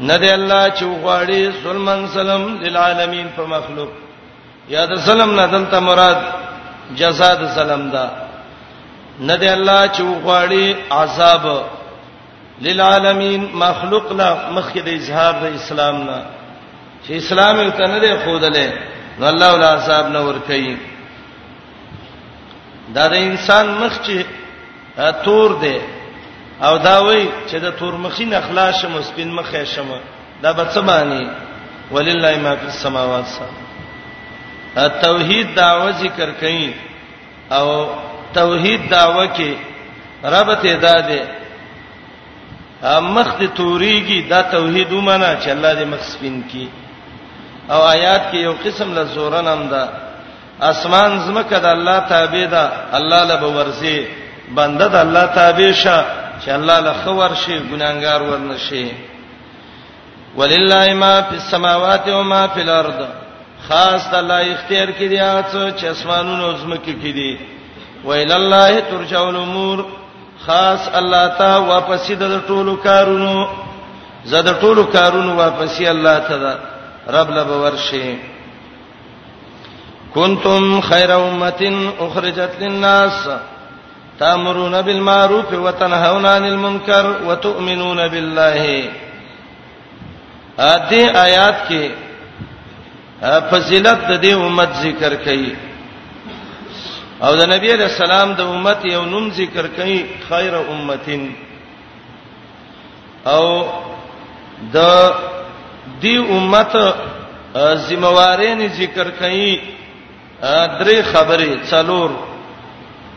ندې 0.00 0.32
الله 0.38 0.62
چې 0.70 0.82
غواړي 0.82 1.64
سلمان 1.66 2.06
سلام 2.14 2.46
للعالمین 2.62 3.28
په 3.36 3.42
مخلوق 3.52 3.88
یا 4.74 4.86
د 4.86 4.96
سلام 5.10 5.34
نه 5.40 5.46
دلته 5.56 5.78
مراد 5.90 6.18
جزاء 7.02 7.34
د 7.42 7.48
سلام 7.58 7.84
ده 7.96 8.04
نه 9.20 9.36
دی 9.36 9.48
الله 9.48 9.88
چې 9.92 10.00
وغواړي 10.00 10.76
عذاب 10.90 11.44
للعالمین 12.60 13.48
مخلوق 13.54 14.12
لا 14.12 14.30
مخکې 14.54 14.78
د 14.82 14.88
اظهار 14.98 15.32
د 15.42 15.54
اسلام 15.54 15.96
نه 16.02 16.18
چې 17.06 17.10
اسلام 17.12 17.56
یو 17.60 17.70
تنه 17.70 17.98
دی 18.04 18.12
خودلې 18.24 18.72
نو 19.20 19.26
الله 19.28 19.54
ولا 19.54 19.72
عذاب 19.74 20.08
نه 20.12 20.20
ور 20.20 20.38
کوي 20.50 20.76
دا 22.94 23.06
د 23.12 23.14
انسان 23.28 23.66
مخ 23.80 23.92
چې 24.06 24.22
تور 25.24 25.50
دی 25.62 25.78
او 26.66 26.76
دا 26.78 26.96
وای 27.06 27.28
چې 27.48 27.54
د 27.64 27.70
تور 27.78 27.94
مخین 27.96 28.34
اخلاص 28.34 28.84
مسپین 28.84 29.30
مخه 29.34 29.64
شمه 29.64 29.98
دا 30.42 30.52
به 30.52 30.66
څه 30.74 30.78
معنی 30.84 31.28
ولله 31.92 32.38
ما 32.42 32.54
فی 32.56 32.66
السماوات 32.66 33.24
سم 33.34 33.52
توحید 35.02 35.54
دا 35.56 35.76
و 35.86 35.90
ذکر 35.90 36.30
کین 36.40 36.72
او 37.56 37.68
توحید 38.40 38.80
داوه 38.90 39.26
کې 39.36 39.52
رب 40.34 40.48
ته 40.62 40.72
داده 40.86 41.22
مخ 43.14 43.28
دې 43.38 43.46
توریږي 43.58 44.18
دا 44.32 44.40
توحید 44.54 44.88
ومنه 44.92 45.30
چې 45.42 45.48
الله 45.54 45.72
دې 45.82 45.86
مخسفین 45.94 46.36
کی 46.50 46.66
او 47.72 47.80
آیات 47.94 48.22
کې 48.30 48.36
یو 48.46 48.52
قسم 48.64 48.88
له 48.96 49.02
زورن 49.14 49.46
هم 49.52 49.62
ده 49.72 49.82
اسمان 50.70 51.10
زمکه 51.26 51.58
د 51.64 51.66
الله 51.76 51.98
تابع 52.14 52.44
ده 52.54 52.62
الله 52.98 53.22
له 53.30 53.34
ورزي 53.56 53.98
بنده 54.56 54.86
د 54.94 54.96
الله 55.04 55.24
تابع 55.40 55.70
شه 55.82 55.98
چې 56.44 56.48
الله 56.56 56.78
له 56.86 56.92
خور 57.04 57.34
شي 57.42 57.56
ګناګار 57.70 58.20
ورنشي 58.30 58.86
ولله 60.38 60.94
ما 61.02 61.14
فی 61.28 61.34
السماوات 61.42 62.06
و 62.08 62.22
ما 62.22 62.42
فی 62.54 62.60
الارض 62.66 62.98
خاص 63.68 64.02
الله 64.14 64.40
اختیار 64.54 64.88
کړي 65.00 65.18
هغه 65.26 65.42
څه 65.52 65.62
چې 65.80 65.84
اسمانونو 65.84 66.56
زمکه 66.62 66.92
کې 67.02 67.12
دي 67.18 67.32
و 68.04 68.12
الى 68.12 68.36
الله 68.36 68.80
ترجع 68.80 69.28
الامور 69.28 69.84
خاص 70.46 70.88
الله 70.94 71.26
ته 71.26 71.58
واپسې 71.68 72.12
د 72.16 72.42
ټولو 72.48 72.76
کارونو 72.76 73.46
زه 74.24 74.40
د 74.42 74.60
ټولو 74.62 74.84
کارونو 74.84 75.36
واپسې 75.38 75.82
الله 75.88 76.18
ته 76.18 76.36
ده 76.38 76.54
رب 77.08 77.30
لب 77.30 77.48
ورشي 77.50 78.16
کنتم 80.14 80.80
خیر 80.80 81.10
امه 81.12 81.92
اخرجت 82.00 82.50
للناس 82.62 83.28
تامرون 84.18 84.82
بالمعروف 84.82 85.52
وتنهون 85.52 86.26
عن 86.26 86.44
المنکر 86.44 87.14
وتؤمنون 87.26 88.08
بالله 88.08 88.90
ا 90.58 90.76
دې 90.90 91.16
آیات 91.16 91.56
کې 91.68 91.90
فضیلت 93.50 93.98
د 94.08 94.22
دې 94.24 94.32
امت 94.32 94.70
ذکر 94.82 95.14
کړي 95.24 95.67
او 97.22 97.32
د 97.36 97.42
نبی 97.50 97.68
رسول 97.72 98.10
الله 98.10 98.34
د 98.40 98.40
امت 98.54 98.80
یو 98.94 99.02
نوم 99.12 99.26
ذکر 99.40 99.64
کړي 99.76 99.98
خیر 100.28 100.54
امتين 100.74 101.22
او 103.34 103.44
د 104.74 104.78
دی 106.02 106.16
امت 106.36 106.74
ذمہوارین 107.88 108.60
ذکر 108.80 109.06
کړي 109.20 109.60
درې 110.80 110.98
خبرې 111.12 111.50
څلور 111.70 112.10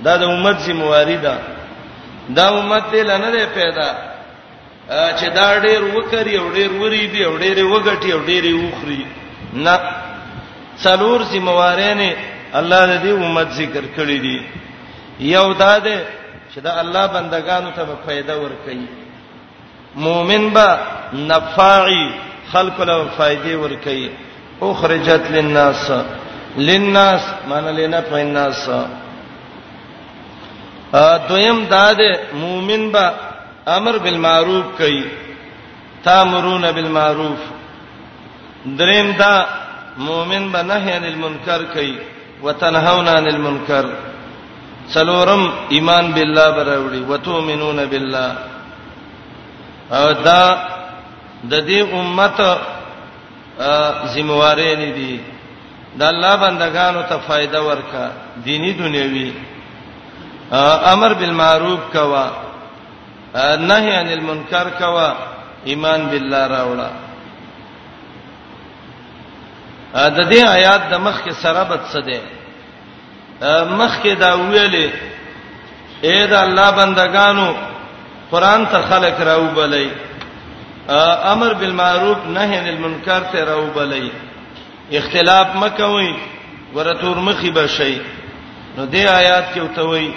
دا 0.05 0.13
د 0.21 0.23
امت 0.33 0.57
ذمہواری 0.67 1.17
ده 1.27 1.35
دا 2.37 2.45
امت 2.59 2.93
لنه 2.93 3.29
ده 3.31 3.45
پیدا 3.59 3.89
چې 4.89 5.27
دا 5.37 5.47
ډېر 5.65 5.81
وکړي 5.95 6.35
او 6.41 6.47
ډېر 6.57 6.71
وری 6.81 7.05
دي 7.13 7.25
او 7.25 7.33
ډېر 7.37 7.57
وګټي 7.73 8.09
او 8.13 8.19
ډېر 8.29 8.45
وخري 8.63 9.05
نه 9.53 9.79
څلور 10.83 11.19
ذمہوارین 11.33 11.99
الله 12.59 12.79
دې 13.03 13.11
امت 13.23 13.47
ذکر 13.59 13.83
کړی 13.95 14.17
دی 14.25 14.37
یو 15.19 15.47
دا 15.61 15.73
دې 15.85 15.97
چې 16.53 16.59
دا 16.65 16.71
الله 16.83 17.03
بندگانو 17.15 17.69
ته 17.75 17.81
فائدہ 18.05 18.33
ورکړي 18.39 18.83
مؤمن 20.05 20.43
با 20.55 20.69
نفعی 21.13 22.05
خلق 22.53 22.77
له 22.89 22.97
فائدې 23.17 23.53
ورکړي 23.63 24.05
اخرجت 24.61 25.23
للناس 25.31 25.85
للناس 26.57 27.21
معنی 27.47 27.71
لینا 27.79 27.99
فیناس 28.09 28.65
ا 28.69 28.71
دویم 31.29 31.59
دا 31.73 31.87
دې 31.93 32.11
مؤمن 32.43 32.81
با 32.91 33.05
امر 33.77 33.93
بالمعروف 33.97 34.65
کوي 34.77 35.03
تامرون 36.03 36.71
بالمعروف 36.75 37.39
دریم 38.65 39.11
دا 39.19 39.45
مؤمن 39.97 40.51
به 40.51 40.61
نه 40.61 40.93
عن 40.95 41.03
المنکر 41.05 41.63
کوي 41.73 41.95
وتنهون 42.45 43.07
عن 43.07 43.25
المنکر 43.33 43.85
څلورم 44.93 45.43
ایمان 45.75 46.05
بالله 46.15 46.47
براوړي 46.57 47.01
وتؤمنون 47.09 47.85
بالله 47.91 48.31
او 49.97 50.05
دا 50.27 50.43
د 51.51 51.53
دې 51.69 51.79
امت 51.99 52.39
ذمہواري 54.13 54.71
نه 54.81 54.89
دي 54.97 55.15
د 55.99 56.01
الله 56.11 56.33
بندگانو 56.43 57.01
ته 57.09 57.17
فائدہ 57.27 57.59
ورکا 57.67 58.05
دینی 58.45 58.71
دنیوي 58.81 59.29
امر 60.93 61.13
بالمعروف 61.19 61.79
کوا 61.93 62.25
نهی 63.69 63.91
عن 63.99 64.07
المنکر 64.17 64.67
کوا 64.81 65.07
ایمان 65.71 66.01
بالله 66.11 66.47
راوړه 66.57 66.91
د 69.93 70.19
دې 70.31 70.41
آیات 70.47 70.81
د 70.91 70.93
مخ 71.05 71.15
کې 71.23 71.31
سرابت 71.43 71.81
څه 71.91 71.99
ده 72.01 72.19
مخ 73.79 73.93
کې 74.03 74.13
دا 74.23 74.31
ویلې 74.49 74.87
اے 76.07 76.27
دا 76.31 76.39
الله 76.47 76.69
بندگانو 76.79 77.47
قران 78.31 78.61
ته 78.71 78.79
خلق 78.89 79.21
راو 79.31 79.45
بلې 79.57 79.87
امر 81.33 81.53
بالمعروف 81.53 82.17
نهي 82.25 82.57
عن 82.59 82.67
المنکر 82.73 83.21
ته 83.31 83.39
راو 83.51 83.67
بلې 83.75 84.09
اختلاف 84.97 85.47
مکوئ 85.55 86.11
ورتور 86.75 87.17
مخي 87.27 87.51
بشي 87.57 87.95
نو 88.77 88.85
دې 88.85 89.07
آیات 89.19 89.45
کې 89.53 89.59
وته 89.59 89.81
وی 89.89 90.11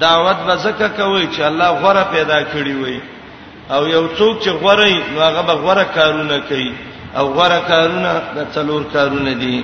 دعوت 0.00 0.36
به 0.46 0.56
زکه 0.56 0.88
کوي 0.88 1.28
چې 1.36 1.40
الله 1.40 1.70
غوړه 1.82 2.02
پیدا 2.14 2.42
کړی 2.44 2.76
وي 2.84 3.00
او 3.70 3.86
یو 3.88 4.08
څوک 4.18 4.42
چې 4.44 4.48
غوړی 4.48 4.94
نو 5.12 5.20
هغه 5.20 5.42
به 5.42 5.54
غوړه 5.62 5.94
کارونه 5.94 6.38
کوي 6.48 6.72
او 7.18 7.26
غره 7.38 7.60
کارونه 7.70 8.12
د 8.36 8.38
څلور 8.54 8.82
کارونه 8.94 9.32
دي 9.42 9.56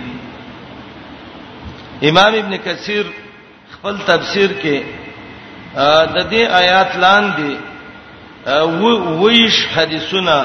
امام 2.09 2.33
ابن 2.43 2.53
کثیر 2.67 3.05
خپل 3.75 3.95
تفسیر 4.11 4.51
کې 4.63 4.77
د 6.15 6.19
دې 6.33 6.43
آیات 6.63 6.91
لاندې 7.05 7.51
ویش 9.23 9.57
حدیثونه 9.75 10.37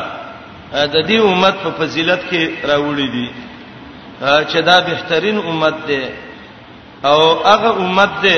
د 0.96 0.96
دې 1.10 1.18
امت 1.32 1.56
په 1.64 1.70
فضیلت 1.80 2.22
کې 2.32 2.44
راوړي 2.72 3.08
دي 3.16 3.28
چې 4.50 4.60
دا 4.70 4.78
بهترین 4.90 5.38
امت 5.52 5.76
ده 5.90 6.04
او 7.12 7.20
هغه 7.52 7.72
امت 7.86 8.12
ده 8.26 8.38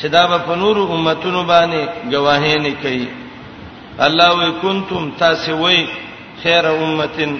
چې 0.00 0.06
دا 0.14 0.22
په 0.46 0.54
نورو 0.62 0.82
امتونو 0.96 1.40
باندې 1.52 1.80
گواهی 2.12 2.54
نه 2.64 2.72
کوي 2.82 3.08
الله 4.06 4.28
وکنتم 4.38 5.02
تاسو 5.22 5.52
وی 5.62 5.78
خیر 6.42 6.64
امتن 6.84 7.32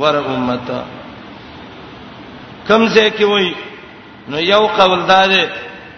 غره 0.00 0.26
امته 0.34 0.78
کم 2.68 2.80
ځای 2.94 3.10
کې 3.16 3.24
وای 3.32 3.50
نو 4.30 4.38
یو 4.52 4.62
قول 4.78 5.00
دار 5.12 5.30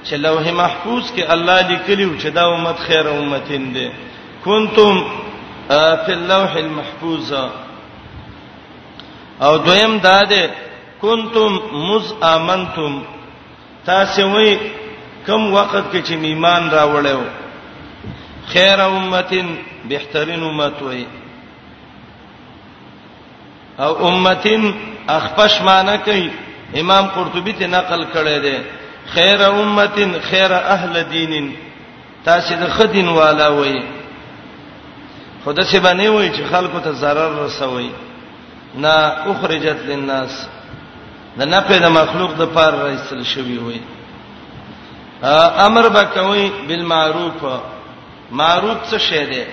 چې 0.07 0.15
لوح 0.27 0.45
محفوظ 0.63 1.05
کې 1.17 1.23
الله 1.35 1.59
لیکلیو 1.71 2.11
چې 2.21 2.29
دا 2.37 2.45
امت 2.55 2.79
خیر 2.87 3.07
امتین 3.13 3.65
دي 3.75 3.89
کنتم 4.47 4.95
فی 6.05 6.13
اللوح 6.13 6.57
المحفوظ 6.65 7.33
او 9.45 9.57
دویم 9.67 9.97
دا 10.09 10.23
ده 10.33 10.51
کنتم 11.03 11.59
مز 11.89 12.13
امنتم 12.33 13.03
تاسو 13.91 14.29
وای 14.35 14.57
کم 15.27 15.43
وخت 15.55 15.85
کې 15.93 16.01
چې 16.07 16.13
ایمان 16.31 16.71
راوړیو 16.71 17.23
خیر 18.53 18.81
امتین 18.87 19.55
بهترین 19.91 20.43
امت 20.45 20.83
وای 20.83 21.05
او 23.79 24.07
امتين 24.09 24.75
اخفش 25.09 25.61
معنی 25.63 25.99
کوي 25.99 26.31
امام 26.77 27.07
قرطبي 27.07 27.53
ته 27.53 27.67
نقل 27.67 28.05
کړی 28.13 28.39
دی 28.43 28.57
خیر 29.15 29.41
امتين 29.49 30.15
خیر 30.31 30.53
اهل 30.55 31.03
دین 31.11 31.51
تاسو 32.25 32.55
د 32.61 32.69
خدین 32.77 33.09
والا 33.09 33.49
وای 33.53 33.79
خدا 35.45 35.63
سے 35.63 35.81
باندې 35.81 36.07
وای 36.07 36.31
چې 36.37 36.51
خلکو 36.53 36.79
ته 36.81 36.93
zarar 36.93 37.39
رسوي 37.47 37.91
نه 38.75 39.13
اخرجت 39.31 39.81
للناس 39.87 40.47
د 41.39 41.43
نه 41.43 41.61
پیدا 41.61 41.89
مخلوق 41.89 42.35
د 42.39 42.43
پار 42.55 42.73
رسل 42.75 43.23
شوی 43.35 43.59
وای 43.59 43.81
امر 45.67 45.89
بکوي 45.89 46.51
بالمعروف 46.69 47.45
معروف 48.33 48.91
څه 48.91 48.97
شی 48.99 49.25
دی 49.31 49.45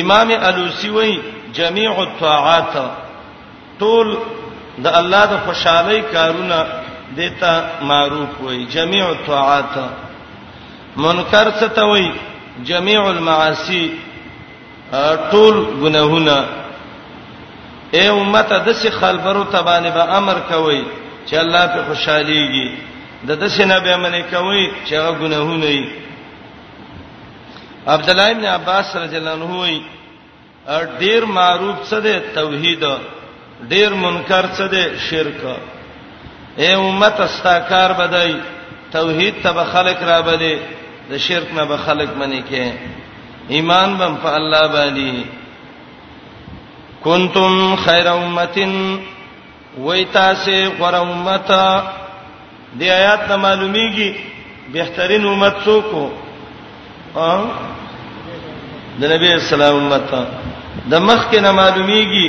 امام 0.00 0.28
الوسی 0.30 0.88
وای 0.90 1.18
جميع 1.54 2.02
الطاعات 2.02 2.74
ټول 3.80 4.06
د 4.84 4.86
الله 5.00 5.22
د 5.30 5.34
خوشحالي 5.46 5.98
کارونه 6.14 6.58
دیتا 7.18 7.52
معروف 7.90 8.32
وای 8.44 8.58
جميع 8.76 9.04
الطاعات 9.14 9.74
منکر 11.04 11.46
څه 11.58 11.68
ته 11.78 11.84
وای 11.90 12.06
جميع 12.70 13.02
المعاصي 13.14 13.82
ټول 15.32 15.56
ګناهونه 15.82 16.38
اے 17.96 18.04
امت 18.20 18.50
د 18.66 18.68
څه 18.80 18.88
خلبرو 19.00 19.44
تبانه 19.56 19.90
به 19.96 20.04
امر 20.18 20.36
کوي 20.52 20.80
چې 21.28 21.34
الله 21.42 21.66
په 21.74 21.80
خوشحاليږي 21.88 22.68
د 23.28 23.38
دسه 23.42 23.64
نبی 23.70 23.90
امنه 23.98 24.20
کوي 24.32 24.64
چې 24.86 24.92
هغه 24.94 25.12
ګناهونه 25.20 25.66
وي 25.66 25.90
عبد 27.86 28.08
الله 28.10 28.30
ابن 28.30 28.44
عباس 28.56 28.96
رضی 28.96 29.16
الله 29.16 29.32
عنه 29.38 29.58
وایي 29.60 29.80
ډیر 31.00 31.22
معروف 31.36 31.76
څه 31.88 31.98
دی 32.06 32.14
توحید 32.36 32.82
ډیر 33.70 33.90
منکر 34.04 34.44
څه 34.56 34.66
دی 34.74 34.84
شرک 35.08 35.40
اے 36.60 36.70
امت 36.84 37.20
استاکار 37.28 37.90
بدای 37.98 38.32
توحید 38.94 39.34
ته 39.42 39.64
خلق 39.72 39.98
را 40.10 40.20
بده 40.28 40.54
د 41.10 41.18
شرک 41.26 41.48
نه 41.58 41.64
به 41.70 41.76
خلق 41.86 42.10
منی 42.20 42.42
کې 42.50 42.64
ایمان 43.54 43.90
بم 43.98 44.14
په 44.22 44.28
الله 44.38 44.62
باندې 44.72 45.24
کنتم 47.04 47.52
خیر 47.84 48.06
امتن 48.08 48.74
ویتاسه 49.84 50.58
غره 50.78 51.00
امته 51.00 51.82
د 52.78 52.82
آیات 52.98 53.22
نه 53.30 53.36
معلومیږي 53.36 54.10
بهترین 54.72 55.26
امت 55.26 55.56
څوک 55.64 55.88
او 55.94 57.38
د 59.00 59.04
نبی 59.14 59.32
اسلام 59.32 59.74
امته 59.78 60.45
د 60.90 60.94
مخ 61.06 61.20
کې 61.30 61.40
نه 61.44 61.52
معلومیږي 61.60 62.26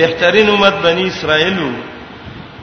بهترین 0.00 0.48
امت 0.50 0.74
بنی 0.86 1.04
اسرائیل 1.08 1.58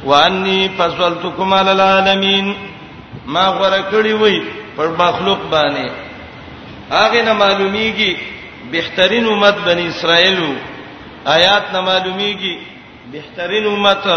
وانی 0.09 0.59
فضلتکم 0.77 1.53
علی 1.53 1.69
العالمین 1.69 2.53
ما 3.33 3.45
غره 3.59 3.79
کړی 3.91 4.13
وای 4.21 4.37
پر 4.77 4.87
مخلوق 5.03 5.41
باندې 5.53 5.87
هغه 6.91 7.21
نه 7.27 7.33
معلومیږي 7.43 8.11
بهترین 8.71 9.25
امت 9.33 9.55
بنی 9.65 9.85
اسرائیل 9.87 10.39
آیات 11.37 11.65
نه 11.73 11.81
معلومیږي 11.85 12.55
بهترین 13.15 13.65
امت 13.73 14.07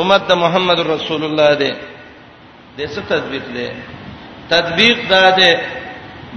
امت 0.00 0.28
د 0.28 0.32
محمد 0.42 0.80
رسول 0.94 1.24
الله 1.24 1.54
ده 1.62 1.72
د 2.78 2.90
څه 2.94 3.00
تطبیق 3.12 3.42
ده 3.54 3.72
تطبیق 4.50 5.08
ده 5.08 5.30
ده 5.38 5.52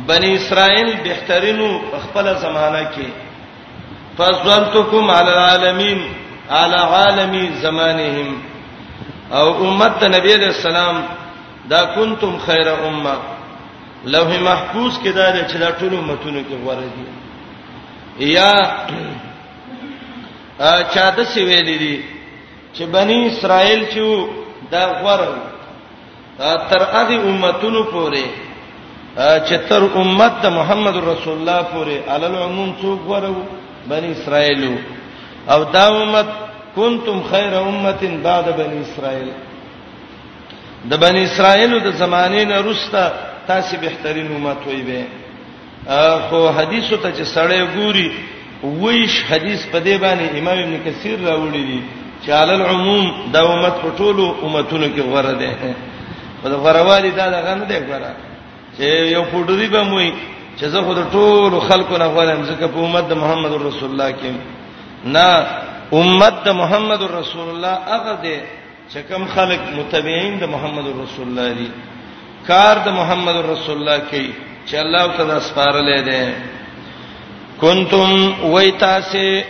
بنی 0.08 0.34
اسرائیل 0.36 0.90
بهترینو 1.04 1.68
خپل 2.04 2.34
زمانہ 2.42 2.84
کې 2.94 3.06
فضلتکم 4.18 5.10
علی 5.12 5.30
العالمین 5.32 6.00
علی 6.58 6.76
عالمی 6.96 7.48
زمانهم 7.62 8.30
او 9.32 9.48
امت 9.68 10.04
نبی 10.04 10.34
علیہ 10.34 10.48
السلام 10.56 11.02
دا 11.70 11.84
کنتم 11.96 12.38
خیر 12.46 12.68
امه 12.72 13.14
لوح 14.14 14.30
محفوظ 14.42 14.96
کې 15.04 15.10
دا 15.16 15.26
چې 15.48 15.56
دا 15.64 15.72
ټول 15.72 15.94
امتونو 15.96 16.40
کې 16.50 16.64
غوړه 16.66 16.86
دي 16.96 18.34
یا 18.34 18.54
چاته 20.94 21.24
سی 21.34 21.44
ویل 21.46 21.66
دي 21.66 22.02
چې 22.74 22.84
بنی 22.96 23.18
اسرائیل 23.28 23.86
چې 23.86 24.26
دا 24.72 24.84
غوړه 25.00 26.58
تر 26.70 26.84
هغه 26.94 27.22
امتونو 27.32 27.84
پورې 27.84 28.24
چې 29.48 29.70
تر 29.70 29.84
امت 29.96 30.42
د 30.42 30.46
محمد 30.58 30.98
رسول 31.06 31.38
الله 31.38 31.62
پورې 31.62 32.10
علل 32.10 32.36
عموم 32.36 32.76
څوک 32.82 33.00
غوړه 33.08 33.30
وو 33.36 33.61
بنی 33.90 34.12
اسرائیل 34.12 34.64
او 35.50 35.64
دا 35.74 35.86
امت 36.02 36.28
کنتم 36.76 37.22
خیر 37.32 37.54
امه 37.56 37.94
بعد 38.24 38.46
بنی 38.58 38.80
اسرائیل 38.82 39.30
د 40.90 40.94
بنی 41.02 41.22
اسرائیل 41.26 41.72
د 41.80 41.88
زمانې 42.00 42.46
نه 42.52 42.58
رستا 42.70 43.10
تاسو 43.48 43.78
بهترین 43.82 44.28
امت 44.36 44.58
وي 44.68 44.82
به 44.82 45.06
خو 46.30 46.50
حدیثو 46.50 46.98
ته 46.98 47.12
چې 47.12 47.26
سړی 47.28 47.68
ګوري 47.76 48.10
وایش 48.64 49.16
حدیث 49.30 49.66
په 49.72 49.80
دې 49.80 49.96
باندې 50.04 50.26
امام 50.40 50.58
ابن 50.64 50.78
کثیر 50.86 51.18
راوړی 51.20 51.64
دی 51.70 51.82
چې 52.26 52.30
علی 52.30 52.52
العموم 52.54 53.32
د 53.34 53.38
امت 53.38 53.74
په 53.82 53.90
ټولو 53.98 54.36
امتونو 54.46 54.86
کې 54.96 55.00
غوړه 55.10 55.34
ده 55.42 55.56
په 56.44 56.50
دا 56.52 56.56
غوړوالي 56.56 57.10
دا 57.16 57.30
دغه 57.30 57.56
نه 57.56 57.66
دی 57.66 57.80
غوړه 57.80 58.14
چې 58.78 58.84
یو 59.16 59.24
فوټوري 59.26 59.68
به 59.72 59.84
موي 59.84 60.12
چې 60.58 60.66
زه 60.74 60.80
خود 60.86 60.98
ټول 61.16 61.52
خلکو 61.70 61.96
نه 61.98 62.08
غواړم 62.16 62.42
ځکه 62.52 62.66
په 62.74 62.80
امت 62.88 63.06
د 63.10 63.14
محمد 63.24 63.54
رسول 63.68 63.90
الله 63.92 64.12
کې 64.20 64.32
نه 65.16 65.28
امت 66.00 66.36
د 66.46 66.50
محمد 66.62 67.02
رسول 67.20 67.48
الله 67.54 67.74
هغه 67.94 68.14
دی 68.24 68.38
چې 68.92 69.00
کوم 69.10 69.24
خلک 69.36 69.62
متبعين 69.80 70.34
د 70.40 70.44
محمد 70.54 70.88
رسول 71.04 71.26
الله 71.30 71.50
دي 71.60 71.70
کار 72.50 72.76
د 72.86 72.88
محمد 73.00 73.38
رسول 73.54 73.76
الله 73.78 74.00
کې 74.12 74.26
چې 74.70 74.76
الله 74.84 75.04
تعالی 75.18 75.40
سپارلې 75.50 76.00
ده 76.10 76.22
کنتم 77.62 78.10
ویتاسه 78.54 79.44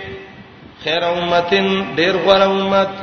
خیر 0.84 1.04
امتن 1.10 1.68
ډیر 1.98 2.14
غوړه 2.26 2.48
امت 2.58 2.94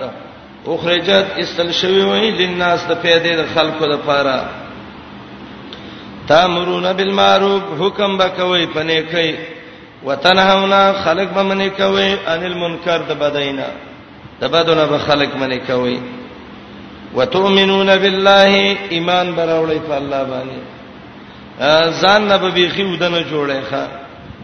اخرجت 0.72 1.26
استل 1.40 1.70
شوی 1.80 2.00
وی 2.04 2.30
لناس 2.46 2.86
د 2.88 2.96
پیدې 3.02 3.32
د 3.36 3.42
خلکو 3.54 3.84
لپاره 3.92 4.34
تامرون 6.28 6.92
بالمعروف 6.92 7.62
حکم 7.80 8.10
بکوي 8.20 8.64
پنه 8.74 8.98
کوي 9.12 9.32
وتنهونا 10.06 10.82
خلق 11.02 11.30
بمنه 11.36 11.68
کوي 11.80 12.10
ان 12.32 12.40
المنکر 12.50 12.98
د 13.10 13.18
بدینا 13.22 13.68
د 14.40 14.44
بدونه 14.54 14.84
به 14.92 14.98
خلق 15.06 15.32
منه 15.40 15.58
کوي 15.68 15.96
وتؤمنون 17.16 17.90
بالله 18.02 18.52
ایمان 18.96 19.28
براولې 19.38 19.80
په 19.88 19.94
الله 20.00 20.22
باندې 20.32 20.58
ځان 22.00 22.20
نه 22.30 22.36
به 22.42 22.50
بيخي 22.56 22.82
ودنه 22.92 23.20
جوړه 23.32 23.58
ښه 23.70 23.84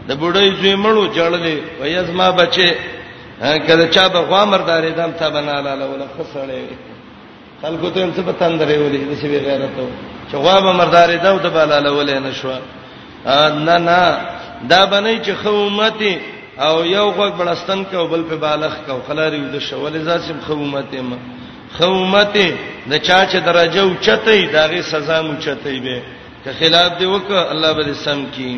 د 0.07 0.11
بډای 0.21 0.49
زوی 0.61 0.75
مړو 0.83 1.05
جړلې 1.17 1.55
وایز 1.79 2.09
ما 2.09 2.29
بچي 2.31 2.69
کله 3.67 3.85
چا 3.95 4.03
به 4.13 4.19
غوامردارې 4.29 4.91
دم 4.99 5.11
ته 5.19 5.29
بنالاله 5.29 5.85
ولا 5.91 6.07
خسړې 6.17 6.63
خلکو 7.65 7.89
ته 7.89 8.03
هم 8.03 8.13
څه 8.15 8.21
پتندرې 8.29 8.77
ولې 8.79 9.01
د 9.11 9.15
څه 9.21 9.27
بی 9.31 9.37
غیرتو 9.45 9.85
چغوابه 10.31 10.71
مردارې 10.79 11.17
دا 11.25 11.31
د 11.45 11.47
بالاله 11.57 11.91
ولې 11.99 12.15
نشو 12.25 12.51
نه 13.67 13.75
نه 13.87 14.01
دا 14.71 14.81
باندې 14.91 15.15
چې 15.25 15.31
خومتي 15.43 16.13
او 16.65 16.75
یو 16.95 17.07
غوږ 17.15 17.31
بلستان 17.39 17.79
کو 17.89 18.07
بل 18.11 18.21
په 18.29 18.35
بالغ 18.47 18.71
کو 18.87 18.95
خلاري 19.07 19.39
د 19.55 19.57
شولې 19.67 20.01
ځاسم 20.09 20.37
خومتي 20.47 21.01
ما 21.09 21.17
خومتي 21.77 22.49
د 22.91 22.93
چا 23.07 23.19
چې 23.31 23.35
درجه 23.49 23.81
او 23.83 23.95
چته 24.05 24.35
داغه 24.57 24.81
سزا 24.91 25.17
مو 25.25 25.33
چته 25.45 25.75
به 25.85 25.99
که 26.43 26.51
خلاف 26.59 26.91
دی 26.99 27.05
وک 27.13 27.29
الله 27.31 27.71
به 27.77 27.93
سم 28.05 28.21
کی 28.35 28.53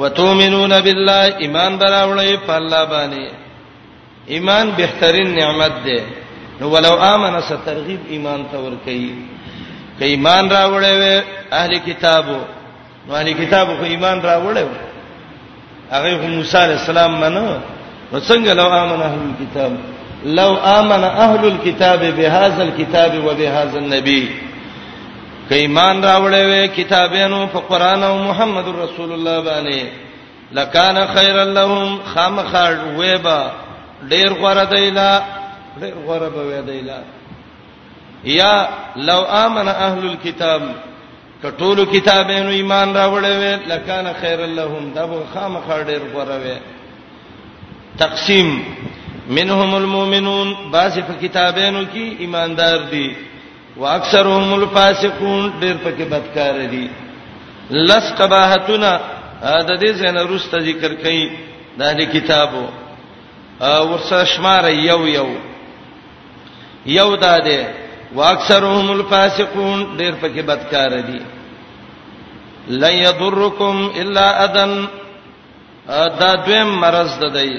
وتؤمنون 0.00 0.72
بالله 0.86 1.22
ایمان 1.44 1.72
براولې 1.80 2.46
په 2.46 2.52
الله 2.60 2.82
باندې 2.86 3.32
ایمان 4.34 4.66
بهترین 4.80 5.28
نعمت 5.38 5.72
ده 5.86 6.00
نو 6.60 6.66
ولو 6.74 6.94
امنه 7.14 7.40
سترغیب 7.50 8.00
ایمان 8.14 8.40
ته 8.50 8.58
ور 8.64 8.74
کوي 8.84 9.12
که 9.98 10.04
ایمان 10.14 10.48
راوړې 10.50 10.92
وې 11.00 11.24
اهل 11.58 11.72
کتابو 11.88 12.38
نو 13.08 13.14
اهل 13.16 13.32
کتابو 13.46 13.76
خو 13.80 13.84
ایمان 13.94 14.22
راوړې 14.22 14.60
و 14.60 14.72
هغه 15.92 16.26
موسی 16.36 16.56
عليه 16.62 16.74
السلام 16.80 17.20
منو 17.24 17.44
نو 18.12 18.20
څنګه 18.30 18.52
لو 18.62 18.68
امنه 18.78 19.04
اهل 19.04 19.32
کتاب 19.44 19.72
لو 20.40 20.50
امن 20.72 21.04
اهل 21.04 21.44
الكتاب 21.52 22.00
بهذا 22.18 22.62
الكتاب 22.68 23.24
وبهذا 23.26 23.78
النبي 23.78 24.20
که 25.48 25.54
ایمان 25.56 26.02
راوړې 26.02 26.44
وې 26.44 26.76
کتابونو 26.80 27.46
په 27.54 27.58
قران 27.70 28.02
او 28.02 28.14
محمد 28.18 28.64
رسول 28.82 29.12
الله 29.12 29.40
باندې 29.44 29.80
لکان 30.58 31.06
خیر 31.14 31.42
لهم 31.44 32.00
خامخړ 32.14 32.78
وېبا 32.98 33.50
ډېر 34.08 34.32
غره 34.44 34.64
دیلا 34.76 35.10
ډېر 35.80 35.94
غره 36.06 36.28
به 36.34 36.42
وې 36.48 36.60
دیلا 36.70 36.98
یا 38.38 38.54
لو 39.08 39.20
امن 39.44 39.68
اهل 39.68 40.02
الكتاب 40.12 40.62
کټولو 41.42 41.82
کتابونو 41.94 42.50
ایمان 42.58 42.88
راوړې 43.00 43.32
وې 43.40 43.54
لکان 43.72 44.06
خیر 44.20 44.40
لهم 44.58 44.84
دا 44.96 45.04
به 45.10 45.18
خامخا 45.34 45.76
ډېر 45.88 46.02
غره 46.14 46.36
وې 46.44 46.56
تقسیم 48.02 48.48
منهم 49.38 49.74
المؤمنون 49.82 50.48
بعض 50.74 50.98
په 51.08 51.14
کتابونو 51.22 51.82
کې 51.94 52.20
ایماندار 52.24 52.78
دي 52.92 53.08
واکثرهم 53.80 54.54
الفاسقون 54.60 55.52
ډېر 55.60 55.74
پکې 55.84 56.04
بدکار 56.14 56.66
دي 56.74 56.86
لس 57.88 58.06
قباحتنا 58.18 58.92
دا 59.42 59.76
دې 59.82 59.90
زنه 60.00 60.22
روس 60.30 60.48
ته 60.52 60.58
ذکر 60.70 60.94
کړي 61.02 61.30
دا 61.78 61.92
دې 61.98 62.04
کتابو 62.16 62.64
ورسره 63.60 64.24
شمار 64.32 64.64
یو 64.70 65.00
یو 65.08 65.28
یو 66.94 67.16
داده 67.16 67.58
واکثرهم 68.14 68.90
الفاسقون 68.90 69.96
ډیر 69.96 70.12
پکې 70.22 70.42
بدکار 70.50 71.00
دي 71.06 71.20
لا 72.80 72.90
یضرکم 72.92 73.90
الا 74.00 74.26
اذن 74.44 74.86
دا 76.20 76.34
دویم 76.36 76.68
مرز 76.80 77.18
ده 77.20 77.28
دی 77.34 77.58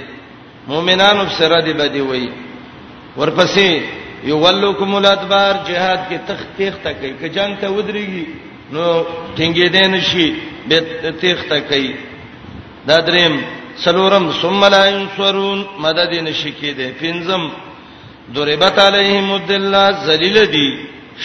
مؤمنانو 0.67 1.23
سره 1.39 1.61
دی 1.61 1.73
بدی 1.73 1.99
وای 2.01 2.29
ورپسې 3.19 3.67
یولکم 4.31 4.95
الادبار 4.95 5.53
جهاد 5.67 5.99
کې 6.09 6.17
تخ 6.27 6.39
تیخ 6.57 6.73
تکي 6.83 7.13
که 7.21 7.27
جنگ 7.29 7.57
ته 7.59 7.67
ودرېږي 7.69 8.25
نو 8.71 9.05
ټینګې 9.37 9.67
دین 9.75 10.01
شي 10.01 10.33
به 10.69 11.11
تیخ 11.21 11.43
تکي 11.49 11.95
دا 12.87 12.99
دریم 12.99 13.41
سلورم 13.83 14.31
ثم 14.41 14.65
لا 14.65 14.85
ينصرون 14.89 15.65
مدد 15.79 16.13
نشي 16.15 16.51
کېده 16.61 16.87
پنځم 17.01 17.49
ضربت 18.35 18.79
علیهم 18.79 19.31
الذلہ 19.33 19.87
ذلیل 20.05 20.37
دی 20.53 20.67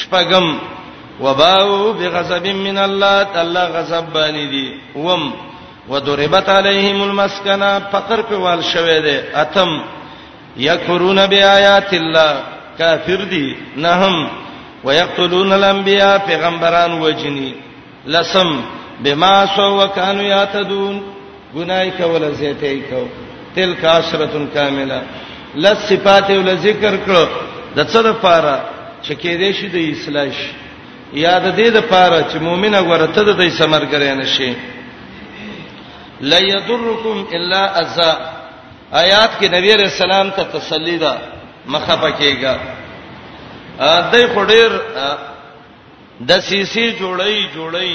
شپغم 0.00 0.46
وباو 1.24 1.92
بغضب 1.98 2.46
من 2.46 2.78
الله 2.78 3.22
تعالی 3.32 3.62
غضب 3.76 4.04
باندې 4.12 4.46
دی 4.54 4.76
وم 4.94 5.32
وضربت 5.90 6.48
علیهم 6.48 7.02
المسکنه 7.08 7.70
فقر 7.92 8.22
په 8.30 8.36
وال 8.44 8.62
شوه 8.64 9.00
دی 9.06 9.16
اتم 9.42 9.70
یکفرون 10.56 11.26
بیاات 11.30 11.94
الله 11.94 12.30
کافر 12.78 13.24
دی 13.34 13.56
نهم 13.76 14.28
ويقتلون 14.84 15.52
الانبیاء 15.52 16.18
پیغمبران 16.18 16.98
وجنی 17.02 17.54
لسم 18.06 18.60
بما 19.04 19.46
سو 19.56 19.70
وکانو 19.82 20.22
یاتدون 20.22 21.02
ګنای 21.54 21.90
کول 21.98 22.32
زیته 22.34 22.80
کو 22.90 23.04
تلک 23.54 23.84
عشرۃ 23.84 24.34
کاملہ 24.54 25.00
لز 25.54 25.78
صفات 25.92 26.28
ول 26.40 26.50
ذکر 26.66 26.94
کړو 27.04 27.22
د 27.76 27.80
څه 27.92 28.00
د 28.06 28.08
پاره 28.24 28.56
چې 29.04 29.12
کې 29.20 29.32
دې 29.40 29.50
شي 29.58 29.68
د 29.76 29.78
اصلاح 29.92 30.32
یاد 31.26 31.44
دې 31.58 31.68
د 31.76 31.80
پاره 31.92 32.20
چې 32.30 32.36
مؤمنه 32.48 32.80
ورته 32.90 33.20
د 33.28 33.30
دې 33.40 33.50
سمرګر 33.60 34.02
نه 34.20 34.24
شي 34.36 34.50
لا 36.30 36.38
یضرکم 36.52 37.16
الا 37.36 37.62
اذى 37.82 38.12
آیات 39.02 39.30
کې 39.40 39.46
نبی 39.56 39.70
رسول 39.74 40.12
الله 40.12 40.32
ته 40.36 40.44
تسلی 40.58 40.96
ده 41.04 41.12
مخه 41.72 41.94
پکېګا 42.02 42.54
دای 44.12 44.24
خډیر 44.34 44.70
د 46.28 46.30
سیسی 46.46 46.86
جوړی 47.00 47.36
جوړی 47.56 47.92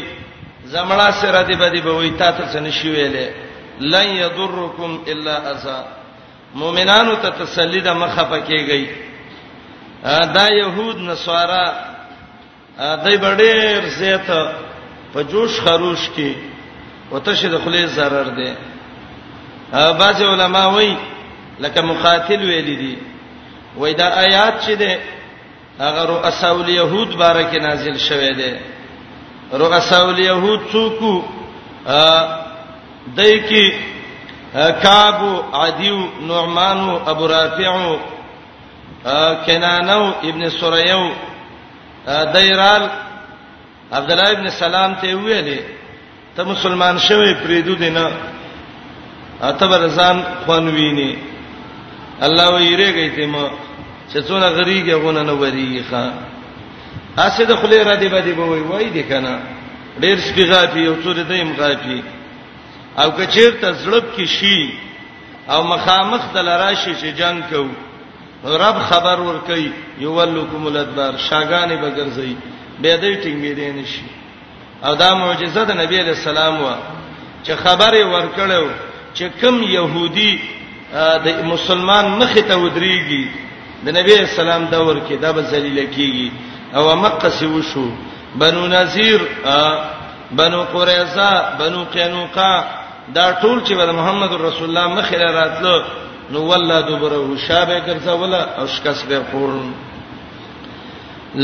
زمړه 0.74 1.10
سره 1.22 1.42
دی 1.48 1.56
بدی 1.62 1.82
به 1.86 1.92
وې 1.94 2.12
تاسو 2.20 2.60
نشي 2.66 2.88
ویلې 2.96 3.28
لن 3.94 4.08
یضرکم 4.22 4.92
الا 5.12 5.36
اذى 5.52 5.86
مؤمنانو 6.60 7.16
ته 7.24 7.30
تسلی 7.40 7.80
د 7.88 7.98
مخه 8.02 8.24
پکېږي 8.32 8.86
دا 10.38 10.46
يهود 10.62 10.98
نصارا 11.10 11.66
دای 12.78 13.18
بډېر 13.26 13.82
زیات 14.00 14.28
په 15.14 15.20
جوش 15.32 15.52
خروش 15.66 16.02
کې 16.16 16.32
وتشه 17.12 17.48
د 17.50 17.56
خلې 17.66 17.84
zarar 17.98 18.28
دی 18.38 18.52
بعض 20.00 20.18
علما 20.22 20.64
وایي 20.68 20.96
لکه 21.60 21.82
مقاتل 21.82 22.42
ویل 22.46 22.68
دي 22.82 22.96
وای 23.78 23.94
دا 23.94 24.08
آیات 24.26 24.54
چې 24.68 24.72
ده 24.82 25.00
هغه 25.80 26.04
رؤساء 26.14 26.56
الیهود 26.62 27.10
بارکه 27.18 27.58
نازل 27.68 27.98
شوه 27.98 28.32
ده 28.42 28.54
رؤساء 29.54 30.06
الیهود 30.08 30.62
څوک 30.74 31.02
دای 33.18 33.36
کی 33.50 33.66
کعب 34.82 35.22
عدیو 35.62 35.98
نعمان 36.28 36.78
ابو 37.08 37.28
رافع 37.28 37.74
کنانو 39.46 40.06
ابن 40.30 40.50
سریو 40.50 41.04
دایرال 42.34 42.88
عبد 43.94 44.12
الله 44.12 44.30
ابن 44.32 44.50
سلام 44.60 44.94
ته 45.02 45.16
ویلې 45.16 45.60
ته 46.36 46.44
مسلمان 46.44 46.98
شوی 47.08 47.34
پریدو 47.44 47.76
دینه 47.84 48.12
اته 49.50 49.68
برزان 49.68 50.24
خوانوینه 50.46 51.16
الله 52.24 52.50
ویریږي 52.50 53.16
ته 53.16 53.26
ما 53.28 53.50
چې 54.14 54.18
څونه 54.28 54.50
غریږي 54.50 54.94
غونه 54.94 55.24
نه 55.24 55.34
وریږي 55.34 55.82
اسه 57.18 57.44
د 57.46 57.56
خلی 57.62 57.84
را 57.84 57.96
دی 57.96 58.10
باندې 58.10 58.36
بوي 58.36 58.60
وای 58.62 58.90
دي 58.90 59.04
کنه 59.04 59.40
ډیر 60.00 60.20
سپیغافي 60.20 60.88
او 60.88 60.96
څور 61.04 61.16
دیم 61.24 61.54
غافي 61.60 62.02
او 63.02 63.10
کچیر 63.18 63.52
ته 63.62 63.70
زړب 63.82 64.06
کې 64.16 64.26
شي 64.38 64.60
او 65.54 65.62
مخامخ 65.74 66.22
دل 66.34 66.48
راشي 66.62 66.94
چې 67.02 67.10
جنگ 67.20 67.40
کو 67.50 67.68
رب 68.62 68.78
خبر 68.90 69.18
ور 69.28 69.38
کوي 69.48 69.70
یولکم 70.06 70.68
الادبار 70.68 71.14
شاګانې 71.30 71.76
بغرځي 71.84 72.34
به 72.82 72.94
دې 73.04 73.14
ټینګې 73.24 73.54
دي 73.60 73.70
نشي 73.78 74.06
او 74.86 74.96
دا 75.02 75.10
معجزه 75.16 75.64
د 75.66 75.72
نبی 75.82 75.96
علی 76.02 76.10
السلام 76.18 76.62
وا 76.64 76.76
چې 77.46 77.52
خبره 77.64 78.06
ور 78.08 78.28
کړو 78.38 78.66
چې 79.18 79.24
کوم 79.42 79.64
يهودي 79.64 80.40
د 81.26 81.46
مسلمان 81.54 82.06
مخ 82.20 82.34
ته 82.34 82.56
ودرېږي 82.64 83.24
د 83.86 83.88
نبی 83.98 84.14
السلام 84.16 84.66
دا 84.66 84.80
ور 84.88 85.00
کې 85.10 85.14
دا 85.22 85.32
به 85.32 85.42
ذلیل 85.42 85.80
کیږي 85.96 86.32
او 86.76 86.96
مکه 86.96 87.30
سی 87.30 87.46
وشو 87.46 87.90
بنو 88.36 88.68
نذیر 88.68 89.20
بنو 90.32 90.64
قریظه 90.74 91.32
بنو 91.60 91.84
قینوقا 91.92 92.54
دا 93.16 93.28
ټول 93.42 93.58
چې 93.66 93.74
د 93.90 93.92
محمد 94.00 94.32
رسول 94.34 94.68
الله 94.70 94.88
مخه 94.98 95.18
راتلو 95.40 95.76
نو 96.32 96.40
والله 96.50 96.78
دبره 96.90 97.38
شابه 97.48 97.78
کرځه 97.86 98.14
ولا 98.22 98.42
او 98.60 98.66
شکاس 98.76 99.00
به 99.10 99.22
خورن 99.32 99.70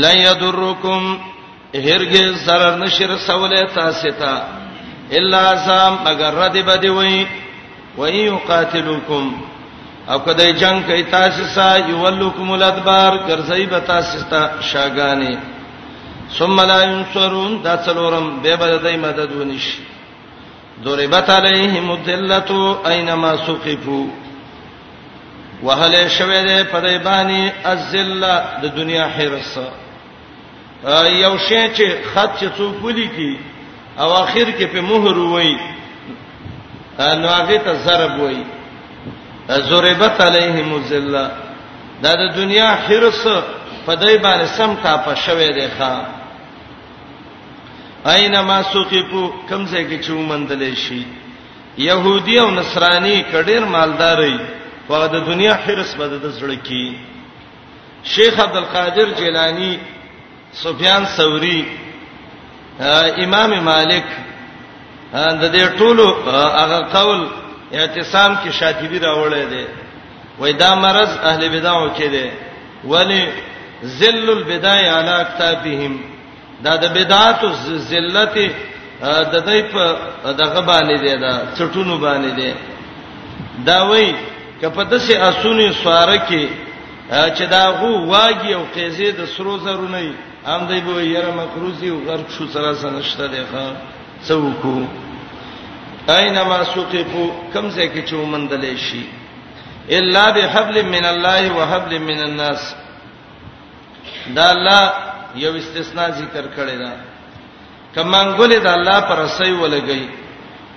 لا 0.02 0.12
یضرکم 0.12 1.02
هرګه 1.86 2.22
zarar 2.46 2.74
نشر 2.84 3.16
سواله 3.26 3.62
تاسو 3.80 4.10
ته 4.20 4.32
الا 5.18 5.42
سام 5.66 5.92
مگر 6.04 6.30
رد 6.42 6.56
بده 6.68 6.90
وای 6.92 7.26
وای 7.98 8.16
یقاتلوکم 8.16 9.24
او 10.10 10.18
کدی 10.26 10.52
جنگ 10.52 10.82
کوي 10.86 11.02
تاسو 11.02 11.42
سا 11.54 11.76
یولکم 11.78 12.50
الادبار 12.52 13.12
کرځي 13.28 13.66
به 13.70 13.78
تاسو 13.80 14.18
ته 14.30 14.50
شاګانی 14.72 15.36
ثم 16.38 16.60
لا 16.60 16.84
ينصرون 16.84 17.62
دا 17.62 17.76
څلورم 17.86 18.40
به 18.42 18.56
به 18.56 18.78
دای 18.78 18.96
مدد 18.96 19.32
ونیش 19.32 19.66
ضربت 20.82 21.30
علیهم 21.30 21.90
الذلۃ 21.90 22.50
اینما 22.88 23.36
سقفوا 23.36 24.04
وهل 25.62 26.08
شوه 26.08 26.44
ده 26.44 26.62
پدای 26.62 26.98
باندې 26.98 27.50
الذلہ 27.64 28.62
د 28.62 28.76
دنیا 28.76 29.06
حرص 29.16 29.56
یو 31.08 31.36
شی 31.48 31.66
چې 31.76 31.86
خط 32.14 32.30
چې 32.40 32.46
څوک 32.58 32.84
ولیکي 32.84 33.38
او 34.00 34.12
اخر 34.12 34.44
کې 34.58 34.62
په 34.72 34.80
مهر 34.80 35.18
وای 35.18 35.54
نو 37.20 37.28
هغه 37.28 37.56
ته 37.58 37.72
ضرب 37.84 38.20
وای 38.20 38.36
ضربت 39.68 40.20
علیهم 40.20 40.74
الذلہ 40.74 41.26
دا 42.02 42.14
د 42.16 42.34
دنیا 42.36 42.74
حرص 42.88 43.26
پدای 43.86 44.18
باندې 44.18 44.44
سم 44.58 44.74
تاپه 44.82 45.14
شوه 45.14 45.46
ده 45.50 45.70
ښا 45.78 46.04
اينما 48.12 48.60
سوقفو 48.72 49.28
کمزې 49.48 49.82
کې 49.90 49.98
چې 50.04 50.10
ومندل 50.12 50.74
شي 50.76 51.02
يهودي 51.78 52.40
او 52.40 52.50
نصراني 52.50 53.22
کډیر 53.32 53.64
مالداري 53.76 54.36
هغه 54.90 55.06
د 55.14 55.26
دنیا 55.28 55.54
حرس 55.66 55.94
بده 56.00 56.18
د 56.24 56.36
زړه 56.40 56.58
کې 56.66 56.94
شیخ 58.14 58.40
عبد 58.40 58.56
القادر 58.56 59.10
جیلانی 59.18 59.76
سفیان 60.64 61.04
ثوری 61.16 61.62
امام 63.24 63.50
مالک 63.70 64.04
د 65.14 65.44
دې 65.52 65.78
ټولو 65.78 66.06
هغه 66.60 66.80
قول 66.92 67.28
اعتصام 67.72 68.36
کې 68.44 68.50
شاطبی 68.58 68.98
راوړی 68.98 69.44
دی 69.50 69.66
وای 70.38 70.52
دا 70.52 70.74
مرض 70.74 71.16
اهل 71.30 71.48
بدعو 71.48 71.88
کې 71.98 72.04
دی 72.04 72.30
ولی 72.84 73.22
ذل 74.00 74.30
البدای 74.30 74.88
علی 74.88 75.16
کتابهم 75.30 75.94
دا 76.62 76.76
د 76.76 76.84
بدعات 76.96 77.40
او 77.44 77.52
ذلت 77.90 78.34
د 79.32 79.34
دې 79.46 79.60
په 79.72 79.82
دغه 80.42 80.60
باندې 80.60 80.96
دی 81.02 81.16
دا 81.24 81.32
چټونو 81.56 81.96
باندې 81.98 82.30
دی 82.38 82.52
دا 83.66 83.82
وای 83.90 84.14
کپه 84.60 84.84
د 84.90 84.98
سه 85.06 85.14
اسونی 85.28 85.72
سواره 85.82 86.18
کې 86.28 86.42
چې 87.36 87.44
دا 87.50 87.64
غو 87.78 88.06
واګي 88.10 88.52
او 88.54 88.64
قیزه 88.74 89.10
د 89.10 89.24
سرو 89.26 89.58
زرو 89.58 89.88
نه 89.88 90.12
هم 90.46 90.66
دی 90.66 90.80
به 90.80 91.02
یره 91.04 91.32
مکروزی 91.36 91.88
او 91.88 91.98
غرق 92.06 92.30
شو 92.30 92.46
سره 92.52 92.74
سنشته 92.74 93.26
دی 93.26 93.42
ښا 93.52 93.66
څوکو 94.28 94.82
اينما 96.08 96.64
سوقفو 96.74 97.24
کمزه 97.54 97.86
کې 97.94 98.06
چومندلې 98.10 98.76
شي 98.76 99.02
الا 99.90 100.30
بحبل 100.30 100.82
من 100.82 101.04
الله 101.04 101.52
وحبل 101.52 101.98
من 101.98 102.18
الناس 102.22 102.74
دا 104.34 104.50
الله 104.50 105.13
یو 105.36 105.52
استثناء 105.62 106.08
ذکر 106.20 106.46
کړی 106.56 106.76
دا 106.82 106.92
کمنګولې 107.94 108.58
د 108.66 108.66
الله 108.76 108.98
پر 109.10 109.20
سې 109.38 109.50
ولګي 109.62 110.04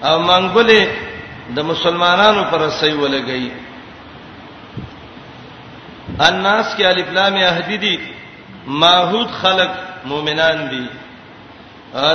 او 0.08 0.16
منګولې 0.28 0.84
د 1.56 1.58
مسلمانانو 1.72 2.44
پر 2.52 2.70
سې 2.80 2.92
ولګي 3.02 3.52
الناس 6.30 6.76
کې 6.76 6.86
الف 6.86 7.10
لام 7.18 7.36
اهدیدی 7.36 7.96
ماحود 8.82 9.30
خلق 9.42 9.72
مؤمنان 10.12 10.58
دي 10.72 10.86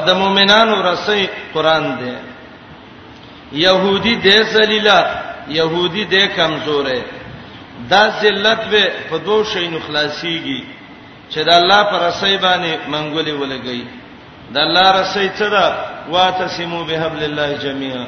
د 0.06 0.10
مؤمنانو 0.14 0.74
رسې 0.94 1.26
قران 1.54 1.84
دی 2.00 2.16
يهودي 3.62 4.14
د 4.26 4.42
ذلیلہ 4.52 5.00
يهودي 5.48 6.04
د 6.14 6.32
کمزورې 6.36 7.02
دا 7.90 8.08
ذلت 8.22 8.60
به 8.70 8.84
په 9.10 9.16
دوه 9.18 9.44
شي 9.44 9.68
نخلاصيږي 9.70 10.81
چې 11.32 11.40
د 11.48 11.52
الله 11.60 11.80
پر 11.90 11.98
رسۍ 12.08 12.34
باندې 12.46 12.72
منګولې 12.92 13.32
ولګي 13.42 13.82
د 14.54 14.56
الله 14.66 14.86
رسۍ 15.00 15.26
څه 15.38 15.46
ده 15.54 15.64
واتسمو 16.14 16.80
بهبل 16.88 17.22
الله 17.28 17.50
جميعا 17.64 18.04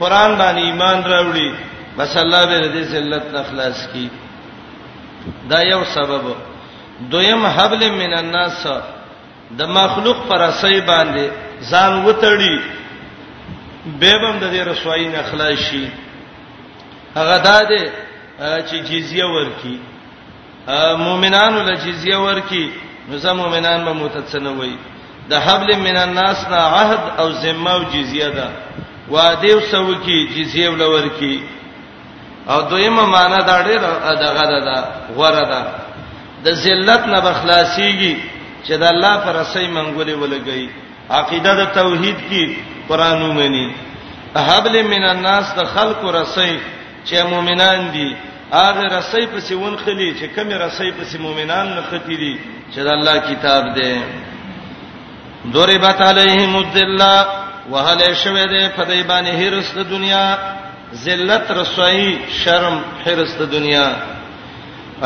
قران 0.00 0.30
باندې 0.42 0.60
ایمان 0.68 0.96
راوړي 1.12 1.50
بس 1.98 2.16
الله 2.22 2.42
به 2.50 2.70
دې 2.74 2.82
ذلت 2.94 3.34
اخلاص 3.42 3.78
کی 3.92 4.08
دا 5.50 5.60
یو 5.72 5.82
سبب 5.94 6.24
دویم 7.12 7.46
حبل 7.46 7.80
من 8.02 8.12
الناس 8.22 8.66
د 9.58 9.62
مخلوق 9.78 10.18
پر 10.28 10.40
رسۍ 10.48 10.80
باندې 10.86 11.26
ځان 11.70 11.92
وتړي 12.06 12.60
به 14.00 14.10
هم 14.10 14.38
د 14.38 14.44
دې 14.52 14.68
رسوایی 14.70 15.08
نه 15.08 15.22
خلاص 15.30 15.58
شي 15.68 15.86
هغه 17.18 17.36
دا 17.38 17.68
دې 17.68 17.90
چې 18.40 18.74
جزیه 18.88 19.24
ورکي 19.36 19.76
مؤمنانو 20.96 21.60
لجزیه 21.68 22.16
ورکي 22.18 22.66
نو 23.10 23.16
زمو 23.16 23.42
مؤمنان 23.42 23.84
به 23.84 23.92
متتسنه 23.92 24.50
وي 24.50 24.72
د 25.30 25.34
حبل 25.44 25.76
من 25.78 25.96
الناس 25.96 26.46
نه 26.50 26.56
عهد 26.56 27.00
او 27.18 27.28
ذمه 27.42 27.72
او 27.74 27.82
جزیه 27.82 28.28
ده 28.38 28.48
وعده 29.10 29.52
او 29.52 29.60
سوکي 29.70 30.18
جزیه 30.36 30.68
ولور 30.70 31.08
کی 31.18 31.42
او 32.48 32.60
دویمه 32.70 33.04
معنا 33.06 33.38
دا 33.46 33.62
ډیره 33.62 34.14
دغه 34.24 34.44
ده 34.50 34.58
دا 34.68 34.78
غره 35.16 35.44
ده 35.52 35.60
د 36.44 36.48
ذلت 36.64 37.02
نه 37.14 37.20
بخلاصيږي 37.20 38.14
چې 38.66 38.72
د 38.80 38.84
الله 38.92 39.14
پر 39.24 39.36
اسې 39.44 39.66
منګولې 39.76 40.14
ولګي 40.22 40.68
عقیده 41.10 41.52
د 41.54 41.64
توحید 41.74 42.16
کی 42.28 42.58
قرانو 42.88 43.32
مني 43.32 43.66
حبل 44.36 44.82
من 44.82 45.02
الناس 45.04 45.44
د 45.58 45.64
خلق 45.74 46.00
رسې 46.14 46.50
چې 47.04 47.14
مؤمنان 47.30 47.80
دي 47.92 48.10
هغه 48.56 48.84
رسۍ 48.98 49.24
په 49.32 49.40
سیون 49.48 49.74
خلی 49.84 50.08
چې 50.18 50.26
کمی 50.36 50.54
رسۍ 50.64 50.90
په 50.98 51.04
سی 51.10 51.16
مؤمنان 51.24 51.66
نه 51.76 51.82
ختی 51.90 52.16
دي 52.22 52.34
چې 52.72 52.78
د 52.86 52.88
الله 52.96 53.14
کتاب 53.30 53.64
دی 53.76 53.96
ضربت 55.54 56.00
علیهم 56.10 56.52
الذلہ 56.62 57.14
وهل 57.72 58.00
شوه 58.22 58.44
دې 58.46 58.68
په 58.76 58.82
دې 58.84 59.02
باندې 59.10 59.32
هرس 59.42 59.68
د 59.78 59.90
دنیا 59.94 60.26
ذلت 61.04 61.50
رسوایی 61.58 62.10
شرم 62.42 62.76
هرس 63.06 63.30
د 63.40 63.50
دنیا 63.56 63.88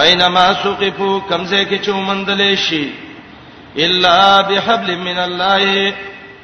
اينما 0.03 0.47
سوقفو 0.63 1.11
کمزه 1.31 1.65
کې 1.65 1.85
چومندلې 1.87 2.55
شي 2.55 2.89
الا 3.79 4.41
بحبل 4.49 4.97
من 4.99 5.19
الله 5.29 5.93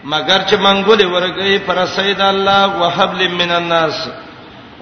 مگر 0.05 0.40
چې 0.49 0.55
منګولې 0.64 1.07
ورګي 1.14 1.59
پر 1.66 1.86
سید 1.96 2.20
الله 2.20 2.76
وحبل 2.80 3.28
من 3.42 3.51
الناس 3.51 4.09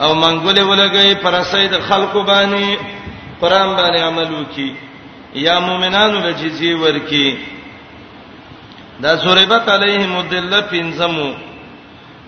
او 0.01 0.15
منګولې 0.15 0.63
ولګي 0.63 1.15
پر 1.23 1.35
سید 1.51 1.73
خلقو 1.89 2.23
باندې 2.23 2.77
پرام 3.41 3.77
باندې 3.77 4.01
عمل 4.01 4.35
وکي 4.35 4.75
یا 5.35 5.59
مؤمنانو 5.61 6.19
له 6.21 6.31
جزیه 6.33 6.77
ورکی 6.83 7.29
دا 9.03 9.19
سورې 9.19 9.45
بت 9.49 9.69
علیهم 9.69 10.13
مدله 10.19 10.61
پنځمو 10.73 11.29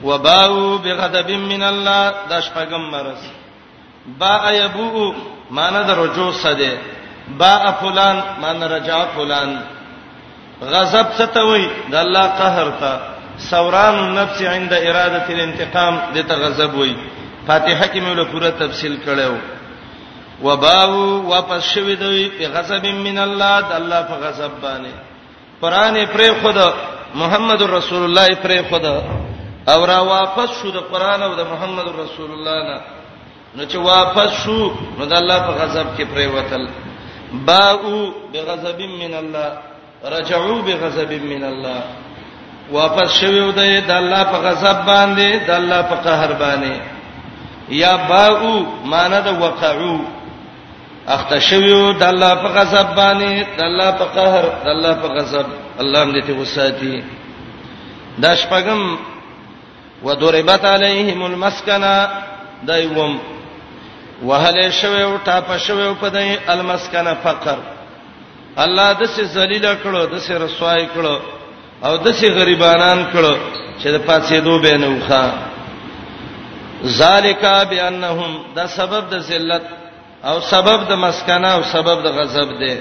وباو 0.05 0.79
بغضب 0.79 1.31
من 1.31 1.62
الله 1.62 2.12
دا 2.31 2.41
شپږم 2.41 2.85
مرز 2.93 3.23
با 4.19 4.37
ایبو 4.49 5.12
معنا 5.51 5.83
د 5.83 5.91
رجوع 5.91 6.33
سده 6.33 6.73
با 7.39 7.71
فلان 7.81 8.21
معنا 8.43 8.66
رجا 8.69 9.05
فلان 9.16 9.61
غضب 10.62 11.07
څه 11.19 11.27
ته 11.35 11.41
وای 11.45 11.69
د 11.91 11.95
الله 11.95 12.27
قهر 12.39 12.71
ته 12.81 13.01
سوران 13.51 14.14
نفس 14.19 14.43
عند 14.43 14.73
اراده 14.73 15.27
الانتقام 15.31 15.99
دته 16.14 16.35
غضب 16.35 16.75
وای 16.75 16.95
فاتحه 17.49 17.86
کې 17.92 17.99
مې 18.05 18.12
له 18.20 18.24
پوره 18.32 18.51
تفصیل 18.64 18.94
کړو 19.07 19.32
وباو 20.46 20.99
واپس 21.30 21.62
شوی 21.74 21.94
دی 22.01 22.28
په 22.40 22.46
غضب 22.57 22.84
من 23.05 23.18
الله 23.26 23.55
د 23.68 23.72
الله 23.80 24.01
په 24.11 24.14
غضب 24.24 24.53
باندې 24.62 24.94
قران 25.62 25.96
پرې 26.07 26.30
خود 26.42 26.57
محمد 27.20 27.62
رسول 27.70 28.03
الله 28.05 28.28
پرې 28.28 28.61
خود 28.72 28.84
او 29.74 29.84
را 29.92 29.99
واپس 30.11 30.49
شو 30.61 30.70
د 30.74 30.84
قران 30.92 31.22
او 31.22 31.32
د 31.40 31.49
محمد 31.53 31.88
رسول 32.03 32.30
الله 32.34 32.59
نه 32.68 32.76
نو 33.57 33.62
چې 33.70 33.76
واپس 33.92 34.30
شو 34.44 34.59
نو 34.99 35.05
د 35.12 35.16
الله 35.20 35.38
په 35.49 35.53
غضب 35.62 35.86
کې 35.96 36.07
پرې 36.14 36.28
وتل 36.36 36.68
باو 37.32 38.12
بغضب 38.34 38.78
من 39.05 39.14
الله 39.14 39.59
رجعوا 40.14 40.61
بغضب 40.68 41.11
من 41.32 41.42
الله 41.53 41.80
واپس 42.76 43.12
شوی 43.20 43.42
دی 43.59 43.80
د 43.88 43.90
الله 43.96 44.22
په 44.32 44.38
غضب 44.46 44.76
باندې 44.92 45.46
د 45.49 45.51
الله 45.61 45.82
په 45.90 45.96
قهر 46.07 46.32
باندې 46.44 46.96
یا 47.71 47.97
باو 48.09 48.61
معنی 48.85 49.21
د 49.25 49.29
وقعو 49.43 49.99
اختشویو 51.09 51.93
د 51.93 52.03
الله 52.03 52.35
په 52.43 52.49
غضب 52.57 52.89
باندې 52.97 53.33
د 53.59 53.61
الله 53.62 53.91
په 53.99 54.05
قهر 54.05 54.45
د 54.64 54.69
الله 54.75 54.95
په 55.03 55.09
غضب 55.09 55.47
الله 55.81 56.05
دې 56.12 56.27
ته 56.27 56.33
وساتي 56.33 57.03
دا 58.23 58.35
شپغم 58.35 58.99
وضربت 60.03 60.64
علیهم 60.64 61.23
المسکنه 61.25 62.09
دایوم 62.66 63.19
وهل 64.23 64.71
شویو 64.73 65.19
ټاپ 65.27 65.57
شویو 65.66 65.95
په 65.95 66.09
دای 66.09 66.39
المسکنه 66.49 67.14
فقر 67.23 67.59
الله 68.57 68.93
د 68.93 69.05
سه 69.07 69.25
ذلیل 69.25 69.75
کړو 69.85 70.07
د 70.14 70.19
سه 70.19 70.39
رسوای 70.39 70.89
کړو 70.97 71.16
او 71.85 71.97
د 71.97 72.11
سه 72.12 72.29
غریبانان 72.31 73.07
کړو 73.12 73.37
چې 73.83 73.89
د 73.95 73.99
پاتې 74.07 74.35
دوبه 74.45 74.77
نه 74.79 74.89
وخا 74.89 75.33
ذالک 76.85 77.43
بانهم 77.70 78.33
دا 78.57 78.66
سبب 78.79 79.03
د 79.11 79.18
ذلت 79.18 79.62
او 80.29 80.41
سبب 80.41 80.79
د 80.91 80.93
مسکنه 80.93 81.49
او 81.49 81.62
سبب 81.74 81.97
د 82.07 82.09
غضب 82.18 82.49
دی 82.61 82.76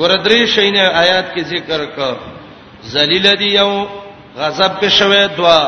ګور 0.00 0.12
درې 0.24 0.40
شینه 0.54 0.84
آیات 1.02 1.26
کې 1.34 1.40
ذکر 1.44 1.80
کړ 1.96 2.14
ذلیل 2.92 3.26
دی 3.38 3.48
یو 3.58 3.70
غضب 4.36 4.72
په 4.80 4.88
شوه 4.88 5.26
دوا 5.36 5.60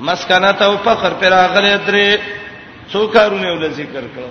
مسکنه 0.00 0.52
ته 0.52 0.64
او 0.64 0.76
فخر 0.86 1.12
پر 1.20 1.32
اغله 1.32 1.80
درې 1.88 2.10
څو 2.92 3.00
کارونه 3.14 3.52
ول 3.52 3.70
ذکر 3.72 4.04
کړ 4.16 4.26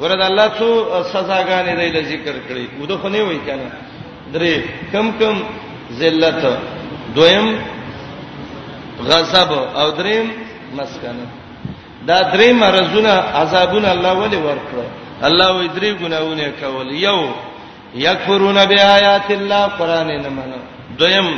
ورته 0.00 0.26
الله 0.26 0.48
څو 0.58 0.68
سزاګانې 1.12 1.74
دی 1.76 1.90
ل 1.96 1.98
ذکر 2.12 2.34
کړې 2.48 2.64
وده 2.80 2.96
خو 2.98 3.08
نه 3.08 3.22
وای 3.22 3.38
کنه 3.46 3.68
درې 4.34 4.54
کم 4.92 5.12
کم 5.20 5.42
ذلت 5.98 6.44
دویم 7.16 7.46
غضب 9.08 9.52
او 9.52 9.90
دریم 9.90 10.26
مسکنه 10.78 11.39
دا 12.08 12.32
درې 12.34 12.52
مرزونه 12.62 13.10
عذابونه 13.40 13.88
الله 13.92 14.12
ولې 14.14 14.34
ورکړه 14.46 14.86
الله 15.28 15.48
وې 15.52 15.68
درې 15.78 15.90
ګناونه 16.02 16.46
کول 16.60 16.88
یو 17.06 17.20
یکفرون 17.94 18.58
بیاات 18.70 19.30
الله 19.38 19.62
قران 19.78 20.06
نه 20.22 20.28
منو 20.28 20.58
دویم 20.98 21.30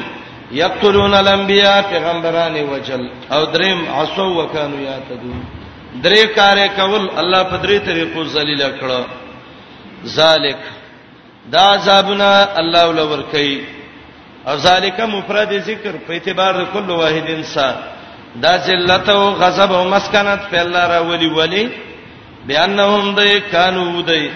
یقتلون 0.53 1.15
الانبیاء 1.15 1.83
پیغمبران 1.91 2.55
وجل 2.73 3.03
او 3.33 3.45
دریم 3.45 3.79
عصوا 3.95 4.27
وکانو 4.45 4.79
یاتدون 4.83 5.43
درې 6.05 6.25
کار 6.37 6.59
کول 6.77 7.09
الله 7.19 7.43
په 7.43 7.57
درې 7.65 7.79
طریقو 7.87 8.25
ذلیل 8.25 8.63
کړه 8.79 9.05
ذالک 10.07 10.57
دا 11.53 11.61
عذابنا 11.73 12.49
الله 12.61 12.87
ولور 12.89 13.23
کوي 13.33 13.61
او 14.49 14.57
ذالک 14.57 15.01
مفرد 15.01 15.59
ذکر 15.59 15.93
په 16.07 16.13
اعتبار 16.13 16.55
کل 16.73 16.91
واحد 16.91 17.27
انسان 17.31 17.75
دا 18.35 18.57
ذلت 18.57 19.09
او 19.09 19.29
غضب 19.35 19.73
او 19.73 19.85
مسکنت 19.85 20.41
په 20.53 20.61
الله 20.63 20.87
را 20.87 21.01
ولي 21.01 21.27
ولي 21.29 21.69
بیانهم 22.47 23.15
دای 23.15 23.41
کانو 23.53 24.03
دای 24.03 24.31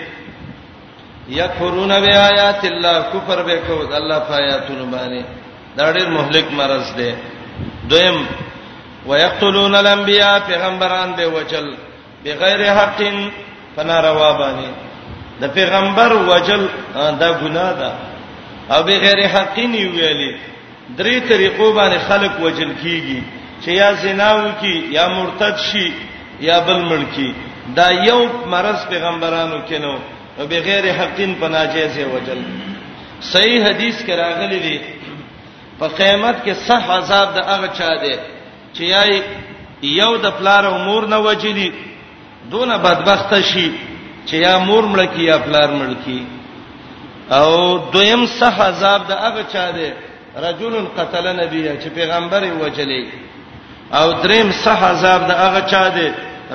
یکفرون 1.29 1.93
بیاات 2.01 2.63
الله 2.73 2.97
کفر 3.13 3.39
وکاو 3.49 3.85
د 3.85 3.93
الله 3.93 4.23
آیاتونو 4.31 4.87
باندې 4.95 5.25
دا 5.79 5.93
ډېر 5.93 6.07
مهلک 6.09 6.47
مرز 6.59 6.95
دی 6.97 7.15
دویم 7.91 8.19
ويقتلون 9.07 9.75
الانبیاء 9.75 10.39
پیغمبران 10.39 11.13
به 11.17 11.27
وجل 11.27 11.75
بغیر 12.25 12.73
حق 12.79 12.99
فناروا 13.77 14.33
باندې 14.39 14.69
د 15.41 15.45
پیغمبر 15.51 16.13
وجل 16.13 16.69
دا 16.95 17.29
ګناه 17.43 17.73
ده 17.81 17.93
او 18.75 18.83
بغیر 18.83 19.27
حق 19.27 19.57
نیولې 19.59 20.31
درې 20.99 21.21
طریقو 21.29 21.73
باندې 21.73 21.99
خلق 22.09 22.41
وجل 22.41 22.73
کیږي 22.83 23.23
چې 23.63 23.71
یا 23.83 23.91
زنا 24.03 24.29
وکي 24.45 24.75
یا 24.97 25.07
مرتد 25.17 25.57
شي 25.71 25.89
یا 26.49 26.59
بل 26.67 26.81
ملکی 26.91 27.33
دا 27.77 27.89
یو 27.91 28.21
مرز 28.53 28.87
پیغمبرانو 28.89 29.59
کینو 29.69 29.93
او 30.39 30.47
بغیر 30.51 30.85
حقین 30.99 31.35
پناجیزه 31.41 32.05
وجل 32.13 32.41
صحیح 33.33 33.61
حدیث 33.69 33.97
کې 34.07 34.11
راغلی 34.21 34.59
دی 34.65 34.79
په 35.79 35.87
قیامت 35.99 36.37
کې 36.47 36.53
صح 36.69 36.83
عذاب 36.99 37.35
د 37.37 37.49
هغه 37.51 37.69
چا 37.79 37.89
دی 38.03 38.15
چې 38.75 38.81
یای 38.95 39.21
یو 40.01 40.17
د 40.25 40.31
پلار 40.39 40.65
او 40.67 40.77
مور 40.79 41.03
نه 41.13 41.19
وجلی 41.29 41.73
دون 42.51 42.77
بدبخت 42.89 43.35
شي 43.53 43.69
چې 44.27 44.35
یا 44.47 44.59
مور 44.69 44.85
ملکی 44.95 45.25
یا 45.25 45.37
پلار 45.47 45.69
ملکی 45.83 46.21
او 47.39 47.79
دویم 47.93 48.27
صح 48.39 48.61
عذاب 48.71 49.09
د 49.09 49.25
هغه 49.25 49.43
چا 49.53 49.67
دی 49.77 49.91
رجل 50.47 50.75
قتل 50.99 51.27
نبی 51.41 51.63
چې 51.81 51.89
پیغمبر 51.95 52.43
وجلی 52.61 53.03
او 53.93 54.11
دریم 54.23 54.49
صح 54.65 54.83
عذاب 54.85 55.21
د 55.29 55.31
هغه 55.31 55.61
چا 55.71 55.89
دی 55.97 56.09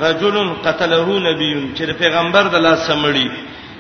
رجل 0.06 0.54
قتله 0.66 1.08
نبی 1.20 1.74
چې 1.78 1.92
پیغمبر 2.02 2.44
د 2.54 2.56
لاس 2.66 2.80
سمړي 2.88 3.28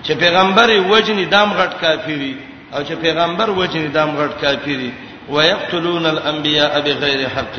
چې 0.03 0.11
پیغمبر 0.23 0.69
وجنی 0.91 1.25
دام 1.25 1.53
غټ 1.53 1.71
کافری 1.81 2.33
او 2.73 2.81
چې 2.83 2.93
پیغمبر 3.01 3.49
وجنی 3.49 3.87
دام 3.87 4.09
غټ 4.17 4.33
کافری 4.41 4.91
ويقتلون 5.29 6.05
الانبياء 6.05 6.81
بغیر 6.81 7.27
حق 7.37 7.57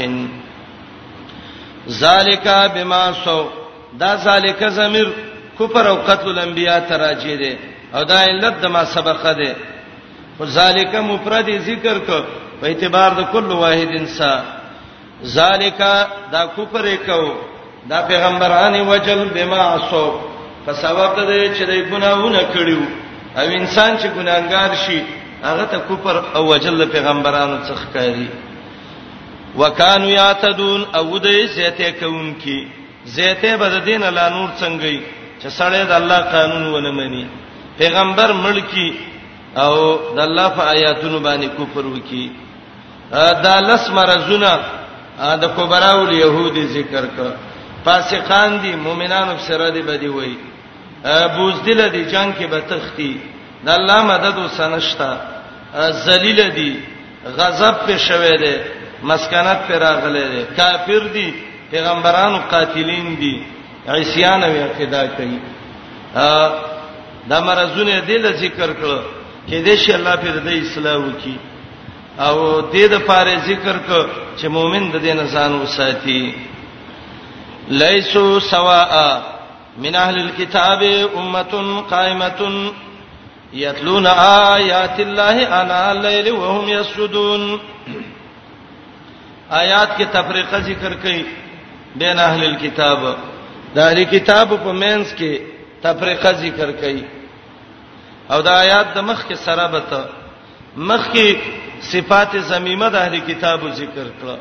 ذالک 1.89 2.49
بما 2.75 3.05
سو 3.25 3.47
دا 3.99 4.17
ذالک 4.17 4.63
زمیر 4.69 5.07
کفر 5.59 5.87
او 5.89 5.97
قتل 6.07 6.29
الانبیاء 6.29 6.79
تراجی 6.89 7.37
دي 7.37 7.57
او 7.95 8.03
دا 8.05 8.19
علت 8.25 8.55
د 8.63 8.67
ما 8.67 8.85
سبقه 8.85 9.33
دي 9.33 9.53
خو 10.39 10.45
ذالک 10.47 10.95
مفرد 10.95 11.49
ذکر 11.67 11.99
کو 12.07 12.21
په 12.61 12.67
اعتبار 12.67 13.11
د 13.19 13.23
کل 13.33 13.45
واحد 13.63 13.89
انسان 14.01 14.41
ذالیکا 15.35 15.93
دا 16.33 16.45
کوپر 16.55 16.85
وکاو 16.85 17.29
دا 17.91 18.01
پیغمبرانه 18.09 18.83
وجل 18.91 19.25
بما 19.35 19.63
عصوا 19.75 20.21
فسبب 20.67 21.17
دې 21.17 21.55
چې 21.57 21.63
دې 21.67 21.91
ګناونه 21.91 22.43
کړیو 22.55 22.83
او 23.39 23.47
انسان 23.59 23.97
چې 23.99 24.07
ګناګار 24.17 24.75
شي 24.87 25.03
هغه 25.45 25.65
ته 25.71 25.79
کوپر 25.89 26.21
او 26.35 26.47
وجل 26.49 26.85
پیغمبرانو 26.89 27.57
څخه 27.65 27.99
کوي 27.99 28.27
وکانو 29.57 30.09
یاتدون 30.09 30.85
او 30.95 31.05
دې 31.19 31.47
زیته 31.55 31.91
کوم 32.01 32.33
کی 32.43 32.59
زیته 33.07 33.57
بد 33.57 33.75
دین 33.85 34.03
الله 34.03 34.29
نور 34.29 34.49
څنګه 34.61 35.01
چې 35.43 35.49
سړی 35.59 35.83
د 35.89 35.93
الله 36.01 36.19
قانون 36.21 36.67
ونه 36.75 36.91
مني 37.01 37.25
پیغمبر 37.79 38.33
ملکی 38.33 38.91
او 39.57 39.75
د 39.97 40.19
الله 40.21 40.49
په 40.49 40.63
آیاتونو 40.75 41.19
باندې 41.21 41.47
کوپر 41.57 41.85
وکي 41.97 42.31
دا 43.45 43.57
لس 43.61 43.91
مرزونه 43.91 44.53
د 45.19 45.45
کبراء 45.57 45.97
الیهود 46.07 46.57
ذکر 46.77 47.05
ک 47.17 47.19
فاسقان 47.85 48.51
دي 48.63 48.73
مؤمنانو 48.77 49.35
سره 49.49 49.67
دی 49.71 49.83
بدی 49.83 50.09
وای 50.09 50.37
بوزدل 51.37 51.89
دي 51.93 52.05
جنگ 52.13 52.33
کې 52.39 52.47
به 52.53 52.61
تختی 52.69 53.21
د 53.65 53.69
الله 53.69 54.01
مدد 54.05 54.39
وسنشتا 54.39 55.11
ذلیل 56.07 56.51
دي 56.51 56.73
غضب 57.39 57.75
په 57.87 57.97
شوه 57.99 58.37
دي 58.43 58.57
مسکنت 59.03 59.59
پر 59.69 59.79
راغله 59.85 60.25
دي 60.33 60.43
کافر 60.57 61.07
دي 61.15 61.35
پیغمبرانو 61.71 62.39
قاتلین 62.51 63.15
دي 63.21 63.35
عیسیان 63.89 64.45
او 64.45 64.55
اقتدا 64.69 65.07
کوي 65.17 65.39
دا 67.29 67.39
مرزونه 67.49 67.95
دل 68.09 68.33
ذکر 68.43 68.69
کړه 68.81 69.01
کې 69.49 69.59
دې 69.67 69.75
شي 69.77 69.93
الله 69.95 70.17
پر 70.17 70.33
دې 70.47 70.55
اصلاح 70.61 70.97
وکړي 71.05 71.39
او 72.21 72.61
دې 72.73 72.87
د 72.89 72.95
پاره 73.07 73.37
ذکر 73.49 73.77
ک 73.89 73.91
چې 74.39 74.47
مؤمن 74.49 74.91
د 74.91 74.97
دین 75.03 75.21
ځان 75.33 75.53
وساتي 75.63 76.33
لیسو 77.69 78.41
سواء 78.41 79.21
من 79.79 79.95
اهل 79.97 80.17
الكتاب 80.21 80.83
امه 81.17 81.83
قائمه 81.91 82.73
يتلون 83.55 84.07
آيات 84.07 85.01
الله 85.01 85.63
انا 85.63 85.91
الليل 85.93 86.31
وهم 86.33 86.69
يسجدون 86.69 87.59
آیات 89.53 89.97
کې 89.99 90.05
تفریقه 90.13 90.59
ذکر 90.61 90.93
کړي 91.05 91.25
بین 91.97 92.19
اهل 92.19 92.45
الكتاب 92.45 93.05
د 93.75 93.79
اهل 93.79 94.05
کتاب 94.05 94.49
په 94.65 94.73
مینس 94.73 95.15
کې 95.15 95.39
تفریقه 95.83 96.33
ذکر 96.33 96.73
کړي 96.73 97.03
او 98.31 98.43
د 98.43 98.49
آیات 98.49 98.95
د 98.95 99.01
مخ 99.01 99.27
کې 99.29 99.35
سره 99.37 99.67
به 99.69 99.81
ته 99.91 100.22
مخکې 100.77 101.37
صفات 101.93 102.37
زمیمه 102.49 102.89
د 102.89 102.97
اهل 102.97 103.19
کتابو 103.29 103.69
ذکر 103.81 104.07
کړه 104.21 104.37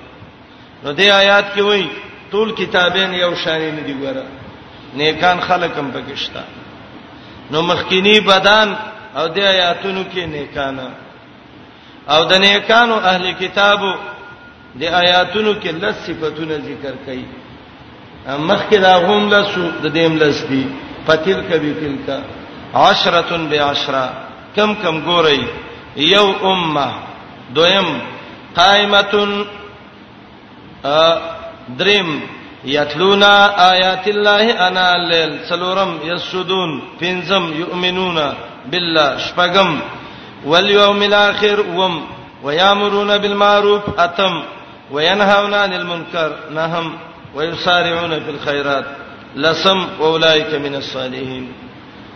نو 0.83 0.93
دې 0.95 1.09
آیات 1.21 1.45
کې 1.55 1.61
وایي 1.61 1.87
ټول 2.31 2.51
کتابین 2.57 3.13
یو 3.13 3.35
شان 3.43 3.61
نه 3.61 3.81
دي 3.87 3.93
ګوره 4.01 4.23
نیکان 5.01 5.39
خلک 5.47 5.71
هم 5.77 5.91
پکښتا 5.91 6.43
نو 7.51 7.61
مخکینی 7.61 8.19
بدن 8.19 8.73
او 9.15 9.27
د 9.27 9.39
آیاتونو 9.53 10.03
کې 10.13 10.25
نیکانه 10.35 10.89
او 12.07 12.23
د 12.29 12.33
نیکانو 12.45 12.95
اهل 12.95 13.31
کتابو 13.39 13.91
د 14.75 14.83
آیاتونو 14.83 15.53
کې 15.61 15.73
لږ 15.81 15.95
صفاتونه 16.07 16.55
ذکر 16.67 16.93
کړي 17.07 17.25
مخکې 18.27 18.77
دا 18.81 18.95
هم 19.09 19.29
لسو 19.33 19.69
د 19.83 19.93
دیم 19.93 20.15
لس 20.17 20.41
دي 20.49 20.63
فتیل 21.07 21.41
کبی 21.49 21.73
تلکا 21.79 22.19
عشرتن 22.81 23.47
بعشرہ 23.51 24.05
کم 24.55 24.73
کم 24.81 24.99
ګورئ 25.05 25.39
یو 25.95 26.25
امه 26.43 26.87
دویم 27.55 27.85
قائمتون 28.55 29.45
دریم 31.77 32.21
یتلونا 32.65 33.33
آیات 33.71 34.07
الله 34.07 34.59
انا 34.67 34.91
الليل 34.95 35.43
سلورم 35.49 35.99
یسجدون 36.05 36.81
پنزم 37.01 37.43
یؤمنون 37.61 38.33
بالله 38.71 39.17
شپغم 39.17 39.79
والیوم 40.45 41.01
الاخر 41.01 41.59
وم 41.77 42.01
ويامرون 42.43 43.17
بالمعروف 43.17 43.99
اتم 43.99 44.43
وينهون 44.91 45.53
عن 45.53 45.73
المنكر 45.73 46.31
نهم 46.55 46.93
ويسارعون 47.35 48.19
في 48.19 48.29
الخيرات 48.31 48.85
لسم 49.35 49.87
اولئك 50.01 50.53
من 50.53 50.75
الصالحين 50.75 51.53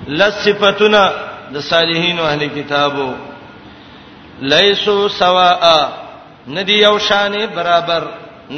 لصفتنا 0.07 1.13
د 1.53 1.57
صالحین 1.59 2.19
او 2.19 2.25
اهل 2.25 2.47
کتابو 2.57 3.11
لیسو 4.51 5.07
سواء 5.07 5.93
ندی 6.55 6.73
یو 6.81 6.97
شانې 7.07 7.45
برابر 7.55 8.03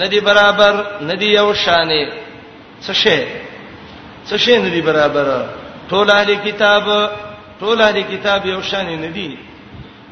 ندی 0.02 0.20
برابر 0.20 0.82
ندی 1.02 1.26
یو 1.34 1.54
شانې 1.54 2.12
څه 2.86 2.94
شي 2.94 3.20
څه 4.28 4.38
شي 4.45 4.58
ندی 4.58 4.82
برابر 4.82 5.30
ټول 5.90 6.12
اهل 6.14 6.34
کتاب 6.45 6.88
ټول 7.62 7.82
اهل 7.82 8.02
کتاب 8.12 8.45
یو 8.45 8.62
شانې 8.62 8.98
ندی 9.08 9.38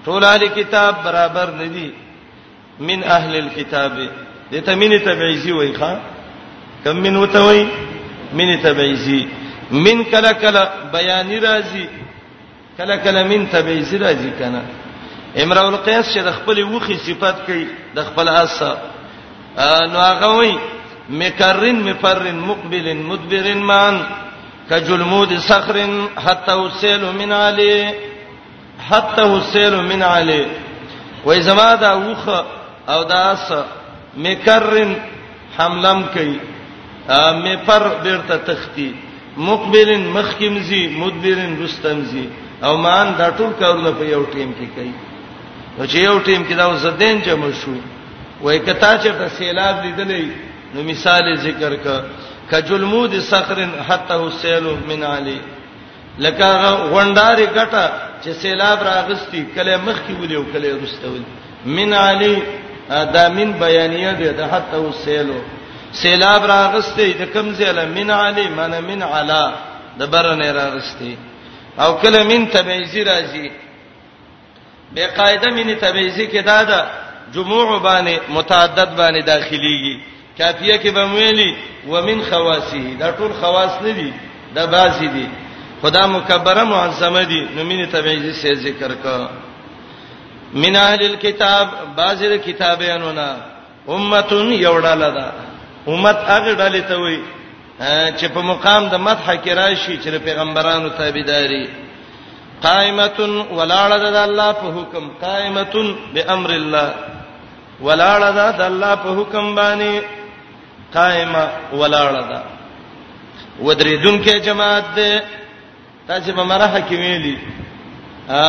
ټول 0.05 0.23
اهل 0.23 0.45
کتاب 0.55 0.95
برابر 1.05 1.51
ندی 1.61 1.91
من 2.79 3.03
اهل 3.17 3.35
الكتاب 3.35 3.99
دته 4.51 4.75
من 4.75 4.97
تبعیزی 5.09 5.51
وای 5.51 5.71
ښا 5.79 5.93
کم 6.83 6.95
من 7.07 7.15
وتوی 7.17 7.67
من 8.33 8.57
تبعیزی 8.61 9.25
من 9.71 10.03
کلا 10.11 10.31
کلا 10.31 10.63
بیان 10.93 11.31
راضی 11.43 11.85
کلا 12.77 12.95
کلا 12.95 13.23
من 13.23 13.45
تبعیزی 13.51 13.97
راضی 13.99 14.31
کنه 14.39 14.61
امرؤ 15.43 15.67
القیس 15.67 16.13
چې 16.13 16.19
د 16.23 16.31
خپل 16.37 16.57
وخي 16.73 16.95
صفت 17.05 17.45
کوي 17.47 17.63
د 17.95 17.99
خپل 18.09 18.27
اس 18.41 18.59
نو 19.93 19.99
هغه 20.09 20.29
وایي 20.37 20.53
مکرن 21.21 21.77
مفرن 21.87 22.37
مقبل 22.49 22.87
مدبر 23.07 23.47
مان 23.71 23.95
کجلمود 24.69 25.31
صخر 25.47 25.77
حتى 26.25 26.53
وسيل 26.53 27.03
من 27.19 27.31
علي 27.37 27.73
حتى 28.91 29.21
وسيل 29.33 29.73
من 29.91 30.03
علي 30.09 30.41
وای 31.25 31.41
زما 31.47 31.69
دا 31.83 31.93
وخه 31.95 32.45
او 32.93 33.03
دا 33.09 33.21
اس 33.31 33.47
مکرن 34.27 34.91
حملم 35.57 36.03
کوي 36.13 36.37
مفر 37.45 37.83
بیرته 38.03 38.37
تختی 38.47 38.91
مقبلن 39.37 40.03
مخکمزي 40.17 40.81
مدبرن 40.87 41.63
رستمزي 41.63 42.25
او 42.63 42.77
مان 42.77 43.13
دا 43.17 43.29
ټول 43.37 43.51
کارونه 43.59 43.91
په 43.91 44.03
یو 44.03 44.25
ټیم 44.25 44.51
کې 44.59 44.67
کوي 44.75 44.91
نو 45.79 45.85
چې 45.85 45.95
یو 46.01 46.17
ټیم 46.25 46.43
کې 46.49 46.53
دا 46.61 46.65
وسدین 46.67 47.19
جمع 47.25 47.49
شو 47.61 47.73
وای 48.41 48.59
کتا 48.59 48.91
چې 48.97 49.07
په 49.19 49.27
سیلاب 49.37 49.75
لیدلې 49.83 50.27
نو 50.75 50.83
مثال 50.91 51.33
ذکر 51.47 51.75
ک 51.75 52.01
کجلمود 52.51 53.15
صخر 53.27 53.61
حتى 53.89 54.13
السيل 54.15 54.67
من 54.87 55.03
علي 55.11 55.39
لکه 56.25 56.49
غونډارې 56.91 57.47
ګټه 57.55 57.91
چې 58.23 58.29
سیلاب 58.41 58.83
راغستی 58.89 59.43
کله 59.55 59.77
مخ 59.87 59.95
کې 60.07 60.21
ویلو 60.21 60.45
کله 60.53 60.79
رستول 60.83 61.19
من 61.79 61.93
علي 62.03 62.35
دا 63.17 63.27
من 63.35 63.51
بیانیه 63.65 64.11
ده 64.23 64.31
د 64.39 64.55
حتى 64.55 64.77
السيل 64.91 65.33
سیلاب 66.03 66.45
راغستی 66.53 67.11
د 67.21 67.31
کوم 67.35 67.53
ځای 67.55 67.73
له 67.79 67.85
من 67.99 68.11
علي 68.21 68.47
من 68.61 68.79
من 68.87 69.03
علا 69.11 69.43
د 69.99 70.03
برنه 70.15 70.51
راغستی 70.61 71.15
او 71.83 71.93
کله 72.01 72.23
من 72.31 72.49
تبعیزی 72.57 73.03
راځي 73.11 73.47
به 74.93 75.07
قاعده 75.07 75.49
مینه 75.49 75.75
تبعیضی 75.75 76.27
کې 76.27 76.45
دا 76.45 76.63
ده 76.63 76.85
جموع 77.33 77.79
باندې 77.79 78.19
متعدد 78.29 78.89
باندې 78.97 79.25
داخليږي 79.27 79.99
کافیه 80.37 80.77
کې 80.77 80.87
بمویلی 80.95 81.55
ومن 81.87 82.21
خواسه 82.21 82.93
دا 82.99 83.11
ټول 83.11 83.31
خواص 83.43 83.81
نه 83.81 83.91
دي 83.91 84.13
دا 84.55 84.65
بازي 84.65 85.07
دي 85.07 85.27
خدا 85.81 86.07
مکبره 86.07 86.63
معظمه 86.63 87.23
دي 87.23 87.47
نو 87.55 87.63
مینه 87.63 87.85
تبعیضی 87.85 88.33
سے 88.33 88.53
ذکر 88.55 88.95
کا 89.03 89.29
من 90.53 90.75
اهل 90.75 91.03
الكتاب 91.05 91.67
بازر 91.97 92.37
کتابانو 92.37 93.11
نا 93.11 93.37
امتون 93.89 94.53
یوډاله 94.61 95.09
ده 95.17 95.31
امت 95.87 96.15
هغه 96.27 96.51
ډلې 96.55 96.89
ته 96.89 96.95
وي 96.97 97.19
چې 98.19 98.25
په 98.33 98.39
مقام 98.41 98.87
د 98.89 98.95
مدح 98.95 99.33
کې 99.45 99.49
راشي 99.49 99.99
چې 100.03 100.09
پیغمبرانو 100.25 100.89
تابعداري 100.89 101.67
قائمه 102.67 103.45
ولاړه 103.57 103.97
د 104.15 104.17
الله 104.27 104.51
په 104.61 104.67
حکم 104.77 105.03
قائمه 105.25 105.73
بامر 106.13 106.49
الله 106.61 106.89
ولاړه 107.85 108.51
د 108.59 108.61
الله 108.71 108.93
په 109.03 109.09
حکم 109.19 109.45
باندې 109.59 109.91
قائمه 110.93 111.43
ولاړه 111.79 112.23
ده 112.31 112.41
ودریدونکې 113.67 114.35
جماعت 114.47 114.83
ده 114.95 115.23
تاسو 116.07 116.29
به 116.37 116.43
مرحه 116.43 116.79
کې 116.87 116.95
ویلي 117.03 117.37
ا 118.29 118.41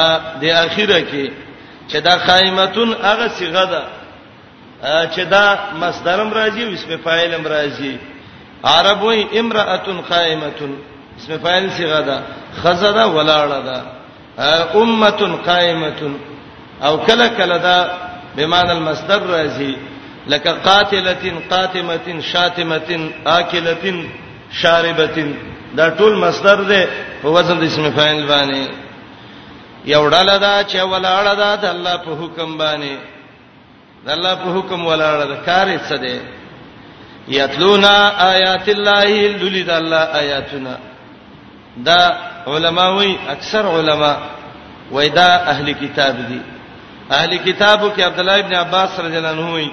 د 0.43 0.45
اخیره 0.65 0.99
کې 1.11 1.27
چې 1.91 1.97
دا 2.07 2.15
قائمتون 2.31 2.89
هغه 3.09 3.29
صيغه 3.29 3.65
ده 3.73 3.83
چې 5.15 5.21
دا 5.35 5.45
مصدرم 5.83 6.31
راځي 6.33 6.63
او 6.65 6.73
اسم 6.73 6.97
فاعلم 7.05 7.43
راځي 7.55 7.93
عربوي 8.65 9.41
امراه 9.41 9.87
قائمه 10.13 10.51
اسم 11.19 11.39
فاعل 11.43 11.71
صيغه 11.71 12.01
ده 12.01 12.23
خزره 12.63 13.05
ولاړه 13.17 13.61
ده 13.69 13.96
امه 14.39 15.37
قائمه 15.47 16.11
او 16.83 16.97
کله 17.07 17.29
کله 17.29 17.57
دا 17.59 17.91
بمعنى 18.37 18.73
المصدر 18.73 19.23
راځي 19.35 19.75
لکه 20.29 20.51
قاتله 20.53 21.33
قاتمه 21.51 22.21
شاتمه 22.21 23.11
اكله 23.27 24.05
شاربه 24.63 25.35
دا 25.77 25.91
ټول 25.99 26.17
مصدر 26.17 26.63
دی 26.63 26.87
په 27.23 27.29
وزن 27.29 27.59
د 27.61 27.65
اسم 27.65 27.91
فاعل 27.97 28.27
باندې 28.29 28.69
یو 29.85 30.11
ډله 30.11 30.37
دا 30.39 30.65
چې 30.65 30.77
ولاړه 30.81 31.35
ده 31.37 31.57
د 31.57 31.65
الله 31.65 31.97
په 31.97 32.11
حکم 32.21 32.59
باندې 32.59 32.97
د 34.07 34.11
الله 34.11 34.35
په 34.35 34.55
حکم 34.59 34.87
ولاړه 34.87 35.27
ده 35.29 35.37
کار 35.47 35.67
یې 35.69 35.81
څه 35.89 35.95
دی 35.97 36.21
یتلونا 37.29 38.13
آیات 38.29 38.69
الله 38.69 39.29
لولید 39.29 39.71
الله 39.71 40.01
آیاتنا 40.01 40.75
دا 41.77 42.17
علما 42.47 42.87
وای 42.95 43.17
اکثر 43.29 43.67
علما 43.79 44.13
وای 44.93 45.09
دا 45.09 45.27
اهل 45.27 45.73
کتاب 45.73 46.17
دي 46.29 46.41
اهل 47.13 47.37
کتابو 47.37 47.89
کې 47.97 48.01
عبد 48.01 48.19
الله 48.21 48.39
ابن 48.39 48.55
عباس 48.55 49.01
رضی 49.01 49.17
الله 49.17 49.29
عنه 49.29 49.53
وای 49.53 49.71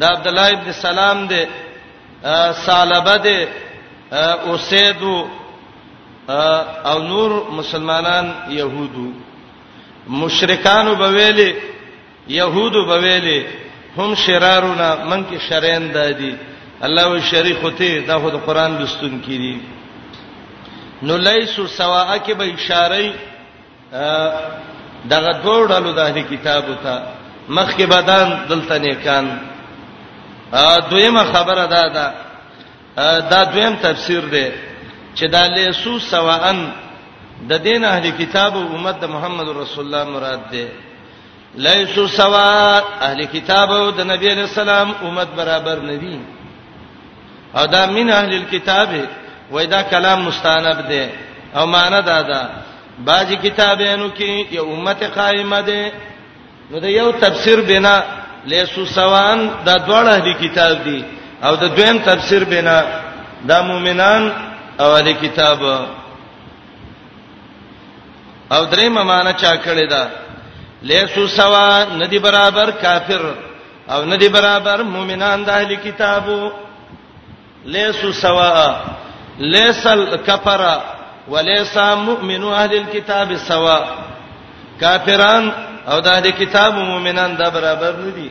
دا 0.00 0.06
عبد 0.08 0.26
الله 0.26 0.48
ابن 0.58 0.72
سلام 0.72 1.26
دي 1.28 1.42
سالبه 2.66 3.16
دي 3.24 3.38
اوسیدو 4.46 5.26
او 6.90 6.98
نور 7.02 7.50
مسلمانان 7.50 8.34
يهودو 8.50 9.10
مشرکانو 10.08 10.94
بویلې 10.96 11.54
يهودو 12.28 12.80
بویلې 12.86 13.42
هم 13.96 14.14
شرارونه 14.14 14.94
من 15.10 15.24
کې 15.24 15.50
شرین 15.50 15.92
دادي 15.92 16.36
الله 16.84 17.06
وی 17.08 17.20
شریخ 17.22 17.62
ته 17.78 18.06
دا 18.06 18.18
خو 18.18 18.30
د 18.30 18.34
قران 18.46 18.78
لستون 18.82 19.20
کړي 19.26 19.77
نو 21.06 21.16
لیسو 21.16 21.66
سواه 21.66 22.18
کې 22.18 22.32
به 22.32 22.54
اشاره 22.54 23.14
دغه 25.10 25.32
دوړلو 25.42 25.92
د 25.98 25.98
اهلي 26.04 26.22
کتابو 26.30 26.74
ته 26.86 26.96
مخ 27.58 27.68
کې 27.76 27.82
بدن 27.82 28.46
دلته 28.48 28.78
نه 28.84 28.94
کان 29.04 29.28
دویمه 30.90 31.24
خبره 31.34 31.66
ده 31.74 31.82
دا 31.88 32.14
دا 33.30 33.42
دویم 33.52 33.74
تفسیر 33.82 34.20
دی 34.20 34.48
چې 35.14 35.24
دا 35.34 35.46
لیسو 35.46 35.98
سواان 35.98 36.58
د 37.50 37.62
دین 37.68 37.84
اهلي 37.84 38.12
کتابو 38.24 38.58
امت 38.78 39.00
د 39.00 39.04
محمد 39.14 39.48
رسول 39.56 39.84
الله 39.84 40.04
مراد 40.10 40.50
دی 40.50 40.66
لیسو 41.68 42.06
سوا 42.08 42.80
اهلي 43.02 43.26
کتابو 43.32 43.78
د 43.90 44.00
نبی 44.10 44.28
علی 44.32 44.40
السلام 44.48 44.90
امت 45.04 45.28
برابر 45.36 45.78
ندي 45.90 46.20
او 47.56 47.66
دا 47.66 47.86
من 47.86 48.10
اهل 48.10 48.34
الكتابه 48.34 49.06
وای 49.52 49.66
دا 49.74 49.80
کلام 49.92 50.18
مستانب 50.28 50.80
دی 50.90 51.02
او 51.56 51.64
معنا 51.76 52.00
دا 52.10 52.20
ده 52.30 52.40
باج 53.06 53.28
کتابینو 53.44 54.08
کې 54.18 54.30
یو 54.56 54.64
امت 54.74 55.00
قائمه 55.16 55.60
ده 55.68 55.80
نو 56.70 56.76
د 56.84 56.86
یو 56.98 57.08
تفسیر 57.24 57.58
بنا 57.70 57.94
لیسو 58.50 58.82
سوان 58.98 59.38
دا 59.66 59.74
دواړه 59.86 60.14
دی 60.26 60.34
کتاب 60.48 60.74
دی 60.86 61.00
او 61.44 61.52
د 61.62 61.64
دویم 61.76 61.98
تفسیر 62.08 62.42
بنا 62.52 62.76
دا 63.48 63.58
مؤمنان 63.70 64.22
او 64.82 64.88
د 65.08 65.10
کتاب 65.22 65.58
او 68.54 68.62
درې 68.72 68.84
معنا 68.94 69.32
چا 69.42 69.52
کړی 69.66 69.86
دا 69.94 70.04
لیسو 70.88 71.26
سوا 71.38 71.66
ندی 72.00 72.18
برابر 72.26 72.68
کافر 72.82 73.22
او 73.92 74.00
ندی 74.10 74.28
برابر 74.36 74.78
مؤمنان 74.94 75.38
د 75.46 75.48
اهل 75.50 75.70
کتابو 75.86 76.40
لیسو 77.72 78.08
سوا 78.24 78.52
ليس 79.38 79.86
الكفر 79.86 80.82
وليس 81.28 81.76
مؤمن 81.78 82.42
اهل 82.44 82.74
الكتاب 82.74 83.36
سوا 83.36 83.78
کافران 84.80 85.52
او 85.88 86.00
د 86.00 86.06
اهل 86.08 86.30
کتاب 86.30 86.74
مؤمنان 86.74 87.36
دا 87.36 87.48
برابر 87.48 87.92
نه 87.96 88.10
دي 88.16 88.30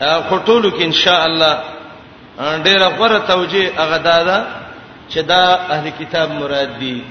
خټولو 0.00 0.70
کې 0.70 0.82
ان 0.82 0.92
شاء 0.92 1.24
الله 1.26 1.58
ډیره 2.40 2.98
غوړه 2.98 3.18
توجیه 3.28 3.70
هغه 3.80 3.96
دادا 3.96 4.44
چې 5.12 5.18
دا 5.18 5.54
اهل 5.70 5.92
کتاب 6.00 6.30
مراد 6.32 6.78
دي 6.80 7.02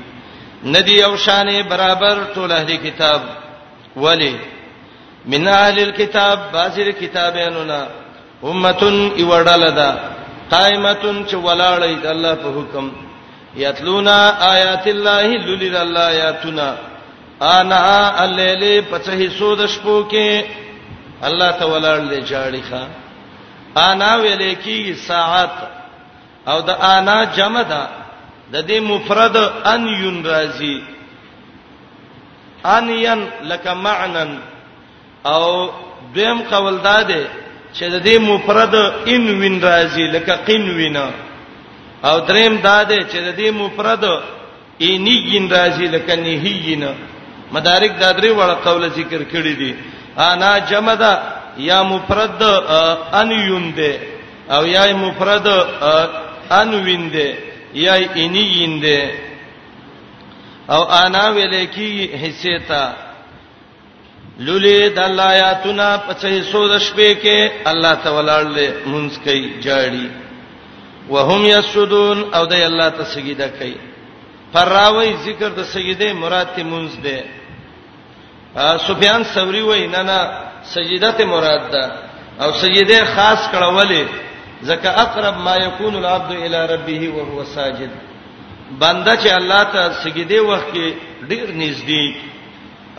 ندی 0.64 1.04
او 1.04 1.18
شانې 1.18 1.64
برابر 1.70 2.18
ټول 2.36 2.52
اهل 2.52 2.76
کتاب 2.76 3.22
ولی 3.96 4.36
من 5.26 5.48
اهل 5.48 5.80
الكتاب 5.80 6.40
بازر 6.54 6.92
کتابانو 6.92 7.64
نا 7.64 7.88
امه 8.44 9.12
یوړل 9.18 9.72
ده 9.76 9.96
قائمتون 10.52 11.26
چې 11.26 11.36
ولاړې 11.36 12.02
د 12.04 12.06
الله 12.06 12.36
په 12.44 12.50
حکم 12.58 12.90
یتلونا 13.62 14.18
آیات 14.56 14.88
الله 14.88 15.28
لولل 15.46 15.76
الله 15.76 16.10
آیاتنا 16.12 16.68
انا 17.52 18.24
الليل 18.24 18.82
پڅه 18.92 19.12
حصو 19.26 19.56
د 19.56 19.66
شپو 19.76 19.96
کې 20.12 20.46
الله 21.30 21.52
تعالی 21.52 22.06
له 22.10 22.20
جاړي 22.26 22.62
ښا 22.72 22.82
انا 23.90 24.10
ویلې 24.18 24.56
کې 24.66 25.00
ساعت 25.08 25.52
او 26.48 26.60
د 26.62 26.70
انا 26.90 27.18
جمع 27.38 27.62
ده 27.62 27.88
د 28.52 28.68
دې 28.68 28.80
مفرد 28.92 29.38
ان 29.66 29.88
یون 29.88 30.24
راځي 30.26 30.78
ان 32.66 32.90
ین 32.90 33.28
لک 33.50 33.68
معنن 33.88 34.38
او 35.26 35.70
دیم 36.14 36.40
قول 36.50 36.78
داده 36.84 37.26
چې 37.78 37.86
د 37.94 37.96
دې 38.08 38.16
مفرد 38.32 38.74
ان 39.14 39.24
وین 39.40 39.56
راځي 39.70 40.06
لکه 40.16 40.34
قین 40.48 40.66
وینا 40.78 41.06
او 42.10 42.16
دریم 42.30 42.56
دا 42.68 42.78
ده 42.90 42.98
چې 43.12 43.20
د 43.28 43.30
دې 43.40 43.50
مفرد 43.62 44.04
اینی 44.86 45.16
ان 45.38 45.44
راځي 45.56 45.88
لکه 45.96 46.14
نهیینا 46.26 46.92
مدارک 47.54 47.94
دا 48.04 48.10
درې 48.20 48.32
وړ 48.40 48.52
قول 48.66 48.84
ذکر 49.00 49.22
کړی 49.34 49.54
دي 49.62 49.72
انا 50.30 50.52
جمدا 50.70 51.14
یا 51.70 51.80
مفرد 51.92 52.42
ان 53.20 53.30
یون 53.48 53.66
ده 53.78 53.94
او 54.56 54.62
یا 54.76 54.86
مفرد 55.04 55.48
ان 56.60 56.70
وین 56.86 57.06
ده 57.16 57.28
یا 57.86 57.94
اینی 58.20 58.48
ان 58.66 58.80
ده 58.80 59.00
او 60.74 60.82
انا 61.04 61.26
ویل 61.36 61.56
کی 61.76 61.92
حصے 62.22 62.56
ته 62.68 62.84
لولي 64.40 64.90
د 64.96 65.00
الله 65.00 65.28
آیاتنا 65.34 65.88
پڅې 66.08 66.44
سو 66.52 66.68
د 66.68 66.80
شپې 66.86 67.12
کې 67.22 67.40
الله 67.72 67.94
تعالی 68.06 68.38
له 68.56 68.74
مونږ 68.92 69.10
کوي 69.24 69.48
جاړي 69.66 70.08
وهم 71.10 71.46
یسجدون 71.46 72.26
او 72.36 72.46
د 72.46 72.54
الله 72.54 72.90
ته 72.98 73.04
سجده 73.04 73.48
کوي 73.60 73.76
فراوی 74.54 75.14
ذکر 75.26 75.50
د 75.50 75.64
سجده 75.72 76.14
مراد 76.14 76.48
ته 76.56 76.64
مونږ 76.64 76.90
ده 77.04 77.24
سفیان 78.88 79.24
ثوری 79.24 79.62
وای 79.62 79.88
نه 79.88 80.02
نه 80.04 80.20
سجده 80.74 81.12
ته 81.12 81.26
مراد 81.26 81.72
ده 81.72 81.84
او 82.44 82.52
سجده 82.52 83.00
خاص 83.16 83.42
کړولې 83.54 84.06
ځکه 84.64 84.90
اقرب 85.00 85.36
ما 85.38 85.56
یکون 85.58 85.96
العبد 85.96 86.32
الی 86.36 86.62
ربه 86.74 87.10
وهو 87.16 87.44
ساجد 87.56 87.90
بنده 88.80 89.16
چې 89.18 89.28
الله 89.40 89.64
ته 89.64 89.94
سجده 90.04 90.42
وخت 90.46 90.68
کې 90.76 90.90
ډیر 91.30 91.48
نږدې 91.62 92.35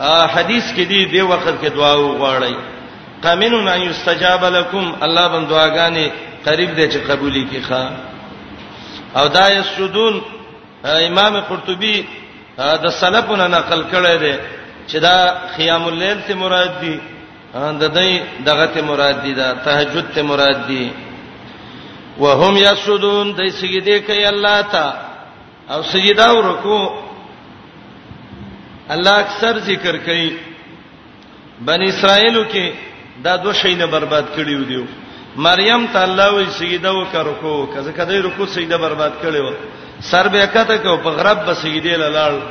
حدیث 0.05 0.71
کې 0.75 0.85
دی 0.87 1.05
دی 1.11 1.21
وخت 1.21 1.61
کې 1.61 1.69
دعا 1.75 1.93
وغواړی 1.95 2.55
قامنون 3.23 3.67
ان 3.67 3.81
یستجاب 3.81 4.45
لكم 4.45 4.95
الله 5.01 5.27
بم 5.27 5.45
دعاګانې 5.49 6.11
قریب 6.45 6.75
دی 6.75 6.89
چې 6.91 6.97
قبولي 7.11 7.47
کې 7.51 7.61
ښا 7.69 7.91
او 9.21 9.27
دا 9.27 9.49
یسجدون 9.51 10.21
امام 10.85 11.39
قرطبي 11.41 12.05
د 12.57 12.89
سلفونو 12.91 13.47
نقل 13.47 13.83
کړی 13.91 14.17
دی 14.19 14.33
چې 14.87 14.95
دا 15.01 15.37
قیام 15.57 15.87
الليل 15.87 16.21
ته 16.27 16.33
مراد 16.35 16.71
دی 16.81 16.99
د 17.53 17.89
دې 17.95 18.21
دغه 18.45 18.65
ته 18.65 18.81
مراد 18.81 19.21
دی 19.23 19.33
دا 19.33 19.53
تهجد 19.65 20.11
ته 20.15 20.21
مراد 20.21 20.67
دی 20.67 20.91
وهم 22.19 22.57
یسجدون 22.57 23.31
د 23.33 23.49
سجده 23.49 23.99
کوي 23.99 24.27
الله 24.27 24.61
ته 24.61 24.93
او 25.71 25.81
سجدا 25.83 26.31
ورکو 26.33 27.06
الله 28.93 29.15
اکثر 29.23 29.53
ذکر 29.69 29.97
کوي 30.07 30.29
بنی 31.67 31.85
اسرائیلو 31.89 32.43
کې 32.51 32.65
دا 33.23 33.35
دوه 33.43 33.53
شی 33.61 33.73
نه 33.75 33.85
برباد 33.95 34.25
کړیو 34.35 34.61
دیو 34.69 34.83
مریم 35.47 35.85
ته 35.95 35.99
الله 36.07 36.27
وی 36.35 36.45
سیده 36.59 36.89
وکړو 36.89 37.77
کزه 37.77 37.91
کدی 37.97 38.17
رکو 38.27 38.45
سیده 38.53 38.77
برباد 38.83 39.13
کړیو 39.21 39.53
سر 40.11 40.27
به 40.35 40.45
کته 40.53 40.77
کو 40.85 40.95
په 41.07 41.17
غرب 41.17 41.43
به 41.47 41.53
سیده 41.63 41.95
لاله 41.97 42.41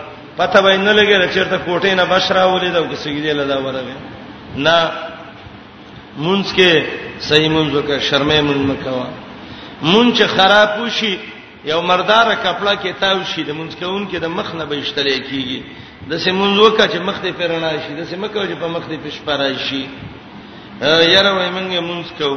پته 0.40 0.62
به 0.66 0.76
نه 0.76 0.92
لګی 0.98 1.34
چیرته 1.36 1.58
کوټې 1.66 1.94
نه 2.02 2.04
بشرا 2.16 2.44
ولید 2.52 2.76
او 2.82 2.86
سیده 3.06 3.32
لاله 3.32 3.56
ورغه 3.68 3.96
نه 4.56 4.90
مونږ 6.18 6.56
کې 6.56 6.84
صحیح 7.30 7.48
مونږ 7.48 7.74
وکړه 7.74 8.10
شرمې 8.10 8.40
مونږ 8.48 8.66
مکوا 8.70 9.08
مونږ 9.94 10.22
خراب 10.36 10.78
وشي 10.84 11.16
یو 11.64 11.80
مردار 11.82 12.34
کپڑا 12.44 12.74
کې 12.74 12.92
تاو 13.00 13.18
شي 13.34 13.42
د 13.42 13.52
مونږ 13.58 13.70
کون 13.84 14.08
کې 14.08 14.16
د 14.16 14.24
مخ 14.38 14.54
نه 14.54 14.64
بهشتلې 14.66 15.28
کیږي 15.30 15.60
د 16.10 16.12
سیمونځ 16.24 16.56
وکړه 16.64 16.84
چې 16.92 16.98
مخ 17.08 17.16
ته 17.22 17.30
پیرنا 17.38 17.70
شي 17.84 17.92
د 18.00 18.02
سیمکه 18.10 18.40
چې 18.50 18.56
په 18.62 18.68
مخ 18.74 18.84
ته 18.90 18.96
پښ 19.04 19.16
پر 19.26 19.40
شي 19.66 19.82
یاره 21.14 21.30
وای 21.38 21.50
مونږه 21.56 21.78
مونږ 21.90 22.04
کو 22.18 22.30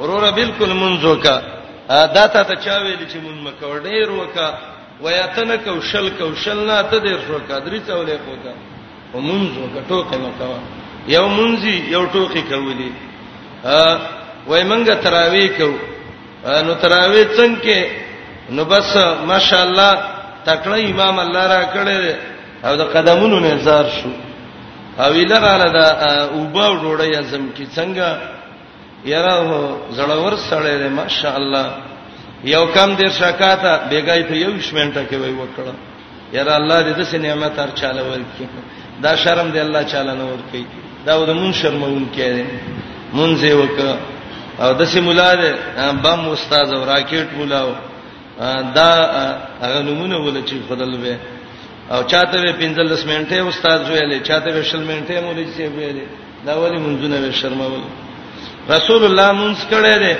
وروره 0.00 0.30
بالکل 0.40 0.70
مونږ 0.82 0.98
وکړه 1.12 1.36
دا 2.16 2.24
ته 2.34 2.40
ته 2.48 2.54
چا 2.64 2.74
ویل 2.84 3.02
چې 3.12 3.18
مونږ 3.24 3.38
مکو 3.46 3.78
ډیر 3.88 4.06
وکړه 4.20 4.50
ویاتنه 5.02 5.56
کو 5.64 5.80
شل 5.90 6.06
کو 6.18 6.30
شل 6.42 6.58
نه 6.70 6.76
ته 6.90 6.96
ډیر 7.06 7.18
وکړه 7.34 7.56
درې 7.66 7.80
څولې 7.88 8.16
کوته 8.26 8.52
ومونږ 9.14 9.44
وکړه 9.62 9.82
ټوکې 9.88 10.16
مکو 10.24 10.54
یو 11.14 11.24
مونږی 11.38 11.74
یو 11.94 12.02
ټوکې 12.14 12.42
کولې 12.50 12.90
وای 14.48 14.62
مونږه 14.70 14.94
تراوی 15.04 15.46
کو 15.58 15.68
نو 16.66 16.72
تراوی 16.82 17.22
څنګه 17.38 17.78
نو 18.56 18.62
بس 18.72 18.96
ماشاءالله 19.32 19.92
تکړه 20.46 20.76
امام 20.92 21.16
الله 21.24 21.46
را 21.52 21.62
کړې 21.74 22.16
او 22.66 22.72
د 22.80 22.84
قدمونو 22.94 23.38
نه 23.40 23.54
زار 23.66 23.86
شو 23.98 24.10
او 25.04 25.10
لراله 25.30 25.66
دا 25.78 25.88
اوبا 26.36 26.66
ډوړی 26.82 27.10
اعظم 27.20 27.44
کی 27.56 27.66
څنګه 27.76 28.08
یاره 29.04 29.36
زړور 29.98 30.34
سره 30.50 30.70
ده 30.82 30.88
ماشاء 30.88 31.34
الله 31.40 31.66
یو 32.44 32.64
کم 32.74 32.90
دیر 33.00 33.10
شکاته 33.22 33.72
بیګای 33.90 34.22
ته 34.28 34.34
یو 34.36 34.50
شمنټه 34.66 35.02
کې 35.10 35.16
وای 35.22 35.34
وکړه 35.40 35.74
یاره 36.36 36.54
الله 36.60 36.76
دې 36.86 36.92
داسې 37.00 37.16
نعمت 37.26 37.58
هر 37.58 37.70
چاله 37.80 38.02
ورکړي 38.10 38.46
دا 39.02 39.16
شرم 39.22 39.50
دې 39.54 39.58
الله 39.66 39.82
چاله 39.92 40.12
نه 40.20 40.24
ورکړي 40.32 40.64
دا 41.06 41.14
ود 41.18 41.30
مون 41.30 41.52
شرمون 41.60 42.08
کړي 42.16 42.44
مونږ 43.16 43.36
یې 43.48 43.54
وکړه 43.62 43.96
او 44.62 44.78
داسې 44.80 44.98
مولا 45.06 45.30
دې 45.40 45.50
بم 46.04 46.28
استاد 46.28 46.68
او 46.74 46.84
راکټ 46.92 47.28
مولا 47.36 47.62
دا 48.78 48.90
هغه 49.62 49.82
نمونه 49.82 50.16
ول 50.26 50.42
چې 50.48 50.54
خدل 50.68 50.96
به 50.96 51.14
او 51.94 52.00
چاته 52.12 52.38
به 52.44 52.52
15 52.52 53.06
منټه 53.10 53.38
استاد 53.48 53.80
ویلې 53.92 54.18
چاته 54.28 54.50
به 54.52 54.60
20 54.62 54.74
منټه 54.90 55.20
مولوی 55.24 55.52
سی 55.56 55.66
ویلې 55.76 56.06
دا 56.46 56.52
ولی 56.60 56.78
منځونه 56.84 57.16
به 57.26 57.30
شرمول 57.40 57.82
رسول 58.74 59.02
الله 59.04 59.30
مونږ 59.40 59.56
کړه 59.70 59.94
دې 60.02 60.16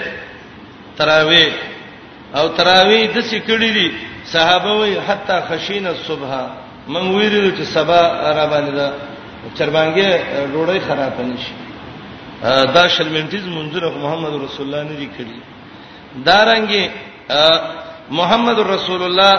تراوی 0.98 1.48
او 2.34 2.48
تراوی 2.48 3.02
د 3.14 3.18
سکړی 3.20 3.70
دي 3.78 3.88
صحابه 4.32 4.72
وی 4.80 4.94
حتا 5.08 5.36
خشین 5.48 5.86
الصبح 5.86 6.30
من 6.92 7.04
ویریو 7.16 7.56
چې 7.56 7.62
سبا 7.74 8.00
را 8.38 8.46
باندې 8.52 8.72
دا 8.80 8.88
چربانګه 9.58 10.08
ډوړی 10.52 10.80
خراب 10.88 11.12
نشي 11.30 11.54
دا 12.76 12.84
شلمنټیز 12.94 13.44
منځره 13.58 13.88
محمد 14.04 14.34
رسول 14.44 14.64
الله 14.66 14.82
نه 14.90 14.96
دی 15.00 15.08
کړی 15.16 15.34
دارانګه 16.26 16.84
محمد 18.10 18.58
رسول 18.58 19.02
الله 19.02 19.34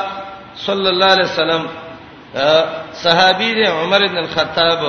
صلی 0.65 0.87
الله 0.93 1.05
علیه 1.13 1.25
وسلم 1.31 1.63
صحابي 2.93 3.53
دی 3.53 3.63
عمر 3.65 4.01
بن 4.07 4.17
الخطاب 4.17 4.83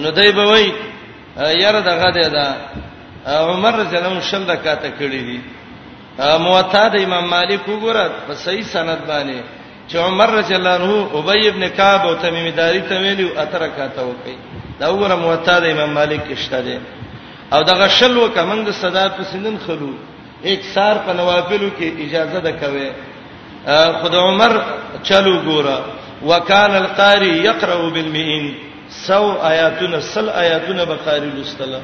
نو 0.00 0.10
دی 0.10 0.32
به 0.32 0.44
وای 0.46 0.72
یاره 1.60 1.80
دغه 1.80 2.10
دی 2.16 2.28
دا 2.34 2.46
عمر 3.26 3.84
جنم 3.92 4.20
شل 4.30 4.44
دکاته 4.46 4.90
کړی 4.98 5.22
دی 5.28 5.40
موطا 6.38 6.88
د 6.88 6.96
امام 7.04 7.24
مالک 7.28 7.60
وګوره 7.66 8.06
په 8.26 8.34
صحیح 8.34 8.64
سند 8.72 8.98
باندې 9.08 9.40
چې 9.88 9.96
عمر 9.96 10.28
رضی 10.30 10.54
الله 10.54 10.70
عنه 10.70 11.10
ابي 11.14 11.48
ابن 11.48 11.68
کعب 11.76 12.06
او 12.06 12.14
تمیم 12.14 12.48
داری 12.56 12.80
ته 12.80 13.00
ویلو 13.00 13.38
اترکاته 13.40 14.02
وکي 14.04 14.36
دا 14.80 14.86
وګوره 14.90 15.14
موطا 15.16 15.58
د 15.60 15.64
امام 15.64 15.90
مالک 15.92 16.28
کشته 16.28 16.60
دی 16.60 16.78
او 17.52 17.62
دغه 17.62 17.88
شل 17.88 18.16
وکمن 18.16 18.64
د 18.64 18.70
صدا 18.70 19.08
په 19.08 19.22
سندن 19.32 19.56
خلو 19.66 19.92
یک 20.44 20.60
سار 20.74 20.96
په 21.06 21.12
نوافلو 21.12 21.70
کې 21.78 21.88
اجازه 22.06 22.38
ده 22.40 22.50
کوي 22.52 22.90
خدای 24.02 24.20
عمر 24.20 24.50
چلو 25.02 25.42
ګوره 25.42 25.99
وکال 26.28 26.72
القاری 26.82 27.32
یقرأ 27.48 27.88
بالمئن 27.94 28.48
سو 29.06 29.24
آیاتنا 29.50 30.00
سل 30.14 30.28
آیاتنا 30.30 30.84
بقاری 30.84 31.30
لستلا 31.36 31.78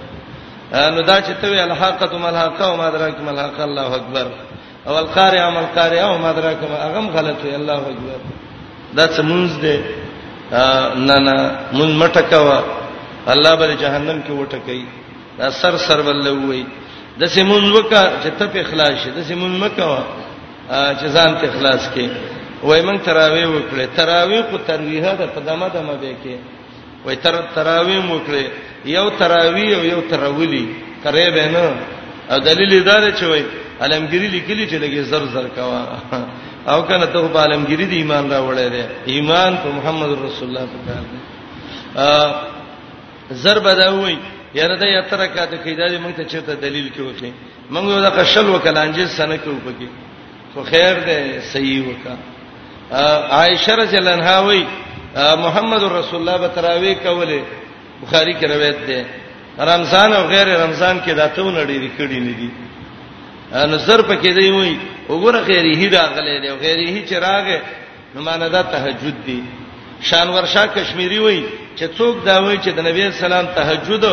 نو 0.75 1.03
دا 1.09 1.17
چې 1.21 1.33
ته 1.43 1.65
الحاقه 1.65 2.19
ملحقه 2.23 2.65
او 2.69 2.77
مدرک 2.79 3.21
ملحقه 3.27 3.65
الله 3.65 3.95
اکبر 3.95 4.27
او 4.87 4.97
القاری 5.01 5.39
عمل 5.43 5.67
قاری 5.77 5.99
او 6.07 6.17
مدرک 6.25 6.59
اغم 6.81 7.09
غلط 7.19 7.45
وی 7.45 7.55
الله 7.61 7.81
اکبر 7.91 8.21
دا 8.99 9.07
څمونز 9.07 9.61
دی 9.61 9.81
نه 11.07 11.17
نه 11.19 11.51
مون 11.73 11.97
مټکوا 12.09 12.61
الله 13.35 13.55
بل 13.63 13.75
جهنم 13.83 14.23
کې 14.29 14.31
وټکای 14.31 14.85
دا 15.39 15.51
سر 15.63 15.77
سر 15.89 16.01
ولوي 16.09 16.65
د 17.21 17.27
سیمون 17.37 17.71
وکړه 17.73 18.05
چې 18.23 18.29
ته 18.39 18.47
په 18.55 18.61
اخلاص 18.67 18.95
شې 19.05 19.09
د 19.19 19.23
سیمون 19.29 19.59
مکوا 19.61 19.99
چې 20.71 21.05
ځان 21.19 21.35
ته 21.43 21.49
اخلاص 21.53 21.91
کې 21.95 22.09
وای 22.63 22.81
موږ 22.83 23.01
تراوی 23.05 23.45
وکړې 23.45 23.87
تراوی 23.97 24.43
کو 24.51 24.57
ترویحه 24.59 25.15
د 25.21 25.23
قدمه 25.37 25.69
دمه 25.69 25.95
به 26.01 26.15
کې 26.23 26.35
وای 27.05 27.17
تر 27.25 27.35
تراوی 27.55 27.99
وکړې 28.09 28.45
یو 28.85 29.09
تراوی 29.21 29.75
او 29.75 29.83
یو 29.85 30.01
ترولی 30.11 30.67
ترې 31.05 31.27
به 31.35 31.47
نه 31.53 31.67
او 32.31 32.37
دلیل 32.39 32.73
دا 32.85 32.97
دی 33.01 33.11
چې 33.19 33.25
وای 33.25 33.45
علمګری 33.81 34.29
لیکلی 34.37 34.65
چې 34.69 34.75
لګي 34.83 35.01
زر 35.03 35.25
زر 35.33 35.47
کوا 35.55 35.83
او 36.73 36.79
کنه 36.83 37.07
ته 37.07 37.29
په 37.29 37.41
عالمګيري 37.45 37.85
دي 37.91 37.97
ایمان 37.97 38.25
راوړې 38.31 38.71
ده 38.75 38.87
ایمان 39.07 39.57
په 39.57 39.69
محمد 39.77 40.09
رسول 40.25 40.49
الله 40.49 40.67
په 40.73 40.79
کار 40.87 41.03
ده 41.13 41.19
ضرب 43.43 43.65
دا 43.69 43.91
وای 43.93 44.17
یره 44.55 44.77
دا 44.77 44.87
یترکه 44.87 45.45
د 45.47 45.55
کیدای 45.65 45.99
موږ 45.99 46.15
ته 46.17 46.25
چیرته 46.25 46.55
دلیل 46.55 46.89
کې 46.97 47.01
وکړي 47.03 47.33
موږ 47.71 47.85
یو 47.93 48.01
د 48.03 48.11
قشل 48.19 48.47
وکلانجه 48.49 49.07
سنه 49.07 49.37
کې 49.37 49.49
وکړي 49.51 49.89
خو 50.55 50.63
خیر 50.63 50.95
ده 51.07 51.41
صحیح 51.53 51.85
وکړه 51.89 52.17
عائشه 52.91 53.75
رضی 53.83 53.97
الله 53.99 54.11
عنها 54.19 54.39
وی 54.49 54.63
محمد 55.45 55.83
رسول 55.99 56.19
الله 56.21 56.39
به 56.43 56.49
تراوی 56.57 56.95
کوله 57.07 57.41
بخاری 58.03 58.35
کې 58.41 58.45
روایت 58.45 58.79
ده 58.87 59.05
رمضان 59.73 60.13
او 60.13 60.25
غیر 60.33 60.47
رمضان 60.65 61.01
کې 61.05 61.11
داته 61.21 61.43
ونړې 61.43 61.71
دي 61.83 61.91
کړي 61.99 62.19
نه 62.27 62.33
دي 62.39 62.51
ان 63.55 63.79
زر 63.87 64.01
پکې 64.03 64.29
دی 64.37 64.51
وای 64.51 64.77
وګوره 65.11 65.37
غیر 65.51 65.65
هی 65.81 65.89
راغله 65.89 66.35
دی 66.43 66.49
غیر 66.65 66.79
هی 66.89 67.01
چراغه 67.11 67.59
نو 68.15 68.23
معنا 68.23 68.49
دا 68.49 68.63
تهجد 68.63 69.17
دی 69.27 69.41
شان 70.09 70.29
ورشا 70.29 70.67
کشمیری 70.67 71.19
وای 71.19 71.45
چې 71.79 71.85
څوک 71.99 72.15
دا 72.29 72.37
وای 72.45 72.59
چې 72.65 72.69
د 72.77 72.79
نبی 72.89 73.11
سلام 73.13 73.47
تهجد 73.47 74.05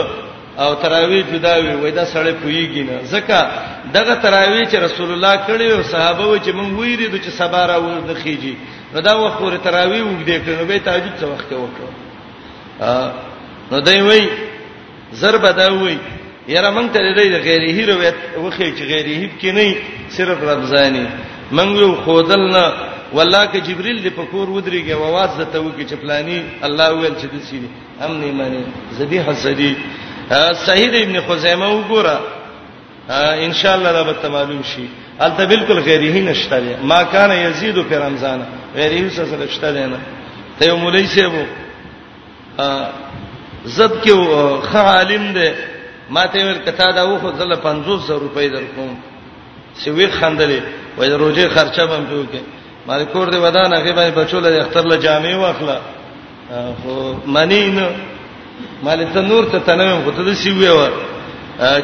او 0.58 0.74
تراوی 0.76 1.20
جدا 1.34 1.54
وی 1.64 1.74
وای 1.82 1.92
دا 1.92 2.06
سړی 2.14 2.34
پویږي 2.42 2.84
نه 2.90 2.98
ځکه 3.14 3.38
دغه 3.94 4.14
تراوی 4.16 4.66
چې 4.66 4.76
رسول 4.76 5.10
الله 5.14 5.36
کړی 5.48 5.68
او 5.72 5.84
صحابه 5.94 6.26
و 6.28 6.38
چې 6.46 6.50
مونږ 6.58 6.72
ویری 6.82 7.08
د 7.08 7.16
چې 7.24 7.30
سبا 7.40 7.62
را 7.70 7.78
ورد 7.78 8.10
خيږي 8.22 8.56
نو 8.94 9.02
دا 9.08 9.14
وخت 9.20 9.42
ور 9.42 9.58
تراوی 9.58 10.02
وګدې 10.02 10.38
کړو 10.46 10.66
به 10.70 10.78
تهجد 10.78 11.14
څه 11.22 11.26
وخت 11.26 11.50
وکړو 11.54 11.90
نو 13.72 13.80
دای 13.80 14.02
وای 14.02 14.28
ضرب 15.14 15.42
دا 15.58 15.68
وای 15.74 15.98
یاره 16.48 16.72
مونږ 16.72 16.90
ته 16.94 17.00
د 17.00 17.40
غیره 17.48 17.94
روایت 17.94 18.16
وخی 18.44 18.72
چې 18.78 18.84
غیره 18.92 19.12
هیڅ 19.22 19.32
کې 19.42 19.50
نه 19.58 19.74
صرف 20.10 20.38
رمضاني 20.44 21.06
مونږ 21.52 21.72
یو 21.80 21.96
خودل 22.06 22.48
نه 22.56 22.74
والله 23.14 23.46
ک 23.46 23.56
جبريل 23.68 23.98
د 24.04 24.08
پکور 24.18 24.48
ودرېږي 24.50 24.92
واواز 24.94 25.30
د 25.40 25.44
توګه 25.54 25.84
چې 25.90 25.94
پلاني 26.02 26.44
الله 26.68 26.88
ویل 26.94 27.16
چې 27.22 27.26
د 27.34 27.36
سینې 27.50 27.70
امني 28.06 28.32
مانی 28.32 28.64
زدي 28.98 29.20
حسدي 29.22 29.74
سعید 30.66 30.94
ابن 31.06 31.16
خزیمه 31.28 31.68
وګوره 31.78 32.18
ان 33.46 33.54
شاء 33.54 33.74
الله 33.78 33.92
دا 33.92 34.04
به 34.04 34.28
معلوم 34.30 34.62
شي 34.64 34.86
البته 35.20 35.46
بالکل 35.46 35.80
غیره 35.88 36.22
نشته 36.30 36.78
ما 36.84 37.04
کان 37.04 37.32
یزيد 37.46 37.76
فی 37.90 37.96
رمضان 37.96 38.40
غیره 38.76 39.10
سره 39.10 39.48
شته 39.56 39.88
نه 39.94 40.00
ته 40.60 40.66
یو 40.70 40.76
مولای 40.84 41.08
سی 41.08 41.24
وو 41.26 41.44
زد 43.78 43.92
کې 44.04 44.14
خ 44.72 44.76
عالم 44.76 45.26
دی 45.34 45.50
ما 46.10 46.26
ته 46.28 46.40
ور 46.46 46.58
کتا 46.66 46.88
دا 46.96 47.10
و 47.10 47.18
خو 47.20 47.30
زله 47.40 47.56
500 47.56 48.12
روپۍ 48.24 48.46
درکوم 48.56 48.98
سی 49.76 49.90
وی 49.90 50.08
خندلې 50.08 50.62
وای 50.98 51.10
روزي 51.10 51.50
خرچه 51.50 51.86
بم 51.86 52.04
جوړ 52.12 52.26
کې 52.34 52.42
مالکور 52.88 53.28
دی 53.32 53.38
ودان 53.38 53.74
هغه 53.74 53.92
باندې 53.96 54.18
بچول 54.18 54.46
اختر 54.48 54.82
له 54.86 54.96
جامع 54.96 55.36
واخله 55.36 55.82
خو 56.84 57.14
منی 57.28 57.68
نه 57.72 57.90
مال 58.86 59.00
ته 59.14 59.22
نور 59.22 59.44
ته 59.52 59.60
تنویم 59.60 60.00
خو 60.04 60.12
ته 60.12 60.22
د 60.28 60.34
سی 60.44 60.52
ویو 60.52 60.78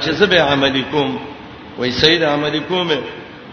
چې 0.03 0.09
سبه 0.19 0.39
عمل 0.41 0.81
کوم 0.91 1.09
وای 1.77 1.91
سید 1.91 2.23
عمل 2.23 2.59
کوم 2.67 2.91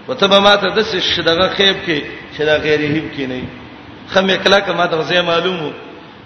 وته 0.09 0.27
به 0.27 0.39
ماته 0.39 0.69
د 0.77 0.83
سی 0.91 0.99
شدغه 1.01 1.47
خیب 1.57 1.77
کې 1.87 1.99
شدا 2.39 2.57
غیر 2.67 2.81
هیب 2.81 3.05
کې 3.17 3.23
نه 3.31 3.43
خمه 4.13 4.37
کلا 4.45 4.59
کما 4.67 4.87
ته 4.87 5.03
زه 5.03 5.23
معلومو 5.23 5.71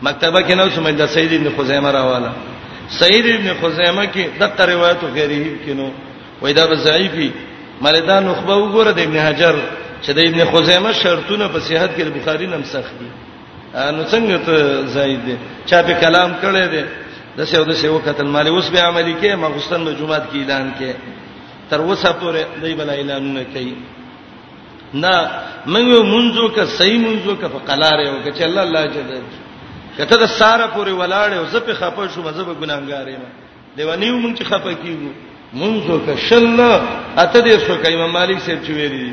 مکتبه 0.03 0.41
کې 0.49 0.53
نو 0.61 0.71
سمې 0.71 0.93
د 1.03 1.07
سید 1.17 1.33
ابن 1.33 1.49
خزیمه 1.59 1.91
راواله 1.99 2.31
سید 3.01 3.27
ابن 3.35 3.49
خزیمه 3.63 4.05
کې 4.15 4.43
د 4.43 4.61
روایتو 4.73 5.07
غیر 5.17 5.31
هیب 5.31 5.57
کې 5.67 5.71
نو 5.81 5.91
وای 6.41 6.53
دا 6.53 6.75
ضعیفی 6.75 7.31
مالدان 7.83 8.27
نخبه 8.29 8.55
وګوره 8.57 8.91
د 8.99 9.01
ابن 9.07 9.17
حجر 9.27 9.55
چې 10.05 10.11
د 10.17 10.21
ابن 10.29 10.41
خزیمه 10.53 10.93
شرطونه 11.03 11.49
په 11.49 11.59
صحت 11.69 11.91
کې 11.99 12.03
البخاری 12.03 12.47
نم 12.47 12.65
سخت 12.75 12.95
دي 13.01 13.11
نو 13.97 14.03
څنګه 14.05 14.47
ته 14.47 14.57
زید 14.87 15.39
چا 15.67 15.83
په 15.83 16.01
کلام 16.01 16.33
کړي 16.43 16.67
دي 16.75 16.85
د 17.41 17.45
سیو 17.51 17.65
د 17.71 17.75
سیو 17.81 17.99
قتل 18.07 18.29
مال 18.35 18.47
اوس 18.49 18.67
به 18.73 18.81
عملي 18.87 19.13
کې 19.21 19.35
مغستان 19.43 19.85
به 19.87 19.93
جمعه 20.01 20.25
کې 20.33 20.37
اعلان 20.41 20.67
کې 20.79 20.91
تر 21.71 21.81
وسه 21.87 22.11
پورې 22.21 22.61
دای 22.65 22.75
بل 22.81 22.91
اعلان 22.95 23.31
نه 23.37 23.45
کوي 23.55 23.73
نه 25.05 25.15
منو 25.75 26.03
منځو 26.11 26.51
کا 26.57 26.65
صحیح 26.75 27.01
منځو 27.07 27.39
کا 27.41 27.49
فقلاره 27.55 28.05
او 28.09 28.31
چې 28.31 28.43
الله 28.49 28.63
الله 28.63 28.87
جل 28.87 29.23
کته 29.99 30.17
د 30.17 30.27
ساره 30.27 30.67
پورې 30.67 30.91
ولاړ 31.01 31.33
او 31.41 31.47
زپه 31.57 31.75
خپه 31.81 32.09
شو 32.15 32.23
مزه 32.29 32.45
به 32.49 32.55
ګناګار 32.61 33.09
یم 33.15 33.25
دیوانیو 33.77 34.23
مونږ 34.23 34.39
چې 34.39 34.45
خپه 34.45 34.75
کیږو 34.85 35.11
منځو 35.55 36.07
کا 36.07 36.17
شل 36.17 36.61
اته 37.17 37.41
دې 37.41 37.61
سو 37.67 37.75
کایمه 37.85 38.07
مالک 38.19 38.39
سیب 38.47 38.65
چې 38.67 38.71
ویلي 38.79 39.13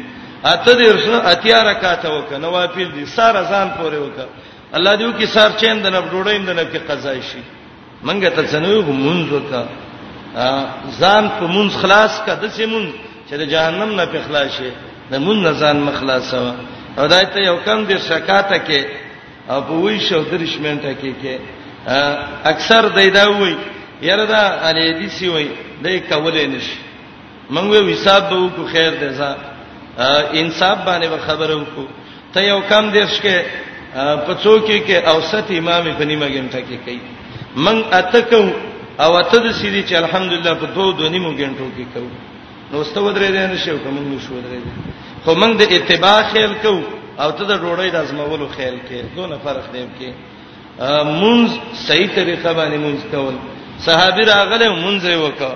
اته 0.53 0.73
دې 0.73 0.97
سو 1.05 1.27
اتیا 1.33 1.59
رکعات 1.69 2.05
وک 2.15 2.33
نوافل 2.47 2.89
دي 2.97 3.05
ساره 3.17 3.43
ځان 3.51 3.67
پورې 3.77 3.95
وک 3.95 4.25
الله 4.79 4.97
دې 4.97 5.03
وکي 5.07 5.25
سار 5.35 5.49
چین 5.61 5.81
د 5.85 5.95
نه 5.95 5.99
ډوډۍ 5.99 6.37
د 6.45 6.49
نه 6.61 6.65
کې 6.73 6.91
قضا 6.91 7.21
شي 7.29 7.41
منګه 8.05 8.29
ته 8.35 8.43
څنګه 8.53 8.77
مونږ 9.05 9.23
وکا 9.35 9.61
ځان 10.99 11.23
په 11.37 11.45
مونږ 11.55 11.69
خلاص 11.81 12.13
کا 12.25 12.33
د 12.41 12.43
سیمون 12.57 12.85
چې 13.27 13.35
د 13.41 13.43
جهنم 13.53 13.89
نه 13.99 14.05
په 14.13 14.19
خلاص 14.27 14.49
شي 14.57 14.71
د 15.11 15.13
مونږ 15.25 15.39
ځان 15.61 15.77
مخلاص 15.89 16.29
وا 16.33 16.53
او 16.99 17.05
دا 17.13 17.21
ته 17.33 17.39
یو 17.49 17.57
کم 17.65 17.77
د 17.89 17.91
شکاته 18.09 18.57
کې 18.67 18.79
او 19.51 19.59
په 19.67 19.73
وی 19.83 19.95
شو 20.07 20.19
درش 20.31 20.53
منټه 20.65 20.93
کې 21.01 21.11
کې 21.21 21.33
اکثر 22.51 22.81
دایدا 22.95 23.23
وای 23.29 23.55
یره 24.09 24.25
دا 24.33 24.43
علی 24.69 24.87
دی 24.99 25.09
سی 25.17 25.27
وای 25.33 25.47
دای 25.83 25.97
کولې 26.09 26.45
نشي 26.53 26.77
منګ 27.53 27.67
وی 27.83 27.93
حساب 27.93 28.23
به 28.29 28.45
کو 28.55 28.61
خیر 28.73 28.91
دی 29.01 29.09
ځا 29.19 29.29
انصاف 30.41 30.77
باندې 30.87 31.07
خبره 31.27 31.55
وکړو 31.61 31.85
ته 32.33 32.39
یو 32.51 32.59
کم 32.69 32.83
دیش 32.97 33.13
کې 33.23 33.35
پڅو 34.27 34.53
کې 34.67 34.77
کې 34.87 34.97
اوسط 35.13 35.47
امام 35.61 35.83
فنیمه 35.97 36.27
ګمټه 36.35 36.61
کې 36.67 36.77
کوي 36.85 37.01
من 37.55 37.83
اتکو 37.99 38.43
او 39.03 39.11
اته 39.19 39.37
د 39.39 39.51
سیدی 39.59 39.83
چې 39.87 39.93
الحمدلله 39.95 40.53
په 40.61 40.65
دوه 40.75 40.93
دوه 40.99 41.09
نیمو 41.15 41.29
غنټو 41.31 41.65
کې 41.77 41.85
کو 41.93 42.07
نو 42.71 42.83
ستو 42.83 43.11
درې 43.11 43.29
دې 43.31 43.53
نشو 43.53 43.77
کوم 43.83 43.97
نو 44.07 44.19
شو 44.25 44.33
درې 44.33 44.59
دې 44.63 45.23
خو 45.25 45.35
من 45.41 45.51
د 45.59 45.63
اتباع 45.75 46.21
خیال 46.31 46.53
کو 46.63 46.73
او 47.23 47.31
ته 47.31 47.43
د 47.43 47.51
ډوړې 47.61 47.89
د 47.93 47.95
ازمولو 47.95 48.47
خیال 48.55 48.77
کې 48.89 49.15
دوه 49.15 49.27
نفر 49.27 49.61
خدیم 49.69 49.89
کې 49.99 50.09
منز 51.21 51.51
صحیح 51.87 52.09
طریقه 52.15 52.53
باندې 52.53 52.77
منز 52.85 53.01
کول 53.11 53.35
صحابي 53.85 54.23
راغله 54.31 54.73
منز 54.83 55.05
وکړه 55.05 55.53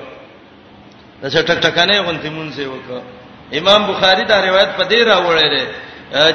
د 1.21 1.25
ټک 1.49 1.59
ټکانه 1.65 2.01
غونتی 2.07 2.29
منز 2.37 2.59
وکړه 2.59 3.01
امام 3.59 3.81
بخاری 3.91 4.23
دا 4.31 4.37
روایت 4.47 4.69
په 4.77 4.83
دې 4.83 5.03
راوړل 5.07 5.67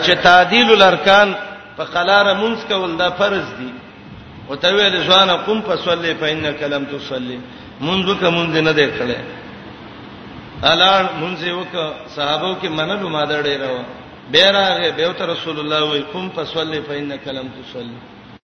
چې 0.04 0.12
تعدیل 0.22 0.70
الارکان 0.72 1.34
په 1.76 1.84
خلاره 1.84 2.32
منز 2.42 2.64
کول 2.68 2.96
دا 2.96 3.08
فرض 3.10 3.46
دي 3.58 3.70
او 4.48 4.55
ته 4.62 4.68
ویل 4.77 4.97
ځوان 5.09 5.31
قم 5.47 5.59
فصلی 5.68 6.12
فإنك 6.20 6.60
لم 6.62 6.85
تصلی 6.93 7.39
منځ 7.86 8.06
که 8.20 8.28
مونږ 8.36 8.48
نه 8.68 8.73
دی 8.78 8.86
کړی 8.98 9.18
الان 10.73 11.05
مونږ 11.20 11.36
یو 11.52 11.62
که 11.73 11.82
صحابه 12.16 12.51
کې 12.60 12.68
منلو 12.78 13.09
ما 13.16 13.24
دا 13.31 13.39
ډیر 13.47 13.62
و 13.73 13.77
بیره 14.35 14.90
به 14.98 15.12
تر 15.18 15.27
رسول 15.32 15.56
الله 15.60 15.81
وي 15.90 16.01
قم 16.12 16.28
فصلی 16.36 16.81
فإنك 16.89 17.24
لم 17.28 17.48
تصلی 17.56 18.15